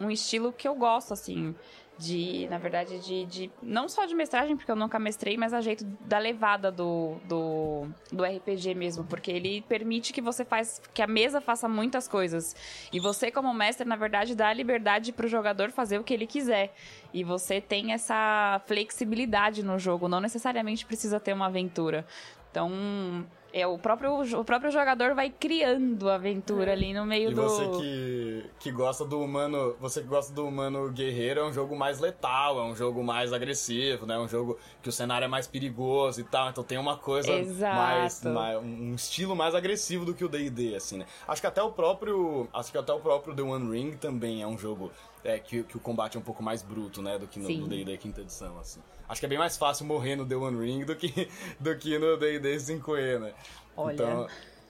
um 0.00 0.10
estilo 0.10 0.52
que 0.52 0.66
eu 0.66 0.74
gosto, 0.74 1.12
assim. 1.12 1.54
De, 1.96 2.48
na 2.50 2.58
verdade, 2.58 2.98
de, 2.98 3.24
de. 3.24 3.50
Não 3.62 3.88
só 3.88 4.04
de 4.04 4.16
mestragem, 4.16 4.56
porque 4.56 4.70
eu 4.70 4.74
nunca 4.74 4.98
mestrei, 4.98 5.36
mas 5.36 5.54
a 5.54 5.60
jeito 5.60 5.84
da 6.00 6.18
levada 6.18 6.72
do, 6.72 7.18
do, 7.24 7.86
do 8.10 8.24
RPG 8.24 8.74
mesmo. 8.74 9.04
Porque 9.04 9.30
ele 9.30 9.62
permite 9.62 10.12
que 10.12 10.20
você 10.20 10.44
faz. 10.44 10.82
que 10.92 11.00
a 11.00 11.06
mesa 11.06 11.40
faça 11.40 11.68
muitas 11.68 12.08
coisas. 12.08 12.56
E 12.92 12.98
você, 12.98 13.30
como 13.30 13.54
mestre, 13.54 13.86
na 13.86 13.94
verdade, 13.94 14.34
dá 14.34 14.48
a 14.48 14.52
liberdade 14.52 15.12
pro 15.12 15.28
jogador 15.28 15.70
fazer 15.70 16.00
o 16.00 16.04
que 16.04 16.12
ele 16.12 16.26
quiser. 16.26 16.74
E 17.14 17.22
você 17.22 17.60
tem 17.60 17.92
essa 17.92 18.60
flexibilidade 18.66 19.62
no 19.62 19.78
jogo. 19.78 20.08
Não 20.08 20.18
necessariamente 20.18 20.84
precisa 20.84 21.20
ter 21.20 21.32
uma 21.32 21.46
aventura. 21.46 22.04
Então, 22.50 23.24
é, 23.52 23.66
o, 23.66 23.78
próprio, 23.78 24.20
o 24.38 24.44
próprio 24.44 24.70
jogador 24.70 25.14
vai 25.14 25.30
criando 25.30 26.08
a 26.10 26.16
aventura 26.16 26.70
é. 26.70 26.72
ali 26.72 26.92
no 26.92 27.06
meio 27.06 27.30
e 27.30 27.34
do. 27.34 27.42
Você 27.42 27.68
que, 27.78 28.44
que 28.60 28.70
gosta 28.70 29.04
do 29.04 29.20
humano. 29.20 29.76
Você 29.80 30.02
que 30.02 30.06
gosta 30.06 30.32
do 30.32 30.46
humano 30.46 30.90
guerreiro 30.90 31.40
é 31.40 31.44
um 31.44 31.52
jogo 31.52 31.76
mais 31.76 31.98
letal, 32.00 32.58
é 32.58 32.62
um 32.64 32.76
jogo 32.76 33.02
mais 33.02 33.32
agressivo, 33.32 34.06
né? 34.06 34.14
É 34.14 34.18
um 34.18 34.28
jogo 34.28 34.58
que 34.82 34.88
o 34.88 34.92
cenário 34.92 35.24
é 35.24 35.28
mais 35.28 35.46
perigoso 35.46 36.20
e 36.20 36.24
tal. 36.24 36.50
Então 36.50 36.62
tem 36.62 36.78
uma 36.78 36.96
coisa 36.96 37.32
mais, 37.32 38.22
mais. 38.22 38.58
um 38.62 38.94
estilo 38.94 39.34
mais 39.34 39.54
agressivo 39.54 40.04
do 40.04 40.14
que 40.14 40.24
o 40.24 40.28
DD, 40.28 40.74
assim, 40.74 40.98
né? 40.98 41.06
Acho 41.26 41.40
que 41.40 41.46
até 41.46 41.62
o 41.62 41.70
próprio. 41.70 42.48
Acho 42.52 42.70
que 42.70 42.78
até 42.78 42.92
o 42.92 43.00
próprio 43.00 43.34
The 43.34 43.42
One 43.42 43.70
Ring 43.70 43.92
também 43.92 44.42
é 44.42 44.46
um 44.46 44.58
jogo 44.58 44.90
é, 45.26 45.38
que, 45.38 45.62
que 45.64 45.76
o 45.76 45.80
combate 45.80 46.16
é 46.16 46.20
um 46.20 46.22
pouco 46.22 46.42
mais 46.42 46.62
bruto, 46.62 47.02
né? 47.02 47.18
Do 47.18 47.26
que 47.26 47.38
no 47.38 47.68
DD 47.68 47.96
quinta 47.98 48.20
edição, 48.20 48.58
assim. 48.58 48.80
Acho 49.08 49.20
que 49.20 49.26
é 49.26 49.28
bem 49.28 49.38
mais 49.38 49.56
fácil 49.56 49.86
morrer 49.86 50.16
no 50.16 50.26
The 50.26 50.36
One 50.36 50.58
Ring 50.58 50.84
do 50.84 50.94
que, 50.94 51.28
do 51.60 51.76
que 51.76 51.98
no 51.98 52.16
D&D 52.16 52.56
5e, 52.56 53.18
né? 53.18 53.34
Olha... 53.76 53.94
Então... 53.94 54.26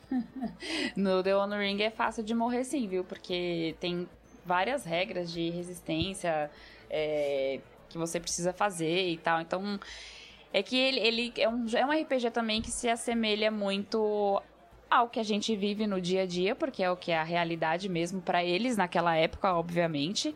no 0.97 1.23
The 1.23 1.37
One 1.37 1.57
Ring 1.57 1.83
é 1.83 1.91
fácil 1.91 2.23
de 2.23 2.35
morrer 2.35 2.65
sim, 2.65 2.87
viu? 2.87 3.05
Porque 3.05 3.75
tem 3.81 4.09
várias 4.45 4.85
regras 4.85 5.33
de 5.33 5.51
resistência 5.51 6.51
é, 6.89 7.61
que 7.89 7.99
você 7.99 8.21
precisa 8.21 8.53
fazer 8.53 9.09
e 9.09 9.19
tal. 9.19 9.41
Então, 9.41 9.81
é 10.53 10.63
que 10.63 10.77
ele, 10.77 11.01
ele 11.01 11.33
é, 11.37 11.49
um, 11.49 11.67
é 11.75 11.85
um 11.85 12.03
RPG 12.03 12.31
também 12.31 12.63
que 12.63 12.71
se 12.71 12.89
assemelha 12.89 13.51
muito 13.51 14.41
ao 14.91 15.09
que 15.09 15.21
a 15.21 15.23
gente 15.23 15.55
vive 15.57 15.87
no 15.87 16.01
dia 16.01 16.23
a 16.23 16.27
dia, 16.27 16.55
porque 16.55 16.83
é 16.83 16.91
o 16.91 16.97
que 16.97 17.13
é 17.13 17.19
a 17.19 17.25
realidade 17.25 17.89
mesmo 17.89 18.21
para 18.21 18.45
eles 18.45 18.77
naquela 18.77 19.17
época, 19.17 19.55
obviamente. 19.55 20.35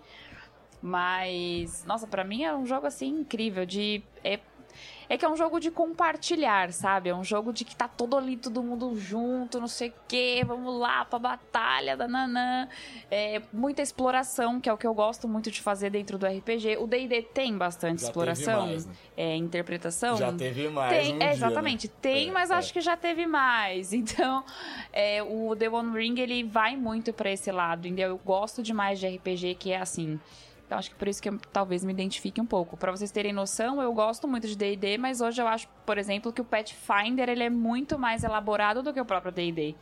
Mas, 0.83 1.85
nossa, 1.85 2.07
para 2.07 2.25
mim 2.25 2.43
é 2.43 2.55
um 2.55 2.65
jogo 2.65 2.87
assim 2.87 3.21
incrível 3.21 3.67
de 3.67 4.03
é, 4.25 4.41
é 5.11 5.19
que 5.19 5.25
é 5.25 5.29
um 5.29 5.37
jogo 5.37 5.59
de 5.59 5.73
compartilhar, 5.73 6.73
sabe? 6.73 7.11
É 7.11 7.15
um 7.15 7.25
jogo 7.25 7.53
de 7.53 7.65
que 7.65 7.75
tá 7.75 7.89
todo 7.89 8.17
ali, 8.17 8.37
todo 8.37 8.63
mundo 8.63 8.97
junto, 8.97 9.59
não 9.59 9.67
sei 9.67 9.89
o 9.89 9.95
quê, 10.07 10.45
vamos 10.47 10.79
lá 10.79 11.05
pra 11.05 11.19
batalha, 11.19 11.97
dananã. 11.97 12.69
É, 13.11 13.43
muita 13.53 13.83
exploração, 13.83 14.61
que 14.61 14.69
é 14.69 14.73
o 14.73 14.77
que 14.77 14.87
eu 14.87 14.95
gosto 14.95 15.27
muito 15.27 15.51
de 15.51 15.61
fazer 15.61 15.91
dentro 15.91 16.17
do 16.17 16.27
RPG. 16.27 16.77
O 16.79 16.87
D&D 16.87 17.23
tem 17.23 17.59
bastante 17.59 18.03
já 18.03 18.07
exploração, 18.07 18.69
mais, 18.69 18.87
né? 18.87 18.93
é, 19.17 19.35
interpretação. 19.35 20.17
Já 20.17 20.33
teve 20.33 20.69
mais 20.69 20.97
tem, 20.97 21.15
um 21.15 21.17
é, 21.17 21.19
dia, 21.19 21.33
Exatamente, 21.33 21.89
né? 21.89 21.95
tem, 22.01 22.29
é, 22.29 22.33
mas 22.33 22.53
é. 22.53 22.55
acho 22.55 22.73
que 22.73 22.81
já 22.81 22.97
teve 22.97 23.27
mais. 23.27 23.91
Então, 24.01 24.45
é, 24.93 25.23
o 25.23 25.55
The 25.55 25.69
One 25.69 25.97
Ring, 25.97 26.19
ele 26.19 26.43
vai 26.43 26.77
muito 26.77 27.13
para 27.13 27.31
esse 27.31 27.51
lado, 27.53 27.87
entendeu? 27.87 28.09
Eu 28.11 28.21
gosto 28.25 28.63
demais 28.63 28.99
de 28.99 29.09
RPG 29.09 29.57
que 29.57 29.73
é 29.73 29.79
assim 29.79 30.19
então 30.71 30.79
acho 30.79 30.91
que 30.91 30.95
por 30.95 31.09
isso 31.09 31.21
que 31.21 31.29
eu 31.29 31.37
talvez 31.53 31.83
me 31.83 31.93
identifique 31.93 32.41
um 32.41 32.47
pouco. 32.47 32.77
Para 32.77 32.93
vocês 32.93 33.11
terem 33.11 33.33
noção, 33.33 33.83
eu 33.83 33.93
gosto 33.93 34.29
muito 34.29 34.47
de 34.47 34.57
D&D, 34.57 34.99
mas 34.99 35.21
hoje 35.21 35.43
eu 35.43 35.49
acho, 35.49 35.67
por 35.85 35.99
exemplo, 35.99 36.33
que 36.33 36.41
o 36.41 36.45
Pathfinder 36.45 37.29
ele 37.29 37.43
é 37.43 37.51
muito 37.51 37.99
mais 37.99 38.23
elaborado 38.23 38.81
do 38.81 38.95
que 38.95 39.01
o 39.01 39.05
próprio 39.05 39.33
D&D. 39.33 39.75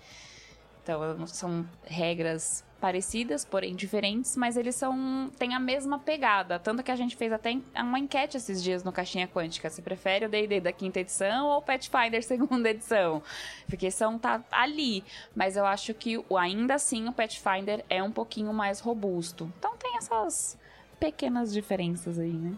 Então 0.82 1.26
são 1.26 1.68
regras 1.84 2.64
parecidas, 2.80 3.44
porém 3.44 3.74
diferentes, 3.74 4.34
mas 4.34 4.56
eles 4.56 4.76
são 4.76 5.30
têm 5.38 5.54
a 5.54 5.60
mesma 5.60 5.98
pegada. 5.98 6.58
Tanto 6.58 6.82
que 6.82 6.90
a 6.90 6.96
gente 6.96 7.16
fez 7.16 7.34
até 7.34 7.54
uma 7.76 7.98
enquete 7.98 8.38
esses 8.38 8.62
dias 8.62 8.82
no 8.82 8.90
Caixinha 8.90 9.28
Quântica. 9.28 9.68
Se 9.68 9.82
prefere 9.82 10.24
o 10.24 10.28
D&D 10.30 10.58
da 10.58 10.72
quinta 10.72 11.00
edição 11.00 11.48
ou 11.48 11.58
o 11.58 11.62
Pathfinder 11.62 12.22
segunda 12.24 12.70
edição? 12.70 13.22
Porque 13.66 13.90
são 13.90 14.18
tá 14.18 14.42
ali, 14.50 15.04
mas 15.36 15.54
eu 15.54 15.66
acho 15.66 15.92
que 15.92 16.24
ainda 16.34 16.76
assim 16.76 17.06
o 17.08 17.12
Pathfinder 17.12 17.84
é 17.90 18.02
um 18.02 18.10
pouquinho 18.10 18.54
mais 18.54 18.80
robusto. 18.80 19.52
Então 19.58 19.76
tem 19.76 19.98
essas 19.98 20.56
pequenas 20.98 21.52
diferenças 21.52 22.18
aí, 22.18 22.32
né? 22.32 22.56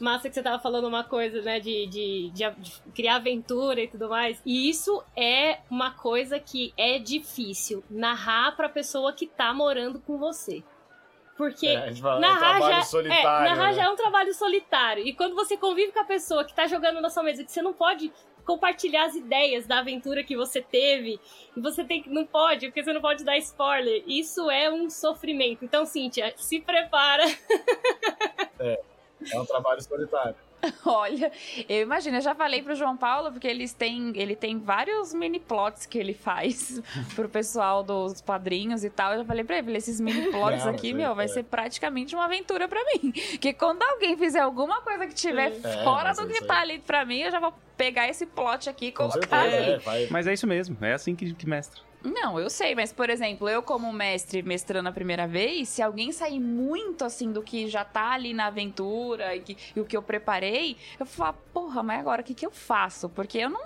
Massa 0.00 0.28
que 0.28 0.34
você 0.34 0.42
tava 0.42 0.60
falando 0.60 0.88
uma 0.88 1.04
coisa, 1.04 1.42
né, 1.42 1.60
de, 1.60 1.86
de, 1.86 2.30
de, 2.30 2.50
de, 2.50 2.72
criar 2.94 3.16
aventura 3.16 3.80
e 3.80 3.88
tudo 3.88 4.08
mais. 4.08 4.40
E 4.44 4.68
isso 4.68 5.02
é 5.16 5.60
uma 5.70 5.92
coisa 5.92 6.40
que 6.40 6.72
é 6.76 6.98
difícil 6.98 7.84
narrar 7.88 8.56
pra 8.56 8.68
pessoa 8.68 9.12
que 9.12 9.26
tá 9.26 9.52
morando 9.52 10.00
com 10.00 10.18
você. 10.18 10.64
Porque 11.36 11.66
é, 11.66 11.94
fala, 11.94 12.20
narrar, 12.20 12.56
é 12.56 12.64
um 12.64 12.68
já, 12.68 12.82
solitário, 12.82 13.46
é, 13.46 13.50
narrar 13.50 13.68
né? 13.68 13.72
já 13.74 13.84
é 13.84 13.88
um 13.88 13.96
trabalho 13.96 14.34
solitário. 14.34 15.06
E 15.06 15.14
quando 15.14 15.34
você 15.34 15.56
convive 15.56 15.92
com 15.92 16.00
a 16.00 16.04
pessoa 16.04 16.44
que 16.44 16.54
tá 16.54 16.66
jogando 16.66 17.00
na 17.00 17.08
sua 17.08 17.22
mesa, 17.22 17.44
que 17.44 17.52
você 17.52 17.62
não 17.62 17.72
pode 17.72 18.12
compartilhar 18.44 19.06
as 19.06 19.14
ideias 19.14 19.66
da 19.66 19.78
aventura 19.78 20.24
que 20.24 20.36
você 20.36 20.60
teve. 20.60 21.20
E 21.56 21.60
você 21.60 21.84
tem 21.84 22.02
que. 22.02 22.10
Não 22.10 22.26
pode, 22.26 22.66
porque 22.66 22.82
você 22.82 22.92
não 22.92 23.00
pode 23.00 23.24
dar 23.24 23.36
spoiler. 23.38 24.02
Isso 24.06 24.50
é 24.50 24.70
um 24.70 24.88
sofrimento. 24.90 25.64
Então, 25.64 25.86
Cíntia, 25.86 26.34
se 26.36 26.60
prepara. 26.60 27.24
É, 28.64 28.80
é 29.32 29.40
um 29.40 29.44
trabalho 29.44 29.82
solitário. 29.82 30.36
Olha, 30.86 31.30
eu 31.68 31.82
imagino, 31.82 32.16
eu 32.16 32.20
já 32.20 32.34
falei 32.34 32.62
pro 32.62 32.74
João 32.74 32.96
Paulo, 32.96 33.32
porque 33.32 33.46
eles 33.46 33.72
têm, 33.72 34.12
ele 34.14 34.36
tem 34.36 34.58
vários 34.58 35.12
mini 35.12 35.40
plots 35.40 35.86
que 35.86 35.98
ele 35.98 36.14
faz 36.14 36.80
pro 37.14 37.28
pessoal 37.28 37.82
dos 37.82 38.20
padrinhos 38.20 38.84
e 38.84 38.90
tal. 38.90 39.12
Eu 39.12 39.18
já 39.18 39.24
falei 39.24 39.44
pra 39.44 39.58
ele, 39.58 39.76
esses 39.76 40.00
mini 40.00 40.28
plots 40.32 40.64
Não, 40.64 40.72
aqui, 40.72 40.90
é, 40.90 40.94
meu, 40.94 41.14
vai 41.14 41.24
é. 41.26 41.28
ser 41.28 41.42
praticamente 41.44 42.14
uma 42.14 42.24
aventura 42.26 42.68
pra 42.68 42.80
mim. 42.84 43.12
Que 43.12 43.52
quando 43.52 43.82
alguém 43.82 44.16
fizer 44.16 44.40
alguma 44.40 44.80
coisa 44.82 45.06
que 45.06 45.14
tiver 45.14 45.52
É, 45.64 45.84
fora 45.84 46.12
do 46.12 46.26
que 46.26 46.32
isso 46.34 46.46
tá 46.46 46.60
ali 46.60 46.78
pra 46.78 47.04
mim, 47.04 47.20
eu 47.20 47.30
já 47.30 47.40
vou 47.40 47.52
pegar 47.76 48.08
esse 48.08 48.26
plot 48.26 48.68
aqui 48.70 48.86
e 48.86 48.92
colocar 48.92 49.42
certeza, 49.42 49.90
ali. 49.90 50.04
é, 50.04 50.08
Mas 50.10 50.26
é 50.26 50.32
isso 50.32 50.46
mesmo, 50.46 50.76
é 50.80 50.92
assim 50.92 51.16
que, 51.16 51.32
que 51.34 51.48
mestra. 51.48 51.80
Não, 52.04 52.38
eu 52.38 52.50
sei, 52.50 52.74
mas 52.74 52.92
por 52.92 53.08
exemplo, 53.08 53.48
eu 53.48 53.62
como 53.62 53.92
mestre 53.92 54.42
mestrando 54.42 54.88
a 54.88 54.92
primeira 54.92 55.26
vez, 55.26 55.68
se 55.68 55.80
alguém 55.80 56.10
sair 56.10 56.40
muito 56.40 57.04
assim 57.04 57.30
do 57.30 57.42
que 57.42 57.68
já 57.68 57.84
tá 57.84 58.10
ali 58.10 58.34
na 58.34 58.46
aventura 58.46 59.36
e, 59.36 59.40
que, 59.40 59.56
e 59.76 59.80
o 59.80 59.84
que 59.84 59.96
eu 59.96 60.02
preparei, 60.02 60.76
eu 60.98 61.06
falar, 61.06 61.34
porra, 61.54 61.82
mas 61.82 62.00
agora 62.00 62.20
o 62.20 62.24
que, 62.24 62.34
que 62.34 62.44
eu 62.44 62.50
faço? 62.50 63.08
Porque 63.08 63.38
eu 63.38 63.50
não. 63.50 63.62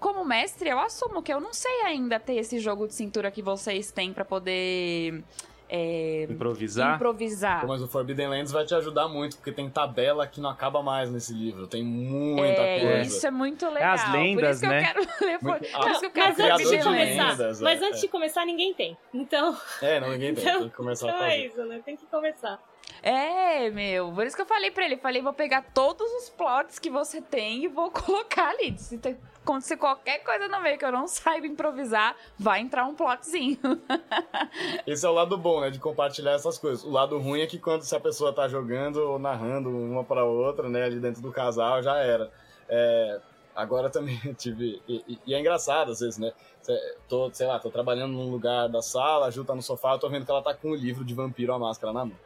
Como 0.00 0.24
mestre, 0.24 0.68
eu 0.68 0.78
assumo 0.78 1.22
que 1.22 1.32
eu 1.32 1.40
não 1.40 1.52
sei 1.52 1.82
ainda 1.82 2.18
ter 2.18 2.34
esse 2.34 2.58
jogo 2.58 2.86
de 2.86 2.94
cintura 2.94 3.30
que 3.30 3.42
vocês 3.42 3.90
têm 3.90 4.12
para 4.12 4.24
poder 4.24 5.22
é, 5.68 6.26
improvisar. 6.28 6.96
improvisar. 6.96 7.66
Mas 7.66 7.82
o 7.82 7.88
Forbidden 7.88 8.28
Lands 8.28 8.52
vai 8.52 8.64
te 8.64 8.74
ajudar 8.74 9.08
muito, 9.08 9.36
porque 9.36 9.50
tem 9.52 9.68
tabela 9.70 10.26
que 10.26 10.40
não 10.40 10.50
acaba 10.50 10.82
mais 10.82 11.10
nesse 11.10 11.32
livro. 11.32 11.66
Tem 11.66 11.82
muita 11.82 12.60
é, 12.62 12.80
coisa. 12.80 13.00
Isso 13.02 13.26
é 13.26 13.30
muito 13.30 13.68
legal. 13.68 13.94
As 13.94 14.12
lendas, 14.12 14.60
Por 14.60 14.66
isso 14.66 14.74
né? 14.74 14.82
que 14.92 14.98
eu 14.98 15.04
quero 15.06 15.26
ler. 15.26 15.38
Por 15.38 15.48
Muito- 15.50 15.64
isso 15.64 15.72
que 15.78 15.84
eu 15.86 15.90
Mas 15.90 16.10
quero 16.14 16.30
antes 16.30 16.36
de 16.36 16.36
Forbidden 16.38 16.78
de 16.78 16.84
Lands. 16.84 16.84
começar, 16.84 17.28
lendas, 17.42 17.60
é, 17.60 17.64
mas 17.64 17.82
antes 17.82 17.98
é. 17.98 18.00
de 18.02 18.08
começar, 18.08 18.46
ninguém 18.46 18.74
tem. 18.74 18.96
Então, 19.12 19.56
É, 19.82 20.00
não, 20.00 20.10
ninguém 20.10 20.34
tem. 20.34 20.44
Então- 20.44 20.60
Tem 20.60 20.68
que 20.70 20.76
começar 20.76 21.06
a 21.06 21.10
então 21.14 21.24
é 21.24 21.30
fazer. 21.30 21.46
isso, 21.46 21.64
né? 21.64 21.80
Tem 21.84 21.96
que 21.96 22.06
começar. 22.06 22.60
É, 23.02 23.70
meu. 23.70 24.12
Por 24.12 24.26
isso 24.26 24.36
que 24.36 24.42
eu 24.42 24.46
falei 24.46 24.70
pra 24.70 24.84
ele. 24.84 24.96
Falei, 24.98 25.22
vou 25.22 25.32
pegar 25.32 25.62
todos 25.74 26.06
os 26.12 26.28
plots 26.30 26.78
que 26.78 26.90
você 26.90 27.20
tem 27.20 27.64
e 27.64 27.68
vou 27.68 27.90
colocar 27.92 28.50
ali. 28.50 28.76
Se 28.78 28.98
te- 28.98 29.16
acontecer 29.44 29.76
qualquer 29.76 30.24
coisa 30.24 30.48
no 30.48 30.60
meio 30.60 30.78
que 30.78 30.84
eu 30.84 30.90
não 30.90 31.06
saiba 31.06 31.46
improvisar, 31.46 32.16
vai 32.38 32.60
entrar 32.60 32.84
um 32.86 32.94
plotzinho. 32.94 33.58
Esse 34.86 35.06
é 35.06 35.08
o 35.08 35.12
lado 35.12 35.36
bom, 35.36 35.60
né? 35.60 35.70
De 35.70 35.78
compartilhar 35.78 36.32
essas 36.32 36.58
coisas. 36.58 36.84
O 36.84 36.90
lado 36.90 37.18
ruim 37.18 37.40
é 37.40 37.46
que 37.46 37.58
quando 37.58 37.82
se 37.82 37.94
a 37.94 38.00
pessoa 38.00 38.32
tá 38.32 38.48
jogando 38.48 38.96
ou 38.96 39.18
narrando 39.18 39.68
uma 39.68 40.02
pra 40.02 40.24
outra, 40.24 40.68
né? 40.68 40.84
Ali 40.84 40.98
dentro 40.98 41.20
do 41.22 41.30
casal, 41.30 41.82
já 41.82 41.96
era. 41.98 42.30
É, 42.68 43.20
agora 43.54 43.90
também 43.90 44.18
tive. 44.34 44.80
E, 44.88 45.18
e- 45.26 45.34
é 45.34 45.38
engraçado 45.40 45.92
às 45.92 46.00
vezes, 46.00 46.18
né? 46.18 46.32
Tô, 47.08 47.30
sei 47.32 47.46
lá, 47.46 47.58
tô 47.58 47.70
trabalhando 47.70 48.12
num 48.12 48.30
lugar 48.30 48.68
da 48.70 48.80
sala, 48.80 49.26
a 49.26 49.30
Ju 49.30 49.44
tá 49.44 49.54
no 49.54 49.60
sofá, 49.62 49.92
eu 49.92 49.98
tô 49.98 50.08
vendo 50.08 50.24
que 50.24 50.30
ela 50.30 50.40
tá 50.42 50.54
com 50.54 50.70
o 50.70 50.74
livro 50.74 51.04
de 51.04 51.12
vampiro 51.12 51.52
a 51.52 51.58
máscara 51.58 51.92
na 51.92 52.06
mão. 52.06 52.16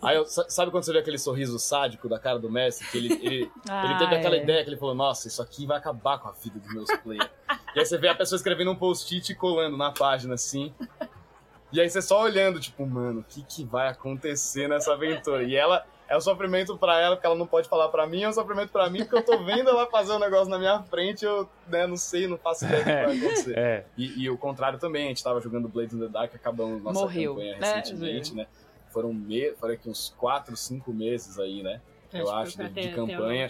Aí, 0.00 0.16
eu- 0.16 0.24
sa- 0.26 0.48
sabe 0.48 0.70
quando 0.70 0.84
você 0.84 0.92
vê 0.92 0.98
aquele 1.00 1.18
sorriso 1.18 1.58
sádico 1.58 2.08
da 2.08 2.18
cara 2.18 2.38
do 2.38 2.50
mestre? 2.50 2.86
Que 2.88 2.98
ele, 2.98 3.12
ele, 3.14 3.36
ele 3.42 3.50
Ah, 3.68 3.96
teve 3.98 4.14
aquela 4.16 4.36
é. 4.36 4.42
ideia 4.42 4.62
que 4.64 4.70
ele 4.70 4.76
falou: 4.76 4.94
Nossa, 4.94 5.26
isso 5.28 5.42
aqui 5.42 5.66
vai 5.66 5.78
acabar 5.78 6.18
com 6.18 6.28
a 6.28 6.32
vida 6.32 6.58
dos 6.58 6.72
meus 6.72 6.88
players. 7.02 7.28
e 7.74 7.80
aí 7.80 7.84
você 7.86 7.98
vê 7.98 8.08
a 8.08 8.14
pessoa 8.14 8.36
escrevendo 8.36 8.70
um 8.70 8.76
post-it 8.76 9.30
e 9.32 9.34
colando 9.34 9.76
na 9.76 9.90
página 9.90 10.34
assim. 10.34 10.72
E 11.72 11.80
aí 11.80 11.88
você 11.88 12.02
só 12.02 12.22
olhando, 12.22 12.60
tipo, 12.60 12.84
mano, 12.86 13.20
o 13.20 13.24
que, 13.24 13.42
que 13.42 13.64
vai 13.64 13.88
acontecer 13.88 14.68
nessa 14.68 14.92
aventura? 14.92 15.42
E 15.42 15.56
ela 15.56 15.84
é 16.06 16.14
um 16.14 16.20
sofrimento 16.20 16.76
pra 16.76 17.00
ela, 17.00 17.16
porque 17.16 17.26
ela 17.26 17.34
não 17.34 17.46
pode 17.46 17.66
falar 17.66 17.88
pra 17.88 18.06
mim, 18.06 18.22
é 18.22 18.28
um 18.28 18.32
sofrimento 18.32 18.68
pra 18.70 18.90
mim, 18.90 18.98
porque 18.98 19.16
eu 19.16 19.22
tô 19.24 19.42
vendo 19.42 19.70
ela 19.70 19.86
fazer 19.86 20.12
um 20.12 20.18
negócio 20.18 20.50
na 20.50 20.58
minha 20.58 20.82
frente, 20.82 21.24
eu 21.24 21.48
né, 21.66 21.86
não 21.86 21.96
sei, 21.96 22.28
não 22.28 22.36
faço 22.36 22.66
ideia 22.66 22.80
do 22.82 22.84
que 22.84 22.92
vai 22.92 23.16
acontecer. 23.18 23.56
É. 23.58 23.84
E, 23.96 24.24
e 24.24 24.28
o 24.30 24.36
contrário 24.36 24.78
também, 24.78 25.06
a 25.06 25.08
gente 25.08 25.24
tava 25.24 25.40
jogando 25.40 25.66
Blades 25.66 25.94
in 25.94 26.00
the 26.00 26.08
Dark, 26.08 26.34
acabamos 26.34 26.82
nossa 26.82 27.00
Morreu, 27.00 27.34
campanha 27.36 27.56
né? 27.58 27.74
recentemente, 27.76 28.34
né? 28.34 28.46
Foram, 28.92 29.12
me... 29.12 29.52
Foram 29.54 29.74
aqui 29.74 29.88
uns 29.88 30.14
4, 30.18 30.56
5 30.56 30.92
meses 30.92 31.38
aí, 31.38 31.62
né? 31.62 31.80
Eu 32.12 32.30
acho, 32.30 32.58
que 32.58 32.68
de- 32.68 32.88
de 32.88 32.94
campanha. 32.94 33.48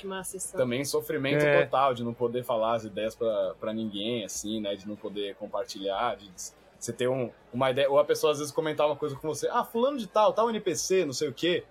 Também 0.57 0.85
sofrimento 0.85 1.43
É. 1.45 1.65
total 1.65 1.93
de 1.95 2.05
não 2.05 2.15
poder 2.15 2.45
falar 2.45 2.75
as 2.77 2.85
ideias 2.85 3.15
pra 3.17 3.55
pra 3.59 3.73
ninguém, 3.75 4.25
assim, 4.25 4.61
né? 4.61 4.77
De 4.77 4.87
não 4.87 4.95
poder 4.95 5.35
compartilhar, 5.35 6.17
de 6.17 6.31
você 6.79 6.93
ter 6.93 7.09
um, 7.09 7.31
uma 7.53 7.71
ideia. 7.73 7.91
Ou 7.91 7.99
a 7.99 8.05
pessoa 8.05 8.31
às 8.33 8.39
vezes 8.39 8.53
comentar 8.53 8.87
uma 8.87 8.95
coisa 8.95 9.17
com 9.17 9.27
você, 9.27 9.49
ah, 9.49 9.65
fulano 9.65 9.99
de 9.99 10.07
tal, 10.07 10.33
tal 10.33 10.49
NPC, 10.49 11.05
não 11.05 11.13
sei 11.13 11.29
o 11.29 11.33
quê. 11.35 11.65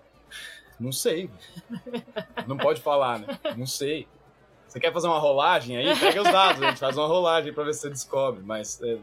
Não 0.78 0.92
sei. 0.92 1.30
Não 2.46 2.56
pode 2.56 2.80
falar, 2.80 3.20
né? 3.20 3.26
Não 3.56 3.66
sei. 3.66 4.06
Você 4.72 4.80
quer 4.80 4.90
fazer 4.90 5.06
uma 5.06 5.18
rolagem 5.18 5.76
aí? 5.76 5.98
Pega 6.00 6.22
os 6.22 6.32
dados, 6.32 6.62
a 6.62 6.68
gente 6.70 6.78
faz 6.80 6.96
uma 6.96 7.06
rolagem 7.06 7.52
pra 7.52 7.62
ver 7.62 7.74
se 7.74 7.80
você 7.80 7.90
descobre. 7.90 8.42
Mas 8.42 8.80
é, 8.82 8.96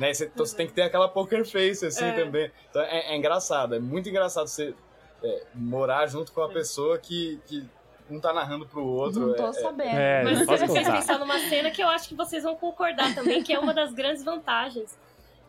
né, 0.00 0.12
você, 0.12 0.24
então 0.24 0.44
você 0.44 0.56
tem 0.56 0.66
que 0.66 0.72
ter 0.72 0.82
aquela 0.82 1.08
poker 1.08 1.44
face, 1.48 1.86
assim, 1.86 2.06
É. 2.06 2.12
também. 2.12 2.50
Então 2.68 2.82
é, 2.82 3.12
é 3.12 3.16
engraçado, 3.16 3.76
é 3.76 3.78
muito 3.78 4.08
engraçado 4.08 4.48
você 4.48 4.74
é, 5.22 5.42
morar 5.54 6.08
junto 6.08 6.32
com 6.32 6.42
a 6.42 6.48
pessoa 6.48 6.98
que, 6.98 7.40
que 7.46 7.64
um 8.10 8.18
tá 8.18 8.32
narrando 8.32 8.66
pro 8.66 8.84
outro. 8.84 9.28
Não 9.28 9.36
tô 9.36 9.46
é- 9.46 9.48
é- 9.50 9.52
sabendo. 9.52 9.96
É, 9.96 10.24
Mas 10.24 10.44
você 10.44 10.66
contar. 10.66 10.92
pensar 10.92 11.18
numa 11.20 11.38
cena 11.38 11.70
que 11.70 11.80
eu 11.80 11.88
acho 11.88 12.08
que 12.08 12.16
vocês 12.16 12.42
vão 12.42 12.56
concordar 12.56 13.14
também, 13.14 13.44
que 13.44 13.52
é 13.52 13.60
uma 13.60 13.72
das 13.72 13.92
grandes 13.94 14.24
vantagens 14.24 14.98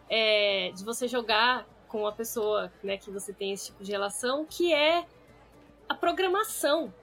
é, 0.07 0.71
de 0.75 0.83
você 0.85 1.07
jogar 1.07 1.65
com 1.87 2.01
uma 2.01 2.11
pessoa 2.11 2.71
né, 2.83 2.95
que 2.97 3.09
você 3.09 3.33
tem 3.33 3.51
esse 3.53 3.65
tipo 3.71 3.83
de 3.83 3.91
relação, 3.91 4.45
que 4.47 4.71
é 4.71 5.03
a 5.89 5.95
programação, 5.95 6.93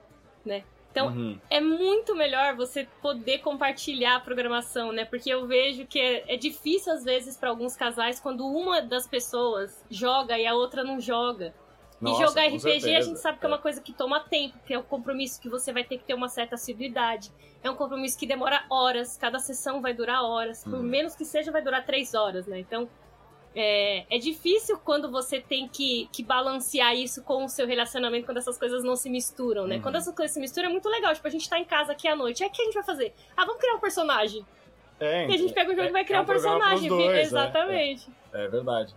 né? 0.45 0.63
Então, 0.91 1.07
Uhum. 1.07 1.39
é 1.49 1.61
muito 1.61 2.13
melhor 2.15 2.55
você 2.55 2.85
poder 3.01 3.39
compartilhar 3.39 4.17
a 4.17 4.19
programação, 4.19 4.91
né? 4.91 5.05
Porque 5.05 5.29
eu 5.29 5.47
vejo 5.47 5.85
que 5.87 5.99
é, 5.99 6.33
é 6.33 6.37
difícil, 6.37 6.91
às 6.91 7.03
vezes, 7.03 7.37
para 7.37 7.49
alguns 7.49 7.75
casais, 7.77 8.19
quando 8.19 8.45
uma 8.45 8.81
das 8.81 9.07
pessoas 9.07 9.83
joga 9.89 10.37
e 10.37 10.45
a 10.45 10.53
outra 10.53 10.83
não 10.83 10.99
joga. 10.99 11.53
Nossa, 12.01 12.23
e 12.23 12.27
jogar 12.27 12.41
RPG 12.47 12.55
a 12.55 12.59
certeza. 12.71 13.01
gente 13.03 13.19
sabe 13.19 13.37
que 13.39 13.45
é 13.45 13.47
uma 13.47 13.59
coisa 13.59 13.79
que 13.79 13.93
toma 13.93 14.19
tempo, 14.19 14.57
que 14.65 14.73
é 14.73 14.79
um 14.79 14.83
compromisso 14.83 15.39
que 15.39 15.47
você 15.47 15.71
vai 15.71 15.83
ter 15.83 15.99
que 15.99 16.03
ter 16.03 16.15
uma 16.15 16.27
certa 16.29 16.55
assiduidade. 16.55 17.31
É 17.63 17.69
um 17.69 17.75
compromisso 17.75 18.17
que 18.17 18.25
demora 18.25 18.65
horas, 18.71 19.15
cada 19.17 19.37
sessão 19.37 19.81
vai 19.81 19.93
durar 19.93 20.23
horas. 20.23 20.63
Por 20.63 20.73
Uhum. 20.73 20.81
menos 20.83 21.15
que 21.15 21.23
seja, 21.23 21.51
vai 21.51 21.61
durar 21.61 21.85
três 21.85 22.15
horas, 22.15 22.47
né? 22.47 22.59
Então, 22.59 22.89
é, 23.55 24.05
é 24.09 24.17
difícil 24.17 24.77
quando 24.77 25.11
você 25.11 25.41
tem 25.41 25.67
que, 25.67 26.07
que 26.11 26.23
balancear 26.23 26.95
isso 26.95 27.21
com 27.23 27.45
o 27.45 27.49
seu 27.49 27.67
relacionamento, 27.67 28.25
quando 28.25 28.37
essas 28.37 28.57
coisas 28.57 28.83
não 28.83 28.95
se 28.95 29.09
misturam, 29.09 29.67
né? 29.67 29.75
Uhum. 29.75 29.81
Quando 29.81 29.95
essas 29.95 30.15
coisas 30.15 30.33
se 30.33 30.39
misturam, 30.39 30.69
é 30.69 30.71
muito 30.71 30.87
legal. 30.87 31.13
Tipo, 31.13 31.27
a 31.27 31.31
gente 31.31 31.49
tá 31.49 31.59
em 31.59 31.65
casa 31.65 31.91
aqui 31.91 32.07
à 32.07 32.15
noite. 32.15 32.43
É 32.43 32.47
o 32.47 32.49
que 32.49 32.61
a 32.61 32.65
gente 32.65 32.73
vai 32.73 32.83
fazer? 32.83 33.13
Ah, 33.35 33.45
vamos 33.45 33.59
criar 33.61 33.75
um 33.75 33.79
personagem. 33.79 34.45
É, 34.99 35.27
E 35.27 35.33
a 35.33 35.37
gente 35.37 35.53
pega 35.53 35.71
o 35.71 35.75
jogo 35.75 35.87
é- 35.87 35.89
e 35.89 35.91
vai 35.91 36.01
é 36.01 36.05
criar 36.05 36.21
um 36.21 36.25
programa 36.25 36.59
personagem. 36.59 36.89
dois, 36.89 37.17
é, 37.17 37.21
Exatamente. 37.21 38.09
É, 38.31 38.45
é 38.45 38.47
verdade. 38.47 38.95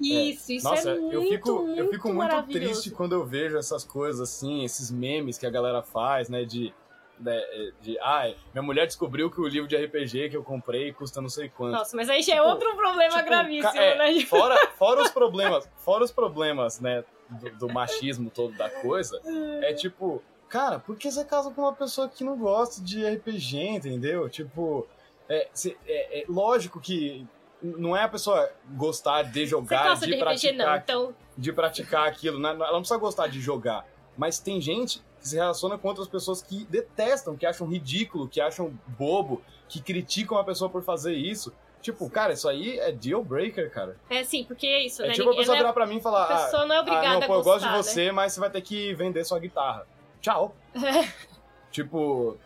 Isso, 0.00 0.52
isso 0.52 0.68
Nossa, 0.68 0.90
é 0.90 0.98
muito, 0.98 1.14
eu 1.14 1.22
fico, 1.28 1.52
muito 1.52 1.78
eu 1.78 1.90
fico 1.90 2.12
muito 2.12 2.42
triste 2.44 2.90
quando 2.90 3.12
eu 3.12 3.24
vejo 3.24 3.56
essas 3.56 3.84
coisas 3.84 4.20
assim, 4.20 4.64
esses 4.64 4.90
memes 4.90 5.38
que 5.38 5.46
a 5.46 5.50
galera 5.50 5.82
faz, 5.82 6.28
né? 6.28 6.44
De. 6.44 6.74
De, 7.22 7.72
de 7.80 7.98
ai, 8.00 8.36
minha 8.52 8.62
mulher 8.62 8.86
descobriu 8.86 9.30
que 9.30 9.40
o 9.40 9.46
livro 9.46 9.68
de 9.68 9.76
RPG 9.76 10.30
que 10.30 10.36
eu 10.36 10.42
comprei 10.42 10.92
custa 10.92 11.20
não 11.20 11.28
sei 11.28 11.48
quanto. 11.48 11.72
Nossa, 11.72 11.96
mas 11.96 12.10
aí 12.10 12.20
já 12.22 12.34
é 12.34 12.42
outro 12.42 12.74
problema 12.76 13.16
Tipo, 13.16 13.24
gravíssimo, 13.28 13.80
é, 13.80 13.96
né? 14.12 14.20
Fora, 14.26 14.56
fora 14.76 15.02
os 15.02 15.10
problemas, 15.10 15.68
fora 15.76 16.02
os 16.04 16.10
problemas, 16.10 16.80
né, 16.80 17.04
do, 17.28 17.50
do 17.50 17.68
machismo 17.72 18.28
todo 18.28 18.52
da 18.56 18.68
coisa, 18.68 19.20
é 19.62 19.72
tipo, 19.72 20.20
cara, 20.48 20.78
por 20.80 20.96
que 20.96 21.10
você 21.10 21.24
casa 21.24 21.50
com 21.52 21.60
uma 21.62 21.72
pessoa 21.72 22.08
que 22.08 22.24
não 22.24 22.36
gosta 22.36 22.82
de 22.82 23.06
RPG, 23.06 23.56
entendeu? 23.68 24.28
Tipo, 24.28 24.86
é, 25.28 25.48
cê- 25.52 25.76
é- 25.86 26.22
é 26.22 26.24
lógico 26.28 26.80
que 26.80 27.26
não 27.62 27.96
é 27.96 28.02
a 28.02 28.08
pessoa 28.08 28.50
gostar 28.70 29.22
de 29.22 29.46
jogar, 29.46 29.94
de, 29.94 30.06
de 30.06 30.14
RPG, 30.14 30.52
não, 30.52 30.64
praticar, 30.64 30.78
então 30.82 31.14
de 31.38 31.52
praticar 31.52 32.08
aquilo, 32.08 32.38
né? 32.40 32.50
ela 32.50 32.72
não 32.72 32.80
precisa 32.80 32.98
gostar 32.98 33.28
de 33.28 33.40
jogar, 33.40 33.86
mas 34.18 34.40
tem 34.40 34.60
gente 34.60 35.00
que 35.22 35.28
se 35.28 35.36
relaciona 35.36 35.78
com 35.78 35.86
outras 35.88 36.08
pessoas 36.08 36.42
que 36.42 36.64
detestam, 36.64 37.36
que 37.36 37.46
acham 37.46 37.66
ridículo, 37.66 38.28
que 38.28 38.40
acham 38.40 38.74
bobo, 38.98 39.40
que 39.68 39.80
criticam 39.80 40.36
a 40.36 40.42
pessoa 40.44 40.68
por 40.68 40.82
fazer 40.82 41.14
isso. 41.14 41.52
Tipo, 41.80 42.10
cara, 42.10 42.32
isso 42.32 42.48
aí 42.48 42.78
é 42.78 42.92
deal 42.92 43.24
breaker, 43.24 43.70
cara. 43.70 43.96
é 44.10 44.22
sim, 44.24 44.44
porque 44.44 44.66
é 44.66 44.84
isso, 44.86 45.02
É 45.02 45.08
né? 45.08 45.14
tipo 45.14 45.30
a 45.30 45.36
pessoa 45.36 45.56
é- 45.56 45.58
virar 45.60 45.72
pra 45.72 45.86
mim 45.86 45.96
e 45.96 46.00
falar: 46.02 46.24
a 46.24 46.44
pessoa 46.44 46.66
não 46.66 46.74
é 46.74 46.78
ah, 46.78 46.82
obrigada 46.82 47.08
ah, 47.08 47.20
não, 47.20 47.26
pô, 47.26 47.34
a 47.34 47.36
eu 47.38 47.42
gosto 47.42 47.60
de 47.64 47.64
gostar, 47.64 47.76
né? 47.76 47.82
você, 47.82 48.12
mas 48.12 48.32
você 48.32 48.40
vai 48.40 48.50
ter 48.50 48.60
que 48.60 48.94
vender 48.94 49.24
sua 49.24 49.38
guitarra. 49.38 49.86
Tchau. 50.20 50.54
tipo, 51.70 52.36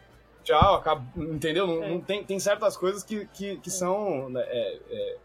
tchau, 0.45 0.75
acab- 0.77 1.05
entendeu? 1.17 1.67
Não, 1.67 1.83
É. 1.85 1.89
não 1.91 2.01
tem, 2.01 2.25
tem 2.25 2.39
certas 2.39 2.77
coisas 2.77 3.03
que, 3.03 3.27
que, 3.27 3.57
que 3.59 3.71
são 3.71 4.29
né, 4.31 4.43
é, 4.47 4.79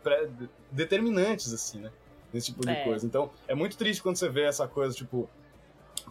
é, 0.05 0.27
determinantes, 0.71 1.53
assim, 1.53 1.79
né? 1.79 1.91
Nesse 2.33 2.47
tipo 2.47 2.65
de 2.65 2.71
É. 2.71 2.83
coisa. 2.83 3.05
Então, 3.05 3.29
é 3.47 3.53
muito 3.53 3.77
triste 3.77 4.01
quando 4.01 4.15
você 4.15 4.29
vê 4.29 4.43
essa 4.43 4.67
coisa, 4.67 4.95
tipo. 4.95 5.29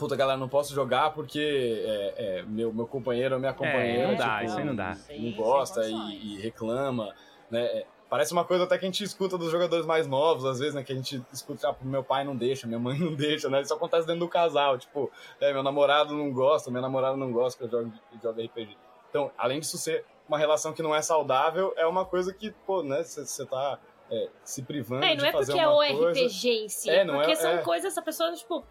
Puta, 0.01 0.17
galera, 0.17 0.39
não 0.39 0.49
posso 0.49 0.75
jogar 0.75 1.11
porque 1.13 1.85
é, 1.85 2.15
é, 2.39 2.43
meu, 2.43 2.73
meu 2.73 2.87
companheiro 2.87 3.35
ou 3.35 3.41
minha 3.41 3.53
companheira 3.53 4.09
não 4.09 4.17
dá, 4.17 4.39
tipo, 4.39 4.45
isso 4.47 4.59
aí 4.59 4.65
não 4.65 4.75
dá. 4.75 4.97
Não 5.11 5.33
gosta 5.33 5.87
e, 5.87 6.37
e 6.37 6.41
reclama, 6.41 7.15
né? 7.51 7.65
É, 7.67 7.87
Parece 8.09 8.33
uma 8.33 8.45
coisa 8.45 8.65
até 8.65 8.77
que 8.77 8.85
a 8.85 8.89
gente 8.89 9.05
escuta 9.05 9.39
dos 9.39 9.53
jogadores 9.53 9.87
mais 9.87 10.05
novos, 10.05 10.45
às 10.45 10.59
vezes, 10.59 10.75
né? 10.75 10.83
Que 10.83 10.93
a 10.93 10.97
gente 10.97 11.23
escuta, 11.33 11.69
ah, 11.69 11.77
meu 11.83 12.03
pai 12.03 12.25
não 12.25 12.35
deixa, 12.35 12.67
minha 12.67 12.81
mãe 12.81 12.99
não 12.99 13.15
deixa, 13.15 13.51
né? 13.51 13.61
Isso 13.61 13.75
acontece 13.75 14.05
dentro 14.05 14.21
do 14.21 14.29
casal, 14.29 14.79
tipo, 14.79 15.09
é, 15.39 15.53
meu 15.53 15.63
namorado 15.63 16.13
não 16.13 16.33
gosta, 16.33 16.71
minha 16.71 16.81
namorada 16.81 17.17
não 17.17 17.31
gosta 17.31 17.57
que 17.59 17.65
eu 17.67 17.71
jogue, 17.71 17.93
jogue 18.21 18.47
RPG. 18.47 18.77
Então, 19.11 19.31
além 19.39 19.61
disso 19.61 19.79
ser 19.79 20.05
uma 20.27 20.39
relação 20.39 20.73
que 20.73 20.83
não 20.83 20.93
é 20.95 21.03
saudável, 21.03 21.73
é 21.77 21.87
uma 21.87 22.05
coisa 22.05 22.33
que, 22.35 22.51
pô, 22.67 22.83
né? 22.83 23.05
Você 23.05 23.47
tá 23.47 23.79
é, 24.11 24.29
se 24.43 24.63
privando 24.63 25.05
É, 25.05 25.13
e 25.13 25.17
não 25.17 25.23
de 25.23 25.29
é 25.29 25.33
fazer 25.33 25.53
porque 25.53 25.65
é 25.65 25.69
o. 25.69 25.81
RPG 25.81 26.49
em 26.65 26.69
si. 26.69 26.91
É, 26.91 27.05
não 27.05 27.15
porque 27.15 27.33
é- 27.33 27.37
são 27.37 27.51
é. 27.51 27.59
coisas, 27.59 27.97
a 27.97 28.03
pessoa, 28.03 28.33
tipo, 28.33 28.65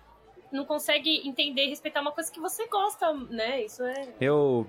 não 0.52 0.66
consegue 0.66 1.28
entender 1.28 1.66
e 1.66 1.70
respeitar 1.70 2.02
uma 2.02 2.12
coisa 2.12 2.32
que 2.32 2.40
você 2.40 2.68
gosta, 2.68 3.14
né? 3.14 3.64
Isso 3.64 3.84
é. 3.84 4.14
Eu, 4.20 4.68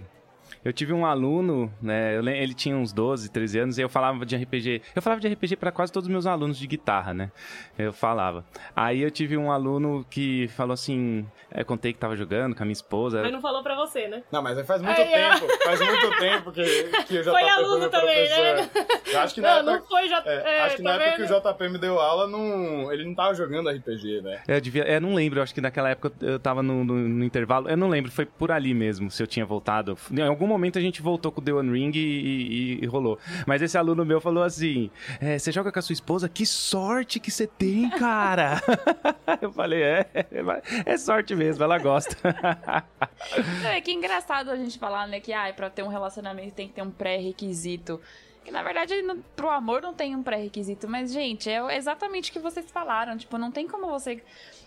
Eu 0.65 0.73
tive 0.73 0.93
um 0.93 1.07
aluno, 1.07 1.73
né? 1.81 2.17
eu 2.17 2.27
ele 2.29 2.53
tinha 2.55 2.77
uns 2.77 2.93
12, 2.93 3.31
13 3.31 3.59
anos 3.61 3.79
e 3.79 3.83
eu 3.83 3.89
falava 3.89 4.27
de 4.27 4.37
RPG. 4.37 4.83
Eu 4.95 5.01
falava 5.01 5.21
de 5.21 5.27
RPG 5.29 5.57
para 5.57 5.73
quase 5.73 5.91
todos 5.93 6.07
os 6.07 6.13
meus 6.13 6.27
alunos 6.27 6.59
de 6.59 6.67
guitarra, 6.67 7.15
né? 7.15 7.31
Eu 7.79 7.93
falava. 7.93 8.45
Aí 8.77 9.01
eu 9.01 9.11
tive 9.11 9.37
um 9.39 9.51
aluno 9.51 10.05
que 10.11 10.49
falou 10.49 10.75
assim: 10.75 11.27
é, 11.51 11.65
contei 11.65 11.93
que 11.95 11.99
tava 11.99 12.15
jogando 12.15 12.55
com 12.55 12.63
a 12.63 12.67
minha 12.67 12.73
esposa. 12.75 13.23
Mas 13.23 13.33
não 13.33 13.41
falou 13.41 13.63
pra 13.63 13.75
você, 13.75 14.07
né? 14.07 14.23
Não, 14.31 14.43
mas 14.43 14.59
aí 14.59 14.65
faz 14.65 14.83
muito 14.83 15.01
Aí, 15.01 15.09
tempo, 15.09 15.47
faz 15.65 15.81
muito 15.81 16.19
tempo 16.19 16.53
que, 16.53 16.63
que 17.07 17.19
o 17.19 17.23
JP 17.25 17.31
Foi 17.31 17.49
aluno 17.49 17.89
também, 17.89 18.29
né? 18.29 18.71
Eu 19.13 19.21
acho 19.21 19.35
que 19.35 19.41
na 19.41 19.57
Não, 19.57 19.63
não 19.63 19.73
época, 19.77 19.89
foi 19.89 20.09
já. 20.09 20.23
é, 20.27 20.35
é, 20.59 20.63
acho 20.65 20.77
que 20.77 20.83
tá 20.83 20.89
na 20.91 20.95
época 20.97 21.17
vendo? 21.27 21.29
que 21.29 21.49
o 21.49 21.53
JP 21.55 21.69
me 21.71 21.79
deu 21.79 21.99
aula, 21.99 22.27
não, 22.27 22.93
ele 22.93 23.05
não 23.07 23.15
tava 23.15 23.35
jogando 23.35 23.71
RPG, 23.71 24.21
né? 24.21 24.43
Eu 24.47 24.61
devia, 24.61 24.83
é, 24.83 25.01
não 25.01 25.15
lembro, 25.15 25.41
acho 25.41 25.55
que 25.55 25.61
naquela 25.63 25.89
época 25.89 26.13
eu 26.21 26.39
tava 26.39 26.63
no, 26.63 26.85
no- 26.85 26.95
no 27.09 27.25
intervalo, 27.25 27.67
eu 27.69 27.77
não 27.79 27.89
lembro, 27.89 28.11
foi 28.13 28.27
por 28.27 28.53
ali 28.53 28.75
mesmo, 28.75 29.11
se 29.11 29.23
eu 29.23 29.27
tinha 29.27 29.47
voltado. 29.47 29.97
Em 30.13 30.21
algum 30.21 30.50
momento 30.51 30.79
a 30.79 30.83
gente 30.83 31.01
voltou 31.01 31.33
com 31.33 31.41
o 31.41 31.45
The 31.45 31.53
One 31.53 31.73
Ring 31.73 31.93
e, 31.95 31.99
e- 31.99 32.79
e 32.83 32.87
rolou. 32.87 33.19
Mas 33.47 33.63
esse 33.63 33.79
aluno 33.79 34.05
meu 34.05 34.21
falou 34.21 34.43
assim: 34.43 34.91
é, 35.21 35.39
você 35.39 35.51
joga 35.51 35.71
com 35.73 35.79
a 35.79 35.83
sua 35.83 35.93
esposa? 35.93 36.29
Que 36.29 36.45
sorte 36.45 37.19
que 37.19 37.31
você 37.31 37.47
tem, 37.47 37.89
cara! 37.91 38.61
eu 39.41 39.53
falei: 39.53 39.83
é, 39.83 40.07
é 40.85 40.97
sorte 40.99 41.35
mesmo, 41.35 41.65
ela 41.65 41.79
gosta. 41.79 42.17
É 43.65 43.81
que 43.81 43.93
engraçado 43.93 44.51
a 44.51 44.57
gente 44.57 44.79
falar, 44.79 45.07
né, 45.07 45.21
que 45.21 45.33
ah, 45.33 45.53
pra 45.55 45.71
ter 45.71 45.83
um 45.83 45.89
relacionamento 45.89 46.55
tem 46.55 46.67
que 46.69 46.75
ter 46.75 46.83
um 46.83 46.91
pré-requisito. 46.91 48.01
Que 48.45 48.51
na 48.51 48.63
verdade, 48.63 49.01
no, 49.03 49.17
pro 49.37 49.51
amor 49.51 49.83
não 49.83 49.93
tem 49.93 50.17
um 50.17 50.23
pré-requisito, 50.23 50.89
mas, 50.89 51.13
gente, 51.13 51.49
é 51.51 51.77
exatamente 51.77 52.31
o 52.31 52.33
que 52.33 52.39
vocês 52.39 52.71
falaram. 52.71 53.17
Tipo, 53.17 53.37
não 53.39 53.51
tem 53.51 53.69
como 53.69 53.89
você 53.89 54.23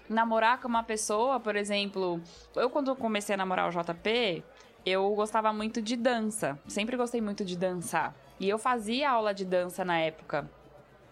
namorar 0.07 0.59
com 0.61 0.67
uma 0.67 0.83
pessoa, 0.83 1.39
por 1.39 1.55
exemplo. 1.55 2.21
Eu, 2.55 2.69
quando 2.69 2.95
comecei 2.95 3.33
a 3.33 3.37
namorar 3.37 3.67
o 3.67 3.71
JP, 3.71 4.43
eu 4.85 5.09
gostava 5.15 5.53
muito 5.53 5.81
de 5.81 5.95
dança. 5.95 6.59
Sempre 6.67 6.97
gostei 6.97 7.21
muito 7.21 7.45
de 7.45 7.57
dançar. 7.57 8.13
E 8.39 8.49
eu 8.49 8.57
fazia 8.57 9.09
aula 9.09 9.33
de 9.33 9.45
dança 9.45 9.85
na 9.85 9.99
época. 9.99 10.49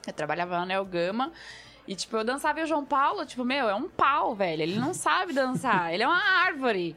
Eu 0.05 0.13
trabalhava 0.13 0.57
na 0.59 0.65
Neogama. 0.65 1.31
E, 1.87 1.95
tipo, 1.95 2.15
eu 2.15 2.23
dançava 2.23 2.59
e 2.59 2.63
o 2.63 2.67
João 2.67 2.85
Paulo, 2.85 3.25
tipo, 3.25 3.43
meu, 3.43 3.67
é 3.67 3.75
um 3.75 3.89
pau, 3.89 4.35
velho. 4.35 4.61
Ele 4.61 4.79
não 4.79 4.93
sabe 4.93 5.33
dançar. 5.33 5.91
ele 5.93 6.03
é 6.03 6.07
uma 6.07 6.21
árvore. 6.21 6.95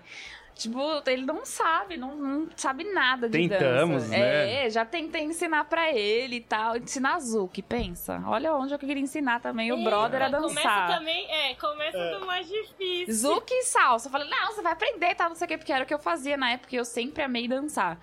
Tipo, 0.54 1.02
ele 1.06 1.26
não 1.26 1.44
sabe, 1.44 1.96
não, 1.96 2.14
não 2.14 2.48
sabe 2.54 2.84
nada 2.84 3.28
de 3.28 3.48
Tentamos, 3.48 4.04
dança. 4.04 4.16
né? 4.16 4.66
É, 4.66 4.70
já 4.70 4.84
tentei 4.84 5.24
ensinar 5.24 5.64
pra 5.64 5.90
ele 5.90 6.36
e 6.36 6.40
tal. 6.40 6.76
Ensinar 6.76 7.18
Zuki, 7.18 7.60
pensa. 7.60 8.22
Olha 8.26 8.54
onde 8.54 8.72
eu 8.72 8.78
queria 8.78 9.02
ensinar 9.02 9.40
também 9.40 9.72
o 9.72 9.82
brother 9.82 10.22
a 10.22 10.28
dançar. 10.28 10.48
Começa 10.48 10.98
também, 10.98 11.30
é, 11.30 11.54
começa 11.54 12.18
do 12.18 12.24
mais 12.24 12.46
difícil. 12.48 13.12
Zuki 13.14 13.52
e 13.52 13.62
salsa. 13.64 14.06
Eu 14.06 14.12
falei, 14.12 14.28
não, 14.28 14.46
você 14.52 14.62
vai 14.62 14.72
aprender, 14.72 15.14
tá? 15.16 15.28
Não 15.28 15.34
sei 15.34 15.46
o 15.46 15.48
que, 15.48 15.58
porque 15.58 15.72
era 15.72 15.82
o 15.82 15.86
que 15.86 15.94
eu 15.94 15.98
fazia 15.98 16.36
na 16.36 16.52
época 16.52 16.74
e 16.74 16.78
eu 16.78 16.84
sempre 16.84 17.24
amei 17.24 17.48
dançar. 17.48 17.98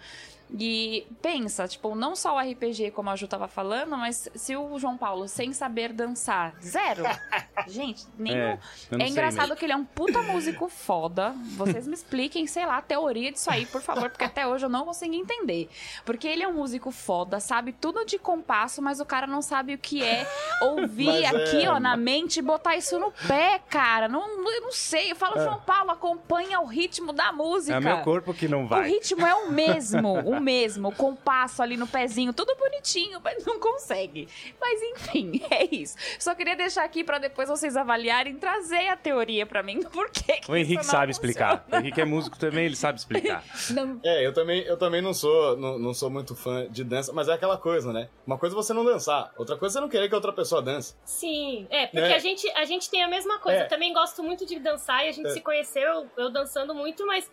E 0.60 1.08
pensa, 1.22 1.66
tipo, 1.68 1.95
não 1.95 2.16
só 2.16 2.36
o 2.36 2.39
RPG, 2.39 2.91
como 2.91 3.10
a 3.10 3.16
Ju 3.16 3.26
tava 3.28 3.47
falando, 3.47 3.95
mas 3.97 4.30
se 4.36 4.56
o 4.56 4.78
João 4.78 4.97
Paulo, 4.97 5.28
sem 5.28 5.54
saber 5.54 5.93
dançar, 5.93 6.54
zero. 6.62 7.04
Gente, 7.68 8.06
nenhum. 8.18 8.38
É, 8.38 8.60
É 8.99 9.08
engraçado 9.08 9.43
mesmo. 9.43 9.56
que 9.56 9.66
ele 9.66 9.72
é 9.74 9.76
um 9.78 9.86
puta 9.86 10.22
músico 10.22 10.68
foda. 10.68 11.34
Vocês 11.56 11.88
me 11.88 11.93
expliquem, 11.93 12.45
sei 12.47 12.66
lá, 12.66 12.78
a 12.78 12.82
teoria 12.82 13.32
disso 13.32 13.49
aí, 13.49 13.66
por 13.66 13.82
favor, 13.82 14.10
porque 14.10 14.26
até 14.26 14.45
hoje 14.45 14.66
eu 14.66 14.70
não 14.70 14.84
consegui 14.84 15.16
entender. 15.18 15.70
Porque 16.04 16.28
ele 16.28 16.43
é 16.43 16.47
um 16.47 16.54
músico 16.54 16.91
foda, 16.91 17.39
sabe 17.39 17.72
tudo 17.72 18.04
de 18.06 18.20
compasso, 18.20 18.82
mas 18.82 18.99
o 18.99 19.06
cara 19.06 19.26
não 19.28 19.41
sabe 19.41 19.74
o 19.74 19.78
que 19.78 20.04
é 20.04 20.28
ouvir 20.62 21.06
Mas 21.06 21.24
é- 21.24 21.28
aqui, 21.28 21.68
ó, 21.68 21.80
na 21.80 21.95
mente 21.95 22.38
e 22.39 22.41
botar 22.41 22.76
isso 22.76 22.99
no 22.99 23.12
pé, 23.28 23.60
cara. 23.70 24.10
Não, 24.10 24.22
eu 24.52 24.62
não 24.62 24.72
sei. 24.74 25.12
Eu 25.12 25.16
falo, 25.16 25.39
João 25.41 25.62
Paulo, 25.62 25.91
acompanha 25.91 26.60
o 26.60 26.66
ritmo 26.66 27.14
da 27.14 27.32
música. 27.32 27.78
É 27.78 27.80
meu 27.80 27.99
corpo 28.02 28.34
que 28.34 28.47
não 28.49 28.66
O 28.66 28.68
vai. 28.68 28.89
ritmo 28.89 29.26
é 29.26 29.34
o 29.34 29.49
mesmo, 29.52 30.14
o 30.20 30.39
mesmo, 30.42 30.89
o 30.89 30.96
compasso 30.96 31.62
ali 31.62 31.78
no 31.78 31.88
pezinho, 31.88 32.34
tudo 32.34 32.56
bonitinho, 32.56 33.22
mas 33.24 33.46
não 33.46 33.60
consegue. 33.60 34.28
Mas 34.60 34.82
enfim, 34.82 35.42
é 35.50 35.74
isso. 35.74 35.96
Só 36.20 36.34
queria 36.36 36.56
deixar 36.56 36.84
aqui 36.84 37.04
pra 37.04 37.18
depois 37.20 37.48
vocês 37.48 37.78
avaliarem, 37.78 38.36
trazer 38.38 38.88
a 38.88 38.98
teoria 38.98 39.46
pra 39.46 39.62
mim 39.64 39.80
do 39.80 39.89
porquê 39.89 40.34
que 40.42 40.52
O 40.52 40.56
Henrique 40.56 40.82
isso 40.82 40.92
não 40.92 41.00
sabe 41.00 41.12
explicar. 41.12 41.54
O 41.56 41.58
funciona. 41.60 41.80
Henrique 41.82 42.02
é 42.02 42.06
músico 42.06 42.38
também, 42.39 42.66
ele 42.66 42.76
sabe 42.76 42.98
explicar. 43.00 43.44
Não- 43.72 44.00
É, 44.04 44.26
eu 44.26 44.34
também, 44.34 44.62
eu 44.64 44.78
também 44.78 45.02
não 45.02 45.14
sou 45.14 45.56
não, 45.58 45.78
não 45.78 45.94
sou 45.94 46.10
muito 46.10 46.36
fã 46.36 46.68
de 46.70 46.84
dança, 46.84 47.14
mas 47.14 47.28
é 47.28 47.34
aquela 47.34 47.58
coisa, 47.58 47.94
né? 47.94 48.10
Uma 48.26 48.38
coisa 48.38 48.56
é 48.56 48.58
você 48.58 48.74
não 48.74 48.84
dançar, 48.84 49.32
outra 49.38 49.56
coisa 49.58 49.74
é 49.74 49.76
você 49.78 49.82
não 49.82 49.89
querer 49.89 50.10
que 50.10 50.16
outra 50.16 50.34
pessoa 50.34 50.62
dance. 50.62 50.96
Sim, 51.06 51.68
é, 51.70 51.86
porque 51.88 52.00
Né? 52.02 52.16
a, 52.16 52.20
gente, 52.20 52.50
a 52.52 52.66
gente 52.66 52.89
tem 52.89 53.04
a 53.04 53.08
mesma 53.08 53.38
coisa. 53.39 53.60
É. 53.60 53.64
Eu 53.66 53.68
também 53.70 53.94
gosto 53.94 54.24
muito 54.24 54.46
de 54.46 54.60
dançar 54.60 55.06
e 55.06 55.10
a 55.10 55.12
gente 55.12 55.28
É. 55.28 55.34
se 55.34 55.42
conheceu, 55.42 56.08
eu 56.18 56.30
dançando 56.32 56.74
muito, 56.74 57.06
mas 57.06 57.30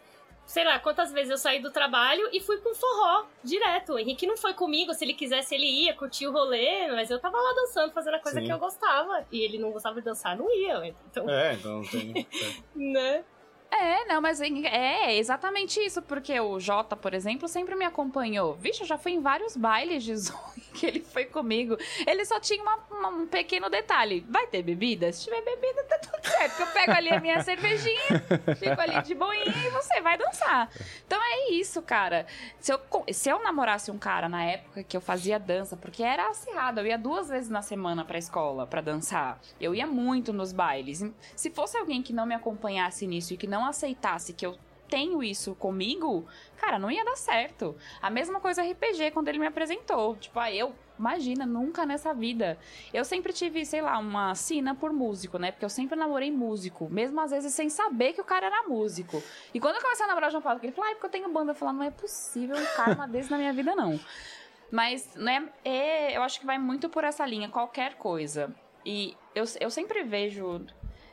sei 0.49 0.65
lá, 0.65 0.79
quantas 0.79 1.13
vezes 1.13 1.31
eu 1.31 1.37
saí 1.37 1.61
do 1.61 1.71
trabalho 1.71 2.27
e 2.33 2.41
fui 2.41 2.57
pro 2.57 2.75
forró 2.75 3.27
direto. 3.45 3.93
O 3.93 3.99
Henrique 3.99 4.27
não 4.27 4.37
foi 4.37 4.55
comigo, 4.55 4.95
se 4.95 5.05
ele 5.05 5.13
quisesse 5.13 5.55
ele 5.55 5.67
ia, 5.67 5.95
curtir 5.95 6.27
o 6.27 6.33
rolê, 6.33 6.89
mas 6.89 7.11
eu 7.11 7.19
tava 7.21 7.37
lá 7.37 7.53
dançando, 7.53 7.93
fazendo 7.93 8.15
a 8.15 8.19
coisa 8.19 8.41
Sim. 8.41 8.47
que 8.47 8.53
eu 8.53 8.59
gostava. 8.59 9.27
E 9.31 9.43
ele 9.43 9.59
não 9.59 9.71
gostava 9.71 9.97
de 10.01 10.07
dançar, 10.07 10.37
não 10.37 10.51
ia. 10.51 10.95
Então, 11.11 11.29
É, 11.29 11.53
então 11.53 11.83
tem. 11.83 12.27
é. 12.33 12.59
né? 12.75 13.25
É, 13.71 14.07
não, 14.07 14.21
mas 14.21 14.41
é- 14.41 15.15
exatamente 15.17 15.79
isso, 15.79 16.01
porque 16.03 16.39
o 16.41 16.59
Jota, 16.59 16.97
por 16.97 17.13
exemplo, 17.15 17.47
sempre 17.47 17.75
me 17.77 17.85
acompanhou. 17.85 18.55
Vixe, 18.55 18.81
eu 18.83 18.87
já 18.87 18.97
fui 18.99 19.13
em 19.13 19.21
vários 19.21 19.57
bailes 19.57 20.03
de 20.03 20.17
zoe 20.17 20.61
que 20.75 20.87
ele 20.87 21.01
foi 21.01 21.25
comigo. 21.27 21.77
Ele 22.07 22.25
só 22.25 22.41
tinha 22.41 22.63
uma- 22.63 22.79
uma- 22.91 23.09
um 23.09 23.27
pequeno 23.27 23.69
detalhe. 23.69 24.25
Vai 24.29 24.47
ter 24.47 24.63
bebida? 24.63 25.13
Se 25.13 25.25
tiver 25.25 25.43
bebida, 25.43 25.83
tá 25.85 25.99
tudo 25.99 26.19
certo. 26.27 26.57
Porque 26.57 26.63
eu 26.63 26.67
pego 26.69 26.93
ali 26.93 27.11
a 27.11 27.21
minha 27.21 27.41
cervejinha, 27.45 28.23
fico 28.59 28.81
ali 28.81 29.03
de 29.03 29.15
boinha 29.15 29.45
e 29.45 29.71
você 29.71 30.01
vai 30.01 30.17
dançar. 30.17 30.71
Então 31.07 31.21
é 31.23 31.51
isso, 31.51 31.83
cara. 31.83 32.27
Se 32.61 32.73
eu, 32.73 32.81
se 33.13 33.29
eu 33.29 33.43
namorasse 33.43 33.91
um 33.91 33.99
cara 33.99 34.29
na 34.29 34.45
época 34.45 34.83
que 34.83 34.97
eu 34.97 35.01
fazia 35.01 35.39
dança, 35.39 35.77
porque 35.77 36.03
era 36.03 36.29
acirrado, 36.29 36.81
eu 36.81 36.87
ia 36.87 36.99
duas 36.99 37.29
vezes 37.29 37.51
na 37.51 37.61
semana 37.63 38.05
pra 38.05 38.19
escola 38.19 38.67
pra 38.67 38.81
dançar. 38.81 39.39
Eu 39.61 39.75
ia 39.75 39.87
muito 39.87 40.33
nos 40.33 40.53
bailes. 40.53 41.05
Se 41.37 41.51
fosse 41.51 41.77
alguém 41.77 42.03
que 42.03 42.13
não 42.13 42.25
me 42.27 42.35
acompanhasse 42.35 43.07
nisso 43.07 43.35
e 43.35 43.37
que 43.37 43.47
não 43.47 43.58
aceitasse 43.65 44.33
que 44.33 44.47
eu 44.47 44.57
tenho 44.89 45.23
isso 45.23 45.55
comigo, 45.55 46.27
cara, 46.57 46.79
não 46.79 46.91
ia 46.91 47.05
dar 47.05 47.17
certo. 47.17 47.77
A 48.01 48.11
mesma 48.11 48.41
coisa 48.41 48.63
RPG 48.63 49.11
quando 49.13 49.29
ele 49.29 49.39
me 49.39 49.47
apresentou. 49.47 50.17
Tipo, 50.17 50.41
ah, 50.41 50.51
eu, 50.51 50.75
imagina, 50.99 51.47
nunca 51.47 51.85
nessa 51.85 52.13
vida. 52.15 52.59
Eu 52.93 53.05
sempre 53.05 53.33
tive, 53.33 53.65
sei 53.65 53.83
lá, 53.83 53.99
uma 53.99 54.35
sina 54.35 54.75
por 54.75 54.93
músico, 54.93 55.39
né? 55.39 55.53
Porque 55.53 55.65
eu 55.65 55.71
sempre 55.71 55.97
namorei 55.97 56.31
músico, 56.31 56.89
mesmo 56.91 57.21
às 57.21 57.31
vezes 57.31 57.53
sem 57.53 57.69
saber 57.69 58.15
que 58.15 58.21
o 58.21 58.25
cara 58.25 58.47
era 58.47 58.67
músico. 58.67 59.23
E 59.53 59.61
quando 59.61 59.77
eu 59.77 59.83
comecei 59.83 60.05
a 60.05 60.09
namorar 60.09 60.29
o 60.29 60.33
João 60.33 60.43
Paulo, 60.43 60.59
ele 60.63 60.73
falou, 60.73 60.89
ah, 60.89 60.93
é 60.93 60.95
porque 60.95 61.07
eu 61.07 61.11
tenho 61.11 61.33
banda. 61.33 61.53
Eu 61.53 61.55
falei, 61.55 61.75
não 61.75 61.83
é 61.85 61.91
possível 61.91 62.57
um 62.57 62.67
karma 62.77 63.07
desse 63.09 63.31
na 63.31 63.37
minha 63.37 63.53
vida, 63.53 63.75
não. 63.75 64.01
Mas, 64.71 65.15
né, 65.15 65.49
é, 65.65 66.17
eu 66.17 66.23
acho 66.23 66.41
que 66.41 66.47
vai 66.47 66.59
muito 66.59 66.89
por 66.89 67.05
essa 67.05 67.25
linha, 67.25 67.49
qualquer 67.49 67.95
coisa. 67.95 68.55
E 68.85 69.17
eu, 69.35 69.45
eu 69.61 69.71
sempre 69.71 70.03
vejo. 70.03 70.65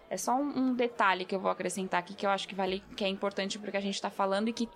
É 0.10 0.18
só 0.18 0.36
um, 0.36 0.58
um 0.58 0.74
detalhe 0.74 1.26
que 1.26 1.36
eu 1.36 1.40
vou 1.40 1.52
acrescentar 1.52 2.00
aqui 2.00 2.14
que 2.14 2.26
eu 2.26 2.30
acho 2.30 2.48
que 2.48 2.56
vale, 2.56 2.84
que 2.96 3.04
é 3.04 3.08
importante 3.08 3.58
porque 3.58 3.78
a 3.78 3.82
gente 3.82 4.02
tá 4.02 4.10
falando 4.10 4.50
e 4.50 4.54
que 4.54 4.70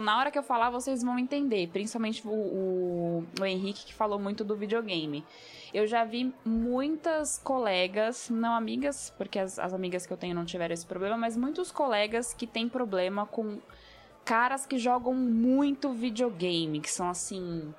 na 0.00 0.16
hora 0.16 0.30
que 0.30 0.38
eu 0.38 0.42
falar 0.42 0.70
vocês 0.70 1.02
vão 1.02 1.18
entender. 1.18 1.68
Principalmente 1.68 2.22
o, 2.24 2.30
o, 2.30 3.26
o 3.40 3.44
Henrique 3.44 3.86
que 3.86 3.94
falou 3.94 4.18
muito 4.18 4.44
do 4.44 4.54
videogame. 4.54 5.24
Eu 5.74 5.86
já 5.86 6.04
vi 6.04 6.32
muitas 6.44 7.38
colegas, 7.38 8.30
não 8.30 8.54
amigas, 8.54 9.12
porque 9.16 9.38
as, 9.38 9.58
as 9.58 9.72
amigas 9.72 10.06
que 10.06 10.12
eu 10.12 10.16
tenho 10.16 10.34
não 10.34 10.44
tiveram 10.44 10.74
esse 10.74 10.86
problema, 10.86 11.16
mas 11.16 11.36
muitos 11.36 11.72
colegas 11.72 12.32
que 12.32 12.46
têm 12.46 12.68
problema 12.68 13.26
com 13.26 13.58
caras 14.24 14.66
que 14.66 14.78
jogam 14.78 15.14
muito 15.14 15.90
videogame, 15.92 16.80
que 16.80 16.90
são 16.90 17.08
assim 17.08 17.74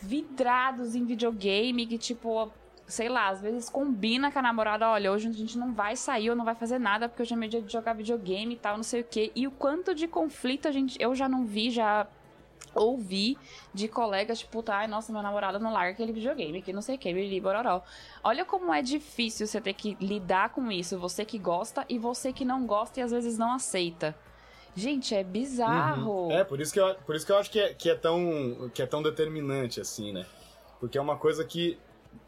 vidrados 0.00 0.94
em 0.94 1.04
videogame, 1.04 1.86
que 1.86 1.98
tipo, 1.98 2.50
sei 2.88 3.08
lá, 3.08 3.28
às 3.28 3.40
vezes 3.40 3.68
combina 3.68 4.32
com 4.32 4.38
a 4.38 4.42
namorada, 4.42 4.88
olha, 4.88 5.12
hoje 5.12 5.28
a 5.28 5.32
gente 5.32 5.58
não 5.58 5.74
vai 5.74 5.94
sair 5.94 6.30
ou 6.30 6.36
não 6.36 6.44
vai 6.44 6.54
fazer 6.54 6.78
nada 6.78 7.08
porque 7.08 7.22
hoje 7.22 7.34
é 7.34 7.36
meu 7.36 7.48
dia 7.48 7.60
de 7.60 7.70
jogar 7.70 7.92
videogame 7.92 8.54
e 8.54 8.58
tal, 8.58 8.76
não 8.76 8.82
sei 8.82 9.02
o 9.02 9.04
quê. 9.04 9.30
E 9.36 9.46
o 9.46 9.50
quanto 9.50 9.94
de 9.94 10.08
conflito 10.08 10.66
a 10.66 10.72
gente, 10.72 10.96
eu 10.98 11.14
já 11.14 11.28
não 11.28 11.44
vi, 11.44 11.70
já 11.70 12.06
ouvi 12.74 13.36
de 13.74 13.88
colegas, 13.88 14.38
tipo, 14.38 14.64
ai, 14.68 14.86
nossa, 14.86 15.12
meu 15.12 15.22
namorado 15.22 15.58
não 15.58 15.72
larga 15.72 15.92
aquele 15.92 16.12
videogame, 16.12 16.62
que 16.62 16.72
não 16.72 16.80
sei 16.80 16.96
o 16.96 16.98
que, 16.98 17.12
biriri, 17.12 17.40
bororó. 17.40 17.82
Olha 18.24 18.44
como 18.44 18.72
é 18.72 18.80
difícil 18.80 19.46
você 19.46 19.60
ter 19.60 19.74
que 19.74 19.96
lidar 20.00 20.50
com 20.50 20.72
isso, 20.72 20.98
você 20.98 21.24
que 21.24 21.38
gosta 21.38 21.84
e 21.88 21.98
você 21.98 22.32
que 22.32 22.44
não 22.44 22.66
gosta 22.66 23.00
e 23.00 23.02
às 23.02 23.10
vezes 23.10 23.36
não 23.36 23.52
aceita. 23.52 24.16
Gente, 24.74 25.14
é 25.14 25.24
bizarro. 25.24 26.30
É, 26.30 26.44
por 26.44 26.60
isso 26.60 26.72
que 26.72 26.80
eu, 26.80 26.94
por 27.06 27.14
isso 27.16 27.26
que 27.26 27.32
eu 27.32 27.36
acho 27.36 27.50
que 27.50 27.58
é, 27.58 27.74
que, 27.74 27.90
é 27.90 27.94
tão, 27.94 28.70
que 28.72 28.80
é 28.80 28.86
tão 28.86 29.02
determinante, 29.02 29.80
assim, 29.80 30.12
né? 30.12 30.24
Porque 30.78 30.96
é 30.96 31.00
uma 31.00 31.16
coisa 31.16 31.44
que 31.44 31.76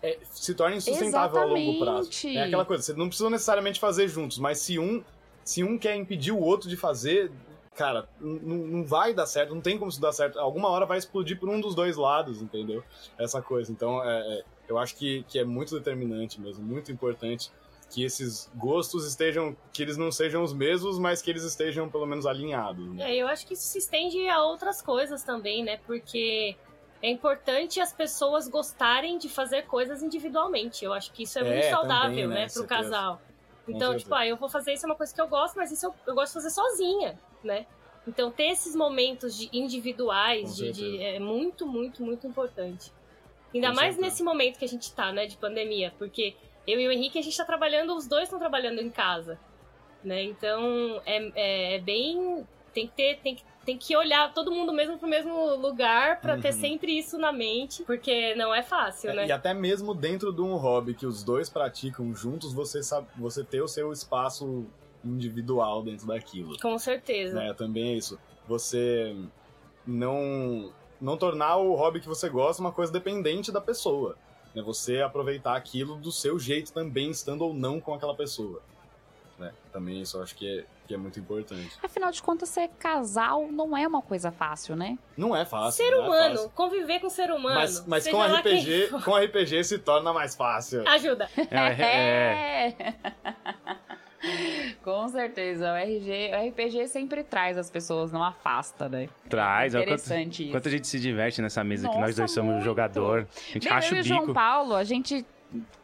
é- 0.02 0.18
se 0.32 0.54
torna 0.54 0.76
insustentável 0.76 1.40
ao 1.40 1.48
longo 1.48 1.78
prazo. 1.78 2.08
Exatamente. 2.10 2.38
É 2.38 2.44
aquela 2.44 2.64
coisa, 2.64 2.82
você 2.82 2.92
não 2.94 3.08
precisa 3.08 3.30
necessariamente 3.30 3.80
fazer 3.80 4.08
juntos, 4.08 4.38
mas 4.38 4.58
se 4.58 4.78
um, 4.78 5.02
se 5.44 5.62
um 5.62 5.78
quer 5.78 5.96
impedir 5.96 6.32
o 6.32 6.40
outro 6.40 6.68
de 6.68 6.76
fazer, 6.76 7.30
cara, 7.74 8.08
não 8.20 8.84
vai 8.84 9.14
dar 9.14 9.26
certo, 9.26 9.54
não 9.54 9.60
tem 9.60 9.78
como 9.78 9.90
isso 9.90 10.00
dar 10.00 10.12
certo. 10.12 10.38
Alguma 10.38 10.68
hora 10.68 10.86
vai 10.86 10.98
explodir 10.98 11.38
por 11.38 11.48
um 11.48 11.60
dos 11.60 11.74
dois 11.74 11.96
lados, 11.96 12.42
entendeu? 12.42 12.82
Essa 13.18 13.40
coisa. 13.40 13.72
Então, 13.72 14.02
é, 14.04 14.38
é, 14.38 14.44
eu 14.68 14.78
acho 14.78 14.96
que, 14.96 15.24
que 15.28 15.38
é 15.38 15.44
muito 15.44 15.74
determinante 15.74 16.40
mesmo, 16.40 16.62
muito 16.64 16.92
importante 16.92 17.50
que 17.90 18.04
esses 18.04 18.48
gostos 18.54 19.04
estejam, 19.04 19.56
que 19.72 19.82
eles 19.82 19.96
não 19.96 20.12
sejam 20.12 20.44
os 20.44 20.52
mesmos, 20.52 20.98
mas 20.98 21.20
que 21.20 21.28
eles 21.28 21.42
estejam 21.42 21.88
pelo 21.88 22.06
menos 22.06 22.24
alinhados. 22.24 22.86
Né? 22.94 23.16
É, 23.16 23.16
eu 23.16 23.26
acho 23.26 23.44
que 23.46 23.54
isso 23.54 23.64
se 23.64 23.78
estende 23.78 24.28
a 24.28 24.44
outras 24.44 24.80
coisas 24.80 25.24
também, 25.24 25.64
né? 25.64 25.78
Porque 25.86 26.56
é 27.02 27.08
importante 27.10 27.80
as 27.80 27.92
pessoas 27.92 28.48
gostarem 28.48 29.16
de 29.18 29.28
fazer 29.28 29.62
coisas 29.66 30.02
individualmente. 30.02 30.84
Eu 30.84 30.92
acho 30.92 31.12
que 31.12 31.22
isso 31.22 31.38
é, 31.38 31.42
É, 31.42 31.44
muito 31.52 31.70
saudável, 31.70 32.08
também, 32.10 32.26
né? 32.28 32.34
né, 32.42 32.46
pro 32.52 32.66
casal. 32.66 33.20
Então, 33.68 33.96
tipo, 33.96 34.14
ah, 34.14 34.26
eu 34.26 34.36
vou 34.36 34.48
fazer 34.48 34.72
isso 34.74 34.84
é 34.84 34.88
uma 34.88 34.96
coisa 34.96 35.14
que 35.14 35.20
eu 35.20 35.28
gosto, 35.28 35.56
mas 35.56 35.70
isso 35.70 35.86
eu, 35.86 35.94
eu 36.06 36.14
gosto 36.14 36.28
de 36.32 36.42
fazer 36.42 36.50
sozinha, 36.50 37.18
né? 37.44 37.66
Então, 38.06 38.30
ter 38.30 38.48
esses 38.48 38.74
momentos 38.74 39.36
de 39.36 39.48
individuais 39.52 40.56
de, 40.56 40.72
de- 40.72 41.02
é 41.02 41.18
muito, 41.20 41.66
muito, 41.66 42.02
muito 42.02 42.26
importante. 42.26 42.90
Ainda 43.54 43.68
Com 43.68 43.74
mais 43.76 43.94
certeza. 43.94 44.00
nesse 44.00 44.22
momento 44.22 44.58
que 44.58 44.64
a 44.64 44.68
gente 44.68 44.92
tá, 44.92 45.12
né, 45.12 45.26
de 45.26 45.36
pandemia, 45.36 45.92
porque 45.98 46.34
eu 46.66 46.80
e 46.80 46.86
o 46.88 46.90
Henrique, 46.90 47.18
a 47.18 47.22
gente 47.22 47.36
tá 47.36 47.44
trabalhando, 47.44 47.94
os 47.94 48.06
dois 48.06 48.24
estão 48.24 48.38
trabalhando 48.38 48.80
em 48.80 48.90
casa, 48.90 49.38
né? 50.02 50.22
Então, 50.22 51.00
é, 51.06 51.30
é, 51.34 51.74
é 51.76 51.78
bem... 51.78 52.46
Tem 52.72 52.86
que 52.86 52.94
ter... 52.94 53.18
Tem 53.20 53.34
que, 53.36 53.42
tem 53.70 53.78
que 53.78 53.96
olhar 53.96 54.32
todo 54.34 54.50
mundo 54.50 54.72
mesmo 54.72 54.98
pro 54.98 55.08
mesmo 55.08 55.54
lugar 55.56 56.20
ter 56.38 56.48
Uhum. 56.48 56.60
sempre 56.60 56.98
isso 56.98 57.16
na 57.18 57.30
mente, 57.32 57.84
porque 57.84 58.34
não 58.34 58.52
é 58.52 58.62
fácil, 58.62 59.10
É, 59.10 59.14
né? 59.14 59.26
E 59.28 59.32
até 59.32 59.54
mesmo 59.54 59.94
dentro 59.94 60.32
de 60.32 60.40
um 60.42 60.56
hobby 60.56 60.92
que 60.94 61.06
os 61.06 61.22
dois 61.22 61.48
praticam 61.48 62.12
juntos, 62.12 62.52
você 62.52 62.82
sabe, 62.82 63.06
você 63.16 63.44
ter 63.44 63.62
o 63.62 63.68
seu 63.68 63.92
espaço 63.92 64.66
individual 65.04 65.82
dentro 65.82 66.06
daquilo. 66.06 66.58
Com 66.58 66.76
certeza. 66.78 67.36
Né? 67.38 67.54
Também 67.54 67.92
é 67.92 67.94
isso. 67.94 68.18
Você 68.48 69.14
não 69.86 70.72
não 71.00 71.16
tornar 71.16 71.56
o 71.56 71.74
hobby 71.76 71.98
que 72.00 72.08
você 72.08 72.28
gosta 72.28 72.60
uma 72.60 72.72
coisa 72.72 72.92
dependente 72.92 73.50
da 73.50 73.60
pessoa. 73.60 74.16
Né? 74.54 74.60
Você 74.62 75.00
aproveitar 75.00 75.56
aquilo 75.56 75.96
do 75.96 76.12
seu 76.12 76.38
jeito 76.38 76.72
também, 76.72 77.10
estando 77.10 77.42
ou 77.42 77.54
não 77.54 77.80
com 77.80 77.94
aquela 77.94 78.14
pessoa. 78.14 78.60
Né? 79.38 79.52
Também 79.72 80.02
isso 80.02 80.18
eu 80.18 80.22
acho 80.22 80.34
que 80.34 80.58
é, 80.58 80.66
que 80.90 80.94
é 80.94 80.96
muito 80.96 81.20
importante. 81.20 81.70
Afinal 81.80 82.10
de 82.10 82.20
contas, 82.20 82.48
ser 82.48 82.68
casal 82.76 83.46
não 83.52 83.76
é 83.76 83.86
uma 83.86 84.02
coisa 84.02 84.32
fácil, 84.32 84.74
né? 84.74 84.98
Não 85.16 85.36
é 85.36 85.44
fácil. 85.44 85.84
Ser 85.84 85.92
é 85.92 85.96
humano, 85.96 86.34
fácil. 86.34 86.50
conviver 86.50 86.98
com 86.98 87.08
ser 87.08 87.30
humano. 87.30 87.54
Mas, 87.54 87.86
mas 87.86 88.08
com 88.08 88.20
RPG, 88.20 88.88
com 89.04 89.14
RPG 89.14 89.62
se 89.62 89.78
torna 89.78 90.12
mais 90.12 90.34
fácil. 90.34 90.82
Ajuda. 90.88 91.28
É, 91.48 91.56
é, 91.80 92.74
É. 92.76 92.94
Com 94.84 95.08
certeza, 95.08 95.72
o, 95.72 95.76
RG, 95.76 96.30
o 96.34 96.48
RPG 96.48 96.88
sempre 96.88 97.24
traz 97.24 97.56
as 97.56 97.70
pessoas, 97.70 98.12
não 98.12 98.22
afasta, 98.22 98.86
né? 98.86 99.08
traz. 99.30 99.72
quanto, 99.72 99.82
Interessante 99.82 100.42
isso. 100.42 100.52
quanto 100.52 100.68
a 100.68 100.70
gente 100.70 100.86
se 100.86 101.00
diverte 101.00 101.40
nessa 101.40 101.64
mesa 101.64 101.88
que 101.88 101.94
nós 101.94 102.08
Nossa, 102.08 102.16
dois 102.16 102.30
somos 102.30 102.52
muito. 102.52 102.64
jogador. 102.64 103.20
A 103.20 103.52
gente 103.52 103.64
Bem, 103.64 103.72
racha 103.72 103.94
eu 103.94 103.96
e 103.96 104.00
o 104.00 104.02
o 104.02 104.06
João 104.06 104.20
bico. 104.20 104.34
Paulo, 104.34 104.74
a 104.74 104.84
gente. 104.84 105.24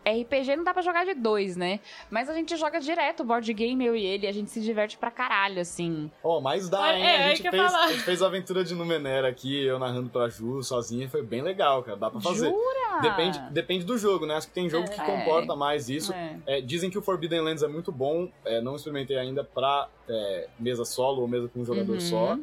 RPG 0.07 0.55
não 0.57 0.62
dá 0.64 0.73
pra 0.73 0.83
jogar 0.83 1.05
de 1.05 1.14
dois, 1.14 1.57
né? 1.57 1.81
Mas 2.11 2.29
a 2.31 2.35
gente 2.35 2.57
joga 2.57 2.79
direto 2.79 3.25
board 3.25 3.53
game, 3.53 3.85
eu 3.85 3.97
e 3.97 4.05
ele, 4.07 4.27
a 4.27 4.33
gente 4.33 4.51
se 4.51 4.61
diverte 4.61 4.97
pra 4.97 5.11
caralho, 5.11 5.61
assim. 5.61 6.09
Ó, 6.23 6.41
mas 6.41 6.69
dá, 6.69 6.97
hein? 6.97 7.05
é, 7.05 7.17
a, 7.17 7.21
é 7.21 7.29
gente 7.31 7.41
que 7.43 7.47
ia 7.49 7.51
fez, 7.51 7.75
a 7.75 7.89
gente 7.89 8.03
fez 8.05 8.23
a 8.23 8.27
aventura 8.27 8.62
de 8.62 8.75
Numenera 8.75 9.29
aqui, 9.29 9.64
eu 9.64 9.79
narrando 9.79 10.09
pra 10.09 10.29
Ju, 10.29 10.62
sozinha, 10.62 11.09
foi 11.09 11.23
bem 11.23 11.43
legal, 11.43 11.83
cara. 11.83 11.97
Dá 11.97 12.09
pra 12.11 12.21
fazer. 12.21 12.49
Jura? 12.49 13.01
Depende, 13.03 13.39
depende 13.51 13.85
do 13.85 13.99
jogo, 13.99 14.27
né? 14.27 14.37
Acho 14.37 14.47
que 14.47 14.55
tem 14.55 14.69
jogo 14.71 14.89
que 14.89 15.01
É. 15.01 15.05
comporta 15.05 15.57
mais 15.57 15.89
isso. 15.89 16.12
É. 16.12 16.37
É, 16.47 16.61
dizem 16.61 16.89
que 16.89 16.97
o 16.99 17.03
Forbidden 17.03 17.41
Lands 17.41 17.62
é 17.64 17.69
muito 17.69 17.91
bom, 17.91 18.31
é, 18.45 18.61
não 18.61 18.77
experimentei 18.77 19.19
ainda 19.19 19.43
pra 19.43 19.89
é, 20.09 20.49
mesa 20.61 20.85
solo 20.85 21.23
ou 21.23 21.27
mesa 21.29 21.49
com 21.49 21.61
um 21.61 21.64
jogador 21.64 21.95
Uhum. 21.95 22.01
só. 22.01 22.39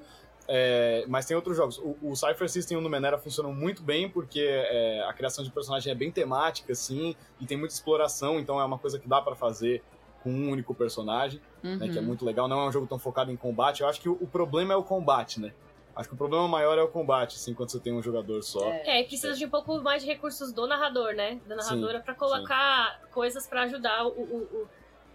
É, 0.48 1.06
mas 1.08 1.26
tem 1.26 1.36
outros 1.36 1.56
jogos. 1.56 1.78
O, 1.78 1.98
o 2.02 2.16
Cypher 2.16 2.50
System 2.50 2.76
e 2.76 2.80
o 2.80 2.84
Numenera 2.84 3.18
funcionam 3.18 3.54
muito 3.54 3.82
bem 3.82 4.10
porque 4.10 4.42
é, 4.42 5.04
a 5.08 5.14
criação 5.14 5.44
de 5.44 5.52
personagem 5.52 5.92
é 5.92 5.96
bem 5.96 6.12
temática, 6.12 6.74
assim, 6.74 7.16
e 7.40 7.46
tem 7.46 7.58
muita 7.58 7.74
exploração, 7.74 8.40
então 8.40 8.60
é 8.60 8.66
uma 8.66 8.78
coisa 8.78 9.00
que 9.00 9.08
dá 9.08 9.22
pra 9.22 9.36
fazer 9.36 9.82
com 10.22 10.30
um 10.32 10.50
único 10.50 10.74
personagem, 10.74 11.42
né, 11.62 11.90
que 11.90 11.98
é 11.98 12.02
Uhum. 12.02 12.08
muito 12.08 12.26
legal. 12.26 12.48
Não 12.48 12.60
é 12.62 12.68
um 12.68 12.72
jogo 12.72 12.88
tão 12.88 12.98
focado 12.98 13.30
em 13.32 13.36
combate. 13.36 13.82
Eu 13.82 13.88
acho 13.88 14.00
que 14.00 14.08
o, 14.08 14.18
o 14.22 14.28
problema 14.28 14.74
é 14.74 14.78
o 14.78 14.84
combate, 14.84 15.40
né? 15.40 15.54
Acho 15.96 16.10
que 16.10 16.16
o 16.16 16.18
problema 16.18 16.48
maior 16.48 16.78
é 16.78 16.82
o 16.82 16.88
combate, 16.88 17.36
assim, 17.36 17.54
quando 17.54 17.70
você 17.72 17.80
tem 17.80 17.94
um 17.94 18.02
jogador 18.02 18.42
só. 18.42 18.68
É, 18.68 19.02
e 19.02 19.04
precisa 19.04 19.34
de 19.36 19.46
um 19.46 19.50
pouco 19.50 19.80
mais 19.82 20.02
de 20.02 20.08
recursos 20.08 20.52
do 20.52 20.66
narrador, 20.66 21.14
né? 21.14 21.40
Da 21.46 21.56
narradora 21.56 22.00
pra 22.00 22.16
colocar 22.16 23.00
coisas 23.12 23.46
pra 23.46 23.64
ajudar 23.64 24.06
o, 24.08 24.10
o, 24.10 24.68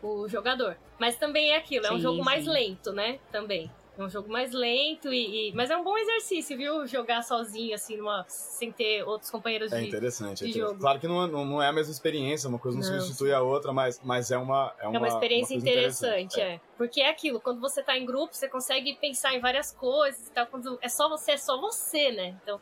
o, 0.02 0.08
o 0.22 0.28
jogador. 0.28 0.76
Mas 0.98 1.16
também 1.16 1.50
é 1.50 1.56
aquilo, 1.56 1.86
é 1.86 1.90
um 1.90 1.96
Sim, 1.96 2.02
jogo 2.02 2.22
mais 2.22 2.44
sim. 2.44 2.50
lento, 2.50 2.92
né? 2.92 3.18
Também. 3.32 3.68
É 3.98 4.02
um 4.04 4.08
jogo 4.08 4.30
mais 4.30 4.52
lento 4.52 5.12
e, 5.12 5.48
e- 5.50 5.52
Mas 5.54 5.70
é 5.70 5.76
um 5.76 5.82
bom 5.82 5.98
exercício, 5.98 6.56
viu? 6.56 6.86
Jogar 6.86 7.20
sozinho, 7.22 7.74
assim, 7.74 7.96
numa... 7.96 8.24
sem 8.28 8.70
ter 8.70 9.02
outros 9.02 9.28
companheiros 9.28 9.72
É 9.72 9.80
de. 9.80 9.88
interessante. 9.88 10.44
é 10.44 10.46
de 10.46 10.50
interessante. 10.50 10.68
jogo. 10.68 10.80
Claro 10.80 11.00
que 11.00 11.08
não, 11.08 11.24
é- 11.24 11.26
não, 11.26 11.44
não 11.44 11.60
é 11.62 11.66
a 11.66 11.72
mesma 11.72 11.90
experiência, 11.90 12.48
uma 12.48 12.60
coisa 12.60 12.78
não, 12.78 12.88
Não, 12.88 13.00
substitui 13.00 13.32
a 13.32 13.42
outra, 13.42 13.72
mas, 13.72 14.00
mas 14.04 14.30
é 14.30 14.38
uma. 14.38 14.72
É 14.78 14.86
uma, 14.86 14.96
É 14.96 14.98
uma 15.00 15.08
experiência 15.08 15.56
coisa 15.56 15.68
interessante, 15.68 16.40
é. 16.40 16.60
Porque 16.76 17.00
é 17.00 17.10
aquilo, 17.10 17.40
quando 17.40 17.60
você 17.60 17.82
tá 17.82 17.98
em 17.98 18.06
grupo, 18.06 18.32
você 18.36 18.48
consegue 18.48 18.94
pensar 19.00 19.34
em 19.34 19.40
várias 19.40 19.72
coisas 19.72 20.28
e 20.28 20.30
tal. 20.30 20.46
Quando 20.46 20.78
é 20.80 20.88
só 20.88 21.08
você, 21.08 21.32
é 21.32 21.36
só 21.36 21.60
você, 21.60 22.12
né? 22.12 22.36
Então, 22.40 22.60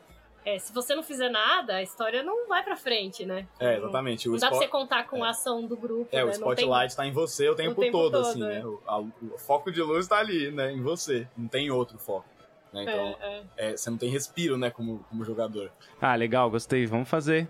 é, 0.55 0.59
se 0.59 0.71
você 0.73 0.95
não 0.95 1.03
fizer 1.03 1.29
nada, 1.29 1.75
a 1.75 1.81
história 1.83 2.23
não 2.23 2.47
vai 2.47 2.63
pra 2.63 2.75
frente, 2.75 3.25
né? 3.25 3.45
É, 3.59 3.77
exatamente. 3.77 4.29
O, 4.29 4.31
Não 4.33 4.39
dá 4.39 4.47
pra 4.47 4.55
spot- 4.57 4.65
você 4.65 4.71
contar 4.71 5.03
com 5.07 5.23
a 5.23 5.29
ação 5.29 5.65
do 5.65 5.75
grupo, 5.75 6.07
é, 6.11 6.17
né? 6.17 6.23
o 6.23 6.27
Não 6.27 6.33
tem- 6.55 6.65
spotlight 6.65 6.95
tá 6.95 7.05
em 7.05 7.11
você 7.11 7.49
o 7.49 7.55
tempo, 7.55 7.81
tempo 7.81 7.91
todo, 7.91 8.11
todo, 8.13 8.25
assim, 8.27 8.43
é. 8.43 8.47
né? 8.59 8.65
O, 8.65 8.81
a- 8.87 8.99
o 8.99 9.37
foco 9.37 9.71
de 9.71 9.81
luz 9.81 10.07
tá 10.07 10.17
ali, 10.17 10.49
né? 10.51 10.71
Em 10.71 10.81
você. 10.81 11.27
Não 11.37 11.47
tem 11.47 11.69
outro 11.71 11.97
foco. 11.99 12.25
Né? 12.73 12.83
Então, 12.83 13.15
É, 13.21 13.41
é. 13.57 13.71
é, 13.71 13.77
você 13.77 13.89
não 13.89 13.97
tem 13.97 14.09
respiro, 14.09 14.57
né? 14.57 14.69
Como, 14.69 15.05
como 15.09 15.23
jogador. 15.25 15.71
Ah, 16.01 16.15
legal, 16.15 16.49
gostei. 16.49 16.85
Vamos 16.85 17.09
fazer. 17.09 17.47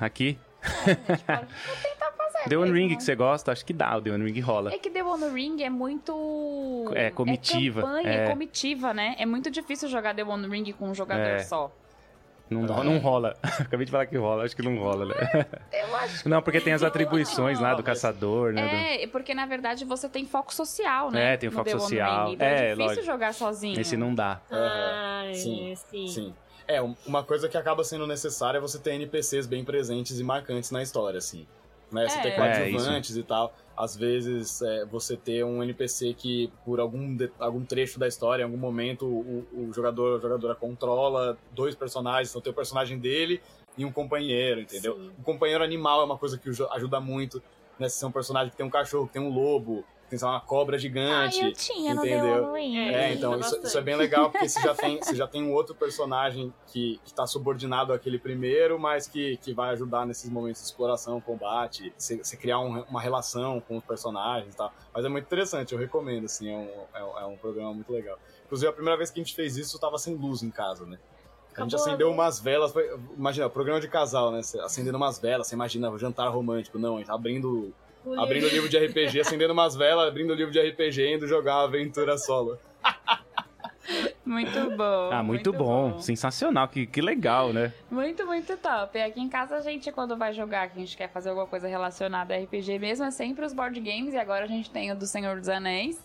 Aqui. 0.00 0.38
Vou 0.84 0.94
tentar 1.82 2.12
fazer. 2.16 2.48
The 2.48 2.56
One. 2.56 2.72
Ring 2.72 2.96
que 2.96 3.02
você 3.02 3.14
gosta, 3.14 3.52
acho 3.52 3.64
que 3.64 3.72
dá. 3.72 3.96
O 3.96 4.02
The 4.02 4.10
One 4.10 4.24
Ring 4.30 4.40
rola. 4.40 4.72
É 4.72 4.78
que 4.78 4.90
The 4.90 5.02
One 5.02 5.28
Ring 5.32 5.62
é 5.62 5.70
muito. 5.70 6.90
É, 6.94 7.10
comitiva, 7.10 7.80
É 7.80 7.82
campanha, 7.84 8.08
é. 8.08 8.24
é 8.24 8.30
comitiva, 8.30 8.94
né? 8.94 9.16
É 9.18 9.26
muito 9.26 9.50
difícil 9.50 9.88
jogar 9.88 10.14
The 10.14 10.24
One 10.24 10.46
Ring 10.48 10.72
com 10.72 10.88
um 10.90 10.94
jogador 10.94 11.22
É. 11.22 11.38
só. 11.40 11.72
Não, 12.48 12.62
não 12.62 12.98
rola. 12.98 13.36
Acabei 13.60 13.84
de 13.86 13.90
falar 13.90 14.06
que 14.06 14.16
rola, 14.16 14.44
acho 14.44 14.54
que 14.54 14.62
não 14.62 14.78
rola, 14.78 15.06
né? 15.06 15.46
Eu 15.72 15.96
acho 15.96 16.28
Não, 16.28 16.40
porque 16.40 16.60
tem 16.60 16.72
as 16.72 16.82
atribuições 16.82 17.58
lá 17.58 17.74
do 17.74 17.82
caçador, 17.82 18.52
né? 18.52 18.62
do- 18.62 19.02
É, 19.02 19.06
porque 19.08 19.34
na 19.34 19.46
verdade 19.46 19.84
você 19.84 20.08
tem 20.08 20.24
foco 20.26 20.54
social, 20.54 21.10
né? 21.10 21.34
É, 21.34 21.36
tem 21.36 21.50
foco 21.50 21.64
The 21.64 21.72
social. 21.72 22.32
Então 22.32 22.46
é, 22.46 22.52
É, 22.52 22.62
difícil 22.70 22.84
lógico. 22.86 23.06
jogar 23.06 23.34
sozinho. 23.34 23.80
Esse 23.80 23.96
não 23.96 24.14
dá. 24.14 24.40
Ah, 24.50 25.24
é, 25.26 25.34
Sim, 25.34 25.74
sim. 25.90 26.06
Sim. 26.08 26.34
É, 26.68 26.80
um- 26.82 26.94
uma 27.06 27.22
coisa 27.24 27.48
que 27.48 27.56
acaba 27.56 27.82
sendo 27.84 28.06
necessária 28.06 28.58
é 28.58 28.60
você 28.60 28.78
ter 28.78 28.92
NPCs 28.92 29.46
bem 29.46 29.64
presentes 29.64 30.18
e 30.20 30.24
marcantes 30.24 30.70
na 30.70 30.82
história, 30.82 31.18
assim. 31.18 31.46
Né? 31.92 32.08
Você 32.08 32.18
É. 32.18 32.22
ter 32.22 32.28
É, 32.28 32.32
coadjuvantes 32.32 33.16
e 33.16 33.22
tal. 33.22 33.52
Às 33.76 33.94
vezes, 33.94 34.62
é, 34.62 34.84
você 34.86 35.16
ter 35.16 35.44
um 35.44 35.62
NPC 35.62 36.14
que, 36.14 36.50
por 36.64 36.80
algum, 36.80 37.14
de- 37.14 37.30
algum 37.38 37.62
trecho 37.64 37.98
da 37.98 38.08
história, 38.08 38.42
em 38.42 38.44
algum 38.44 38.56
momento, 38.56 39.04
o, 39.06 39.46
o 39.52 39.72
jogador 39.72 40.16
a 40.18 40.20
jogadora 40.22 40.54
controla 40.54 41.36
dois 41.52 41.74
personagens, 41.74 42.30
então 42.30 42.40
tem 42.40 42.50
o 42.52 42.56
personagem 42.56 42.98
dele 42.98 43.40
e 43.76 43.84
um 43.84 43.92
companheiro, 43.92 44.60
entendeu? 44.62 44.96
Sim. 44.96 45.10
O 45.18 45.22
companheiro 45.22 45.62
animal 45.62 46.00
é 46.00 46.04
uma 46.04 46.16
coisa 46.16 46.38
que 46.38 46.48
ajuda 46.72 47.00
muito, 47.00 47.42
né? 47.78 47.88
Se 47.88 48.02
é 48.02 48.08
um 48.08 48.12
personagem 48.12 48.50
que 48.50 48.56
tem 48.56 48.64
um 48.64 48.70
cachorro, 48.70 49.06
que 49.06 49.12
tem 49.12 49.20
um 49.22 49.28
lobo, 49.28 49.84
tem 50.08 50.18
sei 50.18 50.26
lá, 50.26 50.34
uma 50.34 50.40
cobra 50.40 50.76
Ah, 50.76 50.78
gigante. 50.78 51.40
eu 51.44 51.52
tinha 51.52 51.94
no 51.94 52.04
entendeu? 52.04 52.52
One 52.52 52.60
Ring. 52.68 52.76
É, 52.94 53.10
É, 53.10 53.14
então, 53.14 53.38
isso, 53.40 53.56
isso 53.62 53.76
é 53.78 53.80
bem 53.82 53.96
legal, 53.96 54.30
porque 54.30 54.48
você 54.48 54.60
já 54.60 54.74
tem, 54.74 54.98
você 55.02 55.14
já 55.16 55.26
tem 55.26 55.42
um 55.42 55.52
outro 55.52 55.74
personagem 55.74 56.52
que, 56.66 57.00
que 57.04 57.12
tá 57.14 57.26
subordinado 57.26 57.92
àquele 57.92 58.18
primeiro, 58.18 58.78
mas 58.78 59.06
que, 59.06 59.36
que 59.38 59.52
vai 59.52 59.70
ajudar 59.70 60.06
nesses 60.06 60.30
momentos 60.30 60.60
de 60.62 60.66
exploração, 60.68 61.20
combate, 61.20 61.92
você, 61.96 62.18
você 62.18 62.36
criar 62.36 62.60
um- 62.60 62.82
uma 62.82 63.00
relação 63.00 63.60
com 63.60 63.76
os 63.78 63.84
personagens 63.84 64.54
e 64.54 64.56
tal. 64.56 64.72
Mas 64.94 65.04
é 65.04 65.08
muito 65.08 65.24
interessante, 65.24 65.72
eu 65.72 65.78
recomendo, 65.78 66.24
assim, 66.26 66.48
é 66.50 66.56
um, 66.56 66.70
é, 66.94 67.04
um- 67.04 67.18
é 67.20 67.26
um 67.26 67.36
programa 67.36 67.74
muito 67.74 67.92
legal. 67.92 68.18
Inclusive, 68.44 68.68
a 68.68 68.72
primeira 68.72 68.96
vez 68.96 69.10
que 69.10 69.18
a 69.20 69.22
gente 69.24 69.34
fez 69.34 69.56
isso, 69.56 69.78
tava 69.80 69.98
sem 69.98 70.14
luz 70.14 70.42
em 70.42 70.50
casa, 70.50 70.86
né? 70.86 70.98
A 71.56 71.62
gente 71.62 71.74
acendeu 71.74 72.08
luz. 72.08 72.18
umas 72.18 72.38
velas, 72.38 72.70
foi, 72.70 72.86
imagina, 73.16 73.48
programa 73.48 73.80
de 73.80 73.88
casal, 73.88 74.30
né? 74.30 74.40
Acendendo 74.62 74.98
umas 74.98 75.18
velas, 75.18 75.46
você 75.48 75.54
imagina, 75.54 75.90
jantar 75.98 76.28
romântico. 76.28 76.78
Não, 76.78 76.96
a 76.96 76.98
gente 76.98 77.06
tá 77.06 77.14
abrindo 77.14 77.72
O 78.06 78.20
abrindo 78.20 78.44
o 78.46 78.48
livro- 78.48 78.68
de 78.68 78.78
RPG, 78.78 79.20
acendendo 79.20 79.52
umas 79.52 79.74
velas, 79.74 80.08
abrindo 80.08 80.30
o 80.30 80.34
livro 80.34 80.52
de 80.52 80.60
RPG 80.60 81.02
e 81.02 81.14
indo 81.16 81.26
jogar 81.26 81.62
aventura 81.62 82.16
solo. 82.16 82.58
Muito 84.24 84.76
bom. 84.76 85.10
Ah, 85.12 85.22
muito, 85.22 85.52
bom. 85.52 85.98
Sensacional. 86.00 86.66
Que, 86.66 86.86
que 86.86 87.00
legal, 87.00 87.52
né? 87.52 87.72
Muito, 87.90 88.26
muito 88.26 88.56
top. 88.56 88.98
E 88.98 89.02
aqui 89.02 89.20
em 89.20 89.28
casa 89.28 89.56
a 89.56 89.60
gente, 89.60 89.92
quando 89.92 90.16
vai 90.16 90.32
jogar, 90.32 90.68
que 90.68 90.76
a 90.76 90.80
gente 90.80 90.96
quer 90.96 91.08
fazer 91.08 91.28
alguma 91.28 91.46
coisa 91.46 91.68
relacionada 91.68 92.34
a 92.34 92.38
RPG 92.38 92.78
mesmo, 92.80 93.04
é 93.04 93.10
sempre 93.12 93.44
os 93.44 93.52
board 93.52 93.78
games. 93.78 94.14
E 94.14 94.18
agora 94.18 94.44
a 94.44 94.48
gente 94.48 94.68
tem 94.70 94.90
o 94.90 94.96
do 94.96 95.06
Senhor 95.06 95.38
dos 95.38 95.48
Anéis, 95.48 96.02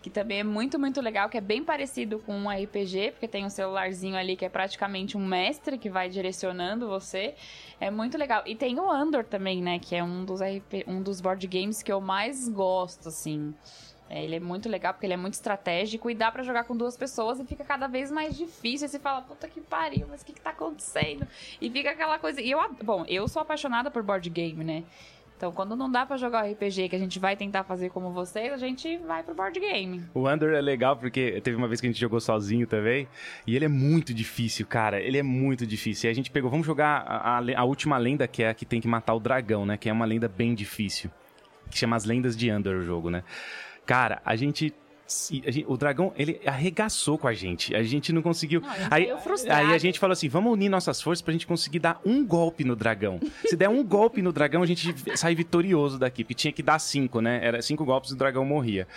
que 0.00 0.08
também 0.08 0.38
é 0.40 0.44
muito, 0.44 0.78
muito 0.78 1.00
legal, 1.00 1.28
que 1.28 1.36
é 1.36 1.40
bem 1.40 1.64
parecido 1.64 2.20
com 2.20 2.32
um 2.36 2.48
RPG, 2.48 3.10
porque 3.12 3.26
tem 3.26 3.44
um 3.44 3.50
celularzinho 3.50 4.16
ali 4.16 4.36
que 4.36 4.44
é 4.44 4.48
praticamente 4.48 5.16
um 5.16 5.26
mestre 5.26 5.76
que 5.76 5.90
vai 5.90 6.08
direcionando 6.08 6.86
você. 6.86 7.34
É 7.78 7.90
muito 7.90 8.16
legal. 8.16 8.42
E 8.46 8.54
tem 8.54 8.78
o 8.78 8.90
Andor 8.90 9.24
também, 9.24 9.62
né? 9.62 9.78
Que 9.78 9.96
é 9.96 10.02
um 10.02 10.24
dos, 10.24 10.40
RP, 10.40 10.84
um 10.86 11.02
dos 11.02 11.20
board 11.20 11.46
games 11.46 11.82
que 11.82 11.92
eu 11.92 12.00
mais 12.00 12.48
gosto, 12.48 13.08
assim. 13.08 13.54
É, 14.08 14.22
ele 14.22 14.36
é 14.36 14.40
muito 14.40 14.68
legal 14.68 14.94
porque 14.94 15.04
ele 15.04 15.14
é 15.14 15.16
muito 15.16 15.34
estratégico 15.34 16.08
e 16.08 16.14
dá 16.14 16.30
pra 16.30 16.42
jogar 16.44 16.64
com 16.64 16.76
duas 16.76 16.96
pessoas 16.96 17.40
e 17.40 17.44
fica 17.44 17.64
cada 17.64 17.86
vez 17.86 18.10
mais 18.10 18.36
difícil. 18.36 18.88
Você 18.88 18.98
fala, 18.98 19.20
puta 19.20 19.48
que 19.48 19.60
pariu, 19.60 20.06
mas 20.08 20.22
o 20.22 20.24
que 20.24 20.32
que 20.32 20.40
tá 20.40 20.50
acontecendo? 20.50 21.26
E 21.60 21.68
fica 21.68 21.90
aquela 21.90 22.18
coisa. 22.18 22.40
E 22.40 22.50
eu, 22.50 22.58
bom, 22.82 23.04
eu 23.08 23.26
sou 23.28 23.42
apaixonada 23.42 23.90
por 23.90 24.02
board 24.02 24.30
game, 24.30 24.62
né? 24.62 24.84
Então, 25.36 25.52
quando 25.52 25.76
não 25.76 25.90
dá 25.90 26.06
pra 26.06 26.16
jogar 26.16 26.46
o 26.46 26.50
RPG 26.50 26.88
que 26.88 26.96
a 26.96 26.98
gente 26.98 27.18
vai 27.18 27.36
tentar 27.36 27.62
fazer 27.62 27.90
como 27.90 28.10
vocês, 28.10 28.52
a 28.52 28.56
gente 28.56 28.96
vai 28.98 29.22
pro 29.22 29.34
board 29.34 29.60
game. 29.60 30.02
O 30.14 30.26
Under 30.28 30.54
é 30.54 30.60
legal 30.62 30.96
porque 30.96 31.40
teve 31.42 31.56
uma 31.56 31.68
vez 31.68 31.78
que 31.78 31.86
a 31.86 31.90
gente 31.90 32.00
jogou 32.00 32.18
sozinho 32.20 32.66
também. 32.66 33.06
E 33.46 33.54
ele 33.54 33.66
é 33.66 33.68
muito 33.68 34.14
difícil, 34.14 34.66
cara. 34.66 34.98
Ele 34.98 35.18
é 35.18 35.22
muito 35.22 35.66
difícil. 35.66 36.08
E 36.08 36.10
a 36.10 36.14
gente 36.14 36.30
pegou, 36.30 36.50
vamos 36.50 36.66
jogar 36.66 37.04
a, 37.06 37.38
a, 37.38 37.60
a 37.60 37.64
última 37.64 37.98
lenda, 37.98 38.26
que 38.26 38.42
é 38.42 38.48
a 38.48 38.54
que 38.54 38.64
tem 38.64 38.80
que 38.80 38.88
matar 38.88 39.14
o 39.14 39.20
dragão, 39.20 39.66
né? 39.66 39.76
Que 39.76 39.90
é 39.90 39.92
uma 39.92 40.06
lenda 40.06 40.26
bem 40.26 40.54
difícil. 40.54 41.10
Que 41.70 41.76
chama 41.76 41.96
As 41.96 42.06
Lendas 42.06 42.34
de 42.34 42.50
Under 42.50 42.76
o 42.76 42.82
jogo, 42.82 43.10
né? 43.10 43.22
Cara, 43.84 44.22
a 44.24 44.34
gente 44.36 44.72
Gente, 45.08 45.64
o 45.68 45.76
dragão, 45.76 46.12
ele 46.16 46.40
arregaçou 46.44 47.16
com 47.16 47.28
a 47.28 47.32
gente. 47.32 47.74
A 47.74 47.82
gente 47.82 48.12
não 48.12 48.22
conseguiu. 48.22 48.60
Não, 48.60 48.68
aí, 48.90 49.08
aí 49.48 49.74
a 49.74 49.78
gente 49.78 49.98
falou 49.98 50.12
assim: 50.12 50.28
vamos 50.28 50.52
unir 50.52 50.68
nossas 50.68 51.00
forças 51.00 51.22
pra 51.22 51.32
gente 51.32 51.46
conseguir 51.46 51.78
dar 51.78 52.00
um 52.04 52.24
golpe 52.24 52.64
no 52.64 52.74
dragão. 52.74 53.20
Se 53.46 53.56
der 53.56 53.68
um 53.68 53.84
golpe 53.84 54.20
no 54.20 54.32
dragão, 54.32 54.62
a 54.62 54.66
gente 54.66 54.94
sai 55.16 55.34
vitorioso 55.34 55.98
daqui. 55.98 56.24
Porque 56.24 56.34
tinha 56.34 56.52
que 56.52 56.62
dar 56.62 56.78
cinco, 56.78 57.20
né? 57.20 57.40
Era 57.42 57.62
cinco 57.62 57.84
golpes 57.84 58.10
e 58.10 58.14
o 58.14 58.16
dragão 58.16 58.44
morria. 58.44 58.88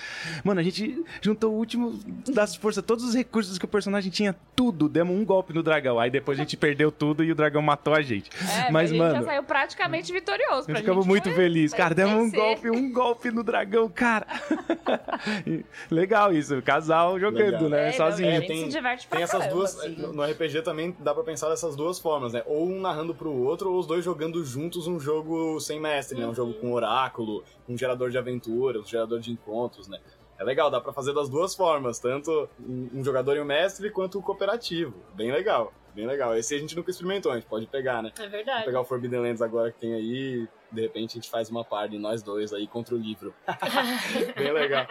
Mano, 0.43 0.59
a 0.59 0.63
gente 0.63 1.03
juntou 1.21 1.53
o 1.53 1.57
último 1.57 1.99
das 2.27 2.55
forças, 2.55 2.83
todos 2.83 3.05
os 3.05 3.13
recursos 3.13 3.57
que 3.59 3.65
o 3.65 3.67
personagem 3.67 4.11
tinha, 4.11 4.35
tudo. 4.55 4.89
Demos 4.89 5.15
um 5.15 5.23
golpe 5.23 5.53
no 5.53 5.61
dragão. 5.61 5.99
Aí 5.99 6.09
depois 6.09 6.39
a 6.39 6.41
gente 6.41 6.57
perdeu 6.57 6.91
tudo 6.91 7.23
e 7.23 7.31
o 7.31 7.35
dragão 7.35 7.61
matou 7.61 7.93
a 7.93 8.01
gente. 8.01 8.31
É, 8.67 8.71
mas, 8.71 8.91
mano. 8.91 9.03
A 9.03 9.09
gente 9.09 9.19
já 9.19 9.25
saiu 9.25 9.43
praticamente 9.43 10.11
vitorioso. 10.11 10.65
Pra 10.65 10.75
ficamos 10.75 11.05
muito 11.05 11.31
felizes. 11.31 11.77
Cara, 11.77 11.93
demos 11.93 12.15
um 12.15 12.31
golpe, 12.31 12.69
um 12.69 12.91
golpe 12.91 13.31
no 13.31 13.43
dragão, 13.43 13.87
cara. 13.89 14.25
legal 15.99 16.33
isso, 16.33 16.61
casal 16.61 17.19
jogando, 17.19 17.63
legal. 17.63 17.69
né? 17.69 17.89
É, 17.89 17.91
Sozinho. 17.91 18.29
É, 18.29 18.41
tem, 18.41 18.65
se 18.65 18.69
diverte 18.69 19.07
pra 19.07 19.17
tem 19.17 19.23
essas 19.23 19.39
caramba, 19.39 19.55
duas. 19.55 19.79
Assim. 19.79 19.95
No 19.95 20.23
RPG 20.23 20.61
também 20.61 20.95
dá 20.99 21.13
pra 21.13 21.23
pensar 21.23 21.49
dessas 21.49 21.75
duas 21.75 21.99
formas, 21.99 22.33
né? 22.33 22.43
Ou 22.45 22.67
um 22.67 22.79
narrando 22.79 23.13
pro 23.13 23.31
outro, 23.31 23.71
ou 23.71 23.79
os 23.79 23.85
dois 23.85 24.03
jogando 24.03 24.43
juntos 24.43 24.87
um 24.87 24.99
jogo 24.99 25.59
sem 25.59 25.79
mestre, 25.79 26.15
uhum. 26.15 26.21
né? 26.21 26.27
Um 26.27 26.35
jogo 26.35 26.53
com 26.53 26.71
oráculo, 26.71 27.43
um 27.67 27.77
gerador 27.77 28.09
de 28.09 28.17
aventuras, 28.17 28.81
um 28.81 28.85
gerador 28.85 29.19
de 29.19 29.31
encontros, 29.31 29.87
né? 29.87 29.99
É 30.39 30.43
legal, 30.43 30.71
dá 30.71 30.79
pra 30.79 30.93
fazer 30.93 31.13
das 31.13 31.27
duas 31.27 31.53
formas, 31.53 31.99
tanto 31.99 32.49
um 32.59 33.03
jogador 33.03 33.35
e 33.35 33.41
um 33.41 33.45
mestre, 33.45 33.89
quanto 33.89 34.19
o 34.19 34.21
cooperativo. 34.21 34.93
Bem 35.13 35.33
legal, 35.33 35.73
bem 35.93 36.07
legal. 36.07 36.33
Esse 36.33 36.55
a 36.55 36.57
gente 36.57 36.77
nunca 36.77 36.89
experimentou, 36.91 37.33
a 37.33 37.35
gente 37.35 37.47
pode 37.47 37.67
pegar, 37.67 38.01
né? 38.01 38.13
É 38.17 38.27
verdade. 38.27 38.59
Vou 38.59 38.65
pegar 38.67 38.81
o 38.81 38.85
Forbidden 38.85 39.19
Lands 39.19 39.41
agora 39.41 39.69
que 39.69 39.79
tem 39.79 39.93
aí, 39.93 40.47
de 40.71 40.81
repente 40.81 41.11
a 41.11 41.15
gente 41.15 41.29
faz 41.29 41.49
uma 41.49 41.63
par 41.63 41.87
de 41.87 41.97
nós 41.97 42.21
dois 42.21 42.53
aí 42.53 42.67
contra 42.67 42.95
o 42.95 42.97
livro. 42.97 43.33
bem 44.35 44.51
legal. 44.51 44.85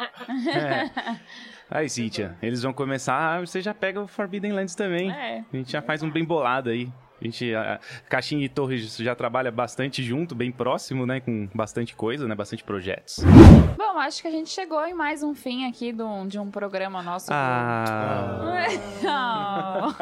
É. 0.55 1.21
Aí, 1.71 1.89
Cíntia, 1.89 2.37
eles 2.43 2.63
vão 2.63 2.73
começar, 2.73 3.41
você 3.41 3.61
já 3.61 3.75
pega 3.75 4.01
o 4.01 4.09
Forbidden 4.09 4.53
Lands 4.53 4.75
também. 4.75 5.11
É. 5.11 5.45
A 5.53 5.57
gente 5.57 5.73
já 5.73 5.83
faz 5.83 6.03
um 6.03 6.11
bem 6.11 6.25
bolado 6.25 6.71
aí. 6.71 6.91
A 7.21 7.25
gente, 7.25 7.55
a 7.55 7.81
Caixinha 8.09 8.45
e 8.45 8.49
Torres 8.49 8.97
já 8.97 9.15
trabalha 9.15 9.51
bastante 9.51 10.03
junto, 10.03 10.35
bem 10.35 10.53
próximo, 10.53 11.05
né? 11.05 11.21
Com 11.21 11.49
bastante 11.53 11.95
coisa, 11.97 12.29
né? 12.29 12.35
Bastante 12.35 12.63
projetos. 12.63 13.19
Bom, 13.77 13.99
acho 13.99 14.23
que 14.23 14.29
a 14.29 14.31
gente 14.31 14.51
chegou 14.51 14.85
em 14.87 14.95
mais 14.95 15.23
um 15.23 15.35
fim 15.35 15.67
aqui 15.67 15.93
do, 15.93 16.27
de 16.27 16.39
um 16.39 16.51
programa 16.51 17.03
nosso. 17.03 17.27
Ah! 17.33 18.69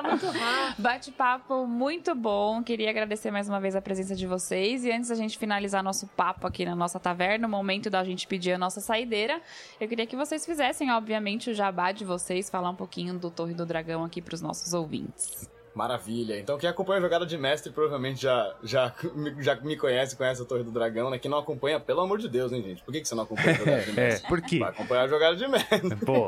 Do... 0.00 0.82
Bate-papo 0.82 1.66
muito 1.66 2.14
bom. 2.14 2.62
Queria 2.62 2.90
agradecer 2.90 3.30
mais 3.30 3.48
uma 3.48 3.60
vez 3.60 3.76
a 3.76 3.82
presença 3.82 4.14
de 4.14 4.26
vocês. 4.26 4.84
E 4.84 4.90
antes 4.90 5.10
da 5.10 5.14
gente 5.14 5.36
finalizar 5.36 5.82
nosso 5.82 6.06
papo 6.08 6.46
aqui 6.46 6.64
na 6.64 6.74
nossa 6.74 6.98
taverna, 6.98 7.46
o 7.46 7.50
momento 7.50 7.90
da 7.90 8.02
gente 8.02 8.26
pedir 8.26 8.52
a 8.52 8.58
nossa 8.58 8.80
saideira, 8.80 9.40
eu 9.80 9.86
queria 9.88 10.06
que 10.06 10.16
vocês 10.16 10.46
fizessem, 10.46 10.90
obviamente, 10.90 11.50
o 11.50 11.54
jabá 11.54 11.92
de 11.92 12.04
vocês, 12.04 12.48
falar 12.48 12.70
um 12.70 12.76
pouquinho 12.76 13.18
do 13.18 13.30
Torre 13.30 13.54
do 13.54 13.66
Dragão 13.66 14.04
aqui 14.04 14.22
para 14.22 14.34
os 14.34 14.40
nossos 14.40 14.72
ouvintes. 14.72 15.59
Maravilha. 15.74 16.38
Então 16.38 16.58
quem 16.58 16.68
acompanha 16.68 16.98
a 16.98 17.02
jogada 17.02 17.24
de 17.24 17.38
mestre 17.38 17.72
provavelmente 17.72 18.20
já, 18.22 18.54
já, 18.62 18.94
já 19.38 19.54
me 19.56 19.76
conhece, 19.76 20.16
conhece 20.16 20.42
a 20.42 20.44
Torre 20.44 20.64
do 20.64 20.70
Dragão, 20.70 21.10
né? 21.10 21.18
Quem 21.18 21.30
não 21.30 21.38
acompanha, 21.38 21.78
pelo 21.78 22.00
amor 22.00 22.18
de 22.18 22.28
Deus, 22.28 22.52
hein, 22.52 22.62
gente? 22.62 22.82
Por 22.82 22.92
que, 22.92 23.00
que 23.00 23.08
você 23.08 23.14
não 23.14 23.22
acompanha 23.22 23.52
a 23.52 23.58
jogada 23.58 23.82
de 23.82 23.92
mestre? 23.94 24.26
É, 24.26 24.28
por 24.28 24.42
quê? 24.42 24.58
Vai 24.58 24.68
acompanhar 24.70 25.02
a 25.02 25.08
jogada 25.08 25.36
de 25.36 25.48
mestre. 25.48 25.96
Pô, 26.04 26.26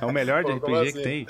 é 0.00 0.06
o 0.06 0.12
melhor 0.12 0.44
de 0.44 0.52
RPG 0.52 0.74
assim? 0.74 0.92
que 0.92 1.02
tem. 1.02 1.26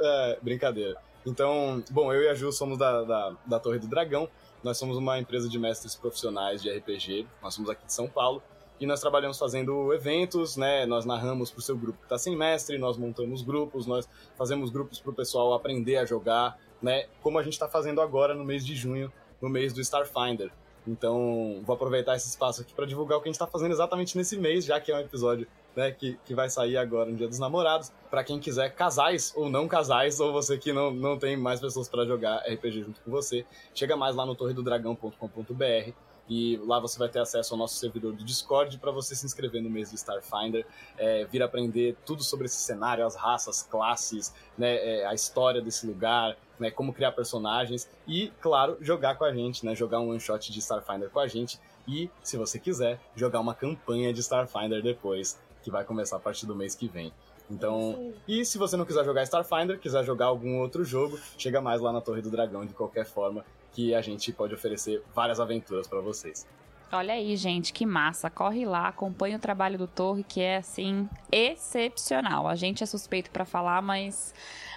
É, 0.00 0.38
brincadeira. 0.42 0.96
Então, 1.26 1.82
bom, 1.90 2.12
eu 2.12 2.22
e 2.22 2.28
a 2.28 2.34
Ju 2.34 2.52
somos 2.52 2.76
da, 2.76 3.02
da, 3.02 3.32
da 3.46 3.58
Torre 3.58 3.78
do 3.78 3.88
Dragão. 3.88 4.28
Nós 4.62 4.78
somos 4.78 4.96
uma 4.96 5.18
empresa 5.18 5.48
de 5.48 5.58
mestres 5.58 5.94
profissionais 5.94 6.62
de 6.62 6.70
RPG. 6.70 7.26
Nós 7.42 7.54
somos 7.54 7.70
aqui 7.70 7.84
de 7.86 7.92
São 7.92 8.08
Paulo. 8.08 8.42
E 8.80 8.86
nós 8.86 9.00
trabalhamos 9.00 9.38
fazendo 9.38 9.92
eventos, 9.92 10.56
né? 10.56 10.84
Nós 10.84 11.04
narramos 11.04 11.50
para 11.50 11.58
o 11.60 11.62
seu 11.62 11.76
grupo 11.76 11.98
que 11.98 12.04
está 12.04 12.18
sem 12.18 12.36
mestre, 12.36 12.76
nós 12.76 12.96
montamos 12.96 13.42
grupos, 13.42 13.86
nós 13.86 14.08
fazemos 14.36 14.70
grupos 14.70 14.98
para 14.98 15.10
o 15.10 15.14
pessoal 15.14 15.54
aprender 15.54 15.96
a 15.96 16.04
jogar, 16.04 16.58
né? 16.82 17.06
Como 17.22 17.38
a 17.38 17.42
gente 17.42 17.52
está 17.52 17.68
fazendo 17.68 18.00
agora 18.00 18.34
no 18.34 18.44
mês 18.44 18.66
de 18.66 18.74
junho, 18.74 19.12
no 19.40 19.48
mês 19.48 19.72
do 19.72 19.80
Starfinder. 19.80 20.50
Então, 20.86 21.62
vou 21.64 21.74
aproveitar 21.74 22.14
esse 22.14 22.28
espaço 22.28 22.60
aqui 22.60 22.74
para 22.74 22.84
divulgar 22.84 23.18
o 23.18 23.22
que 23.22 23.28
a 23.28 23.30
gente 23.30 23.36
está 23.36 23.46
fazendo 23.46 23.72
exatamente 23.72 24.16
nesse 24.18 24.36
mês, 24.36 24.64
já 24.64 24.78
que 24.78 24.92
é 24.92 24.96
um 24.96 25.00
episódio 25.00 25.46
né, 25.74 25.90
que, 25.90 26.18
que 26.24 26.34
vai 26.34 26.50
sair 26.50 26.76
agora 26.76 27.10
no 27.10 27.16
Dia 27.16 27.28
dos 27.28 27.38
Namorados. 27.38 27.90
Para 28.10 28.22
quem 28.22 28.38
quiser 28.38 28.74
casais 28.74 29.32
ou 29.34 29.48
não 29.48 29.66
casais, 29.66 30.20
ou 30.20 30.32
você 30.32 30.58
que 30.58 30.72
não, 30.72 30.90
não 30.90 31.18
tem 31.18 31.36
mais 31.36 31.60
pessoas 31.60 31.88
para 31.88 32.04
jogar 32.04 32.38
RPG 32.46 32.82
junto 32.82 33.00
com 33.00 33.10
você, 33.10 33.46
chega 33.74 33.96
mais 33.96 34.14
lá 34.14 34.26
no 34.26 34.34
torredodragão.com.br 34.34 36.13
e 36.28 36.56
lá 36.64 36.80
você 36.80 36.98
vai 36.98 37.08
ter 37.08 37.20
acesso 37.20 37.54
ao 37.54 37.58
nosso 37.58 37.76
servidor 37.76 38.12
do 38.12 38.24
Discord 38.24 38.78
para 38.78 38.90
você 38.90 39.14
se 39.14 39.26
inscrever 39.26 39.62
no 39.62 39.70
mês 39.70 39.90
do 39.90 39.96
Starfinder, 39.96 40.66
é, 40.96 41.24
vir 41.24 41.42
aprender 41.42 41.96
tudo 42.04 42.22
sobre 42.22 42.46
esse 42.46 42.56
cenário, 42.56 43.04
as 43.04 43.14
raças, 43.14 43.62
classes, 43.62 44.34
né, 44.56 44.76
é, 44.76 45.06
a 45.06 45.14
história 45.14 45.60
desse 45.60 45.86
lugar, 45.86 46.36
né, 46.58 46.70
como 46.70 46.92
criar 46.92 47.12
personagens 47.12 47.88
e, 48.06 48.32
claro, 48.40 48.78
jogar 48.80 49.16
com 49.16 49.24
a 49.24 49.32
gente, 49.32 49.64
né, 49.64 49.74
jogar 49.74 50.00
um 50.00 50.10
one 50.10 50.20
shot 50.20 50.50
de 50.50 50.58
Starfinder 50.60 51.10
com 51.10 51.20
a 51.20 51.26
gente 51.26 51.60
e, 51.86 52.10
se 52.22 52.36
você 52.36 52.58
quiser, 52.58 52.98
jogar 53.14 53.40
uma 53.40 53.54
campanha 53.54 54.12
de 54.12 54.20
Starfinder 54.20 54.82
depois, 54.82 55.38
que 55.62 55.70
vai 55.70 55.84
começar 55.84 56.16
a 56.16 56.20
partir 56.20 56.46
do 56.46 56.54
mês 56.54 56.74
que 56.74 56.88
vem. 56.88 57.12
Então, 57.50 58.14
e 58.26 58.42
se 58.42 58.56
você 58.56 58.74
não 58.74 58.86
quiser 58.86 59.04
jogar 59.04 59.22
Starfinder, 59.24 59.78
quiser 59.78 60.02
jogar 60.02 60.26
algum 60.26 60.60
outro 60.60 60.82
jogo, 60.82 61.18
chega 61.36 61.60
mais 61.60 61.80
lá 61.80 61.92
na 61.92 62.00
Torre 62.00 62.22
do 62.22 62.30
Dragão 62.30 62.64
de 62.64 62.72
qualquer 62.72 63.04
forma 63.04 63.44
que 63.74 63.94
a 63.94 64.00
gente 64.00 64.32
pode 64.32 64.54
oferecer 64.54 65.02
várias 65.14 65.40
aventuras 65.40 65.86
para 65.86 66.00
vocês. 66.00 66.46
Olha 66.92 67.14
aí, 67.14 67.36
gente, 67.36 67.72
que 67.72 67.84
massa. 67.84 68.30
Corre 68.30 68.64
lá, 68.64 68.86
acompanhe 68.86 69.34
o 69.34 69.38
trabalho 69.38 69.76
do 69.76 69.88
Torre, 69.88 70.22
que 70.22 70.40
é 70.40 70.58
assim 70.58 71.08
excepcional. 71.32 72.46
A 72.46 72.54
gente 72.54 72.84
é 72.84 72.86
suspeito 72.86 73.32
para 73.32 73.44
falar, 73.44 73.82
mas 73.82 74.32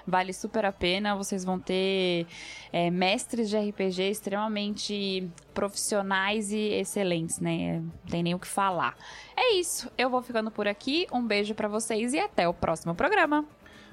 vale 0.05 0.33
super 0.33 0.65
a 0.65 0.71
pena. 0.71 1.15
Vocês 1.15 1.45
vão 1.45 1.59
ter 1.59 2.25
é, 2.73 2.89
mestres 2.89 3.51
de 3.51 3.57
RPG 3.57 4.09
extremamente 4.09 5.29
profissionais 5.53 6.51
e 6.51 6.73
excelentes, 6.79 7.39
né? 7.39 7.81
Não 7.81 8.09
tem 8.09 8.23
nem 8.23 8.33
o 8.33 8.39
que 8.39 8.47
falar. 8.47 8.95
É 9.35 9.53
isso. 9.53 9.91
Eu 9.95 10.09
vou 10.09 10.23
ficando 10.23 10.49
por 10.49 10.67
aqui. 10.67 11.05
Um 11.13 11.21
beijo 11.21 11.53
para 11.53 11.67
vocês 11.67 12.13
e 12.13 12.19
até 12.19 12.49
o 12.49 12.53
próximo 12.53 12.95
programa. 12.95 13.45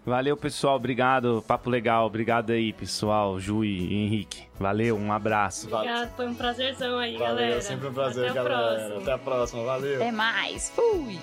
Valeu, 0.04 0.36
pessoal. 0.36 0.76
Obrigado. 0.76 1.42
Papo 1.46 1.70
legal. 1.70 2.06
Obrigado 2.06 2.50
aí, 2.50 2.72
pessoal. 2.72 3.40
Ju 3.40 3.64
e 3.64 4.04
Henrique. 4.04 4.42
Valeu, 4.58 4.96
um 4.96 5.12
abraço. 5.12 5.66
Obrigado. 5.72 6.14
Foi 6.14 6.26
um 6.26 6.34
prazerzão 6.34 6.98
aí, 6.98 7.16
Valeu, 7.16 7.36
galera. 7.36 7.60
sempre 7.62 7.88
um 7.88 7.92
prazer, 7.94 8.24
Até 8.30 8.34
galera. 8.34 8.98
Até 8.98 9.12
a 9.12 9.18
próxima. 9.18 9.64
Valeu. 9.64 9.96
Até 9.96 10.12
mais. 10.12 10.70
Fui. 10.70 11.18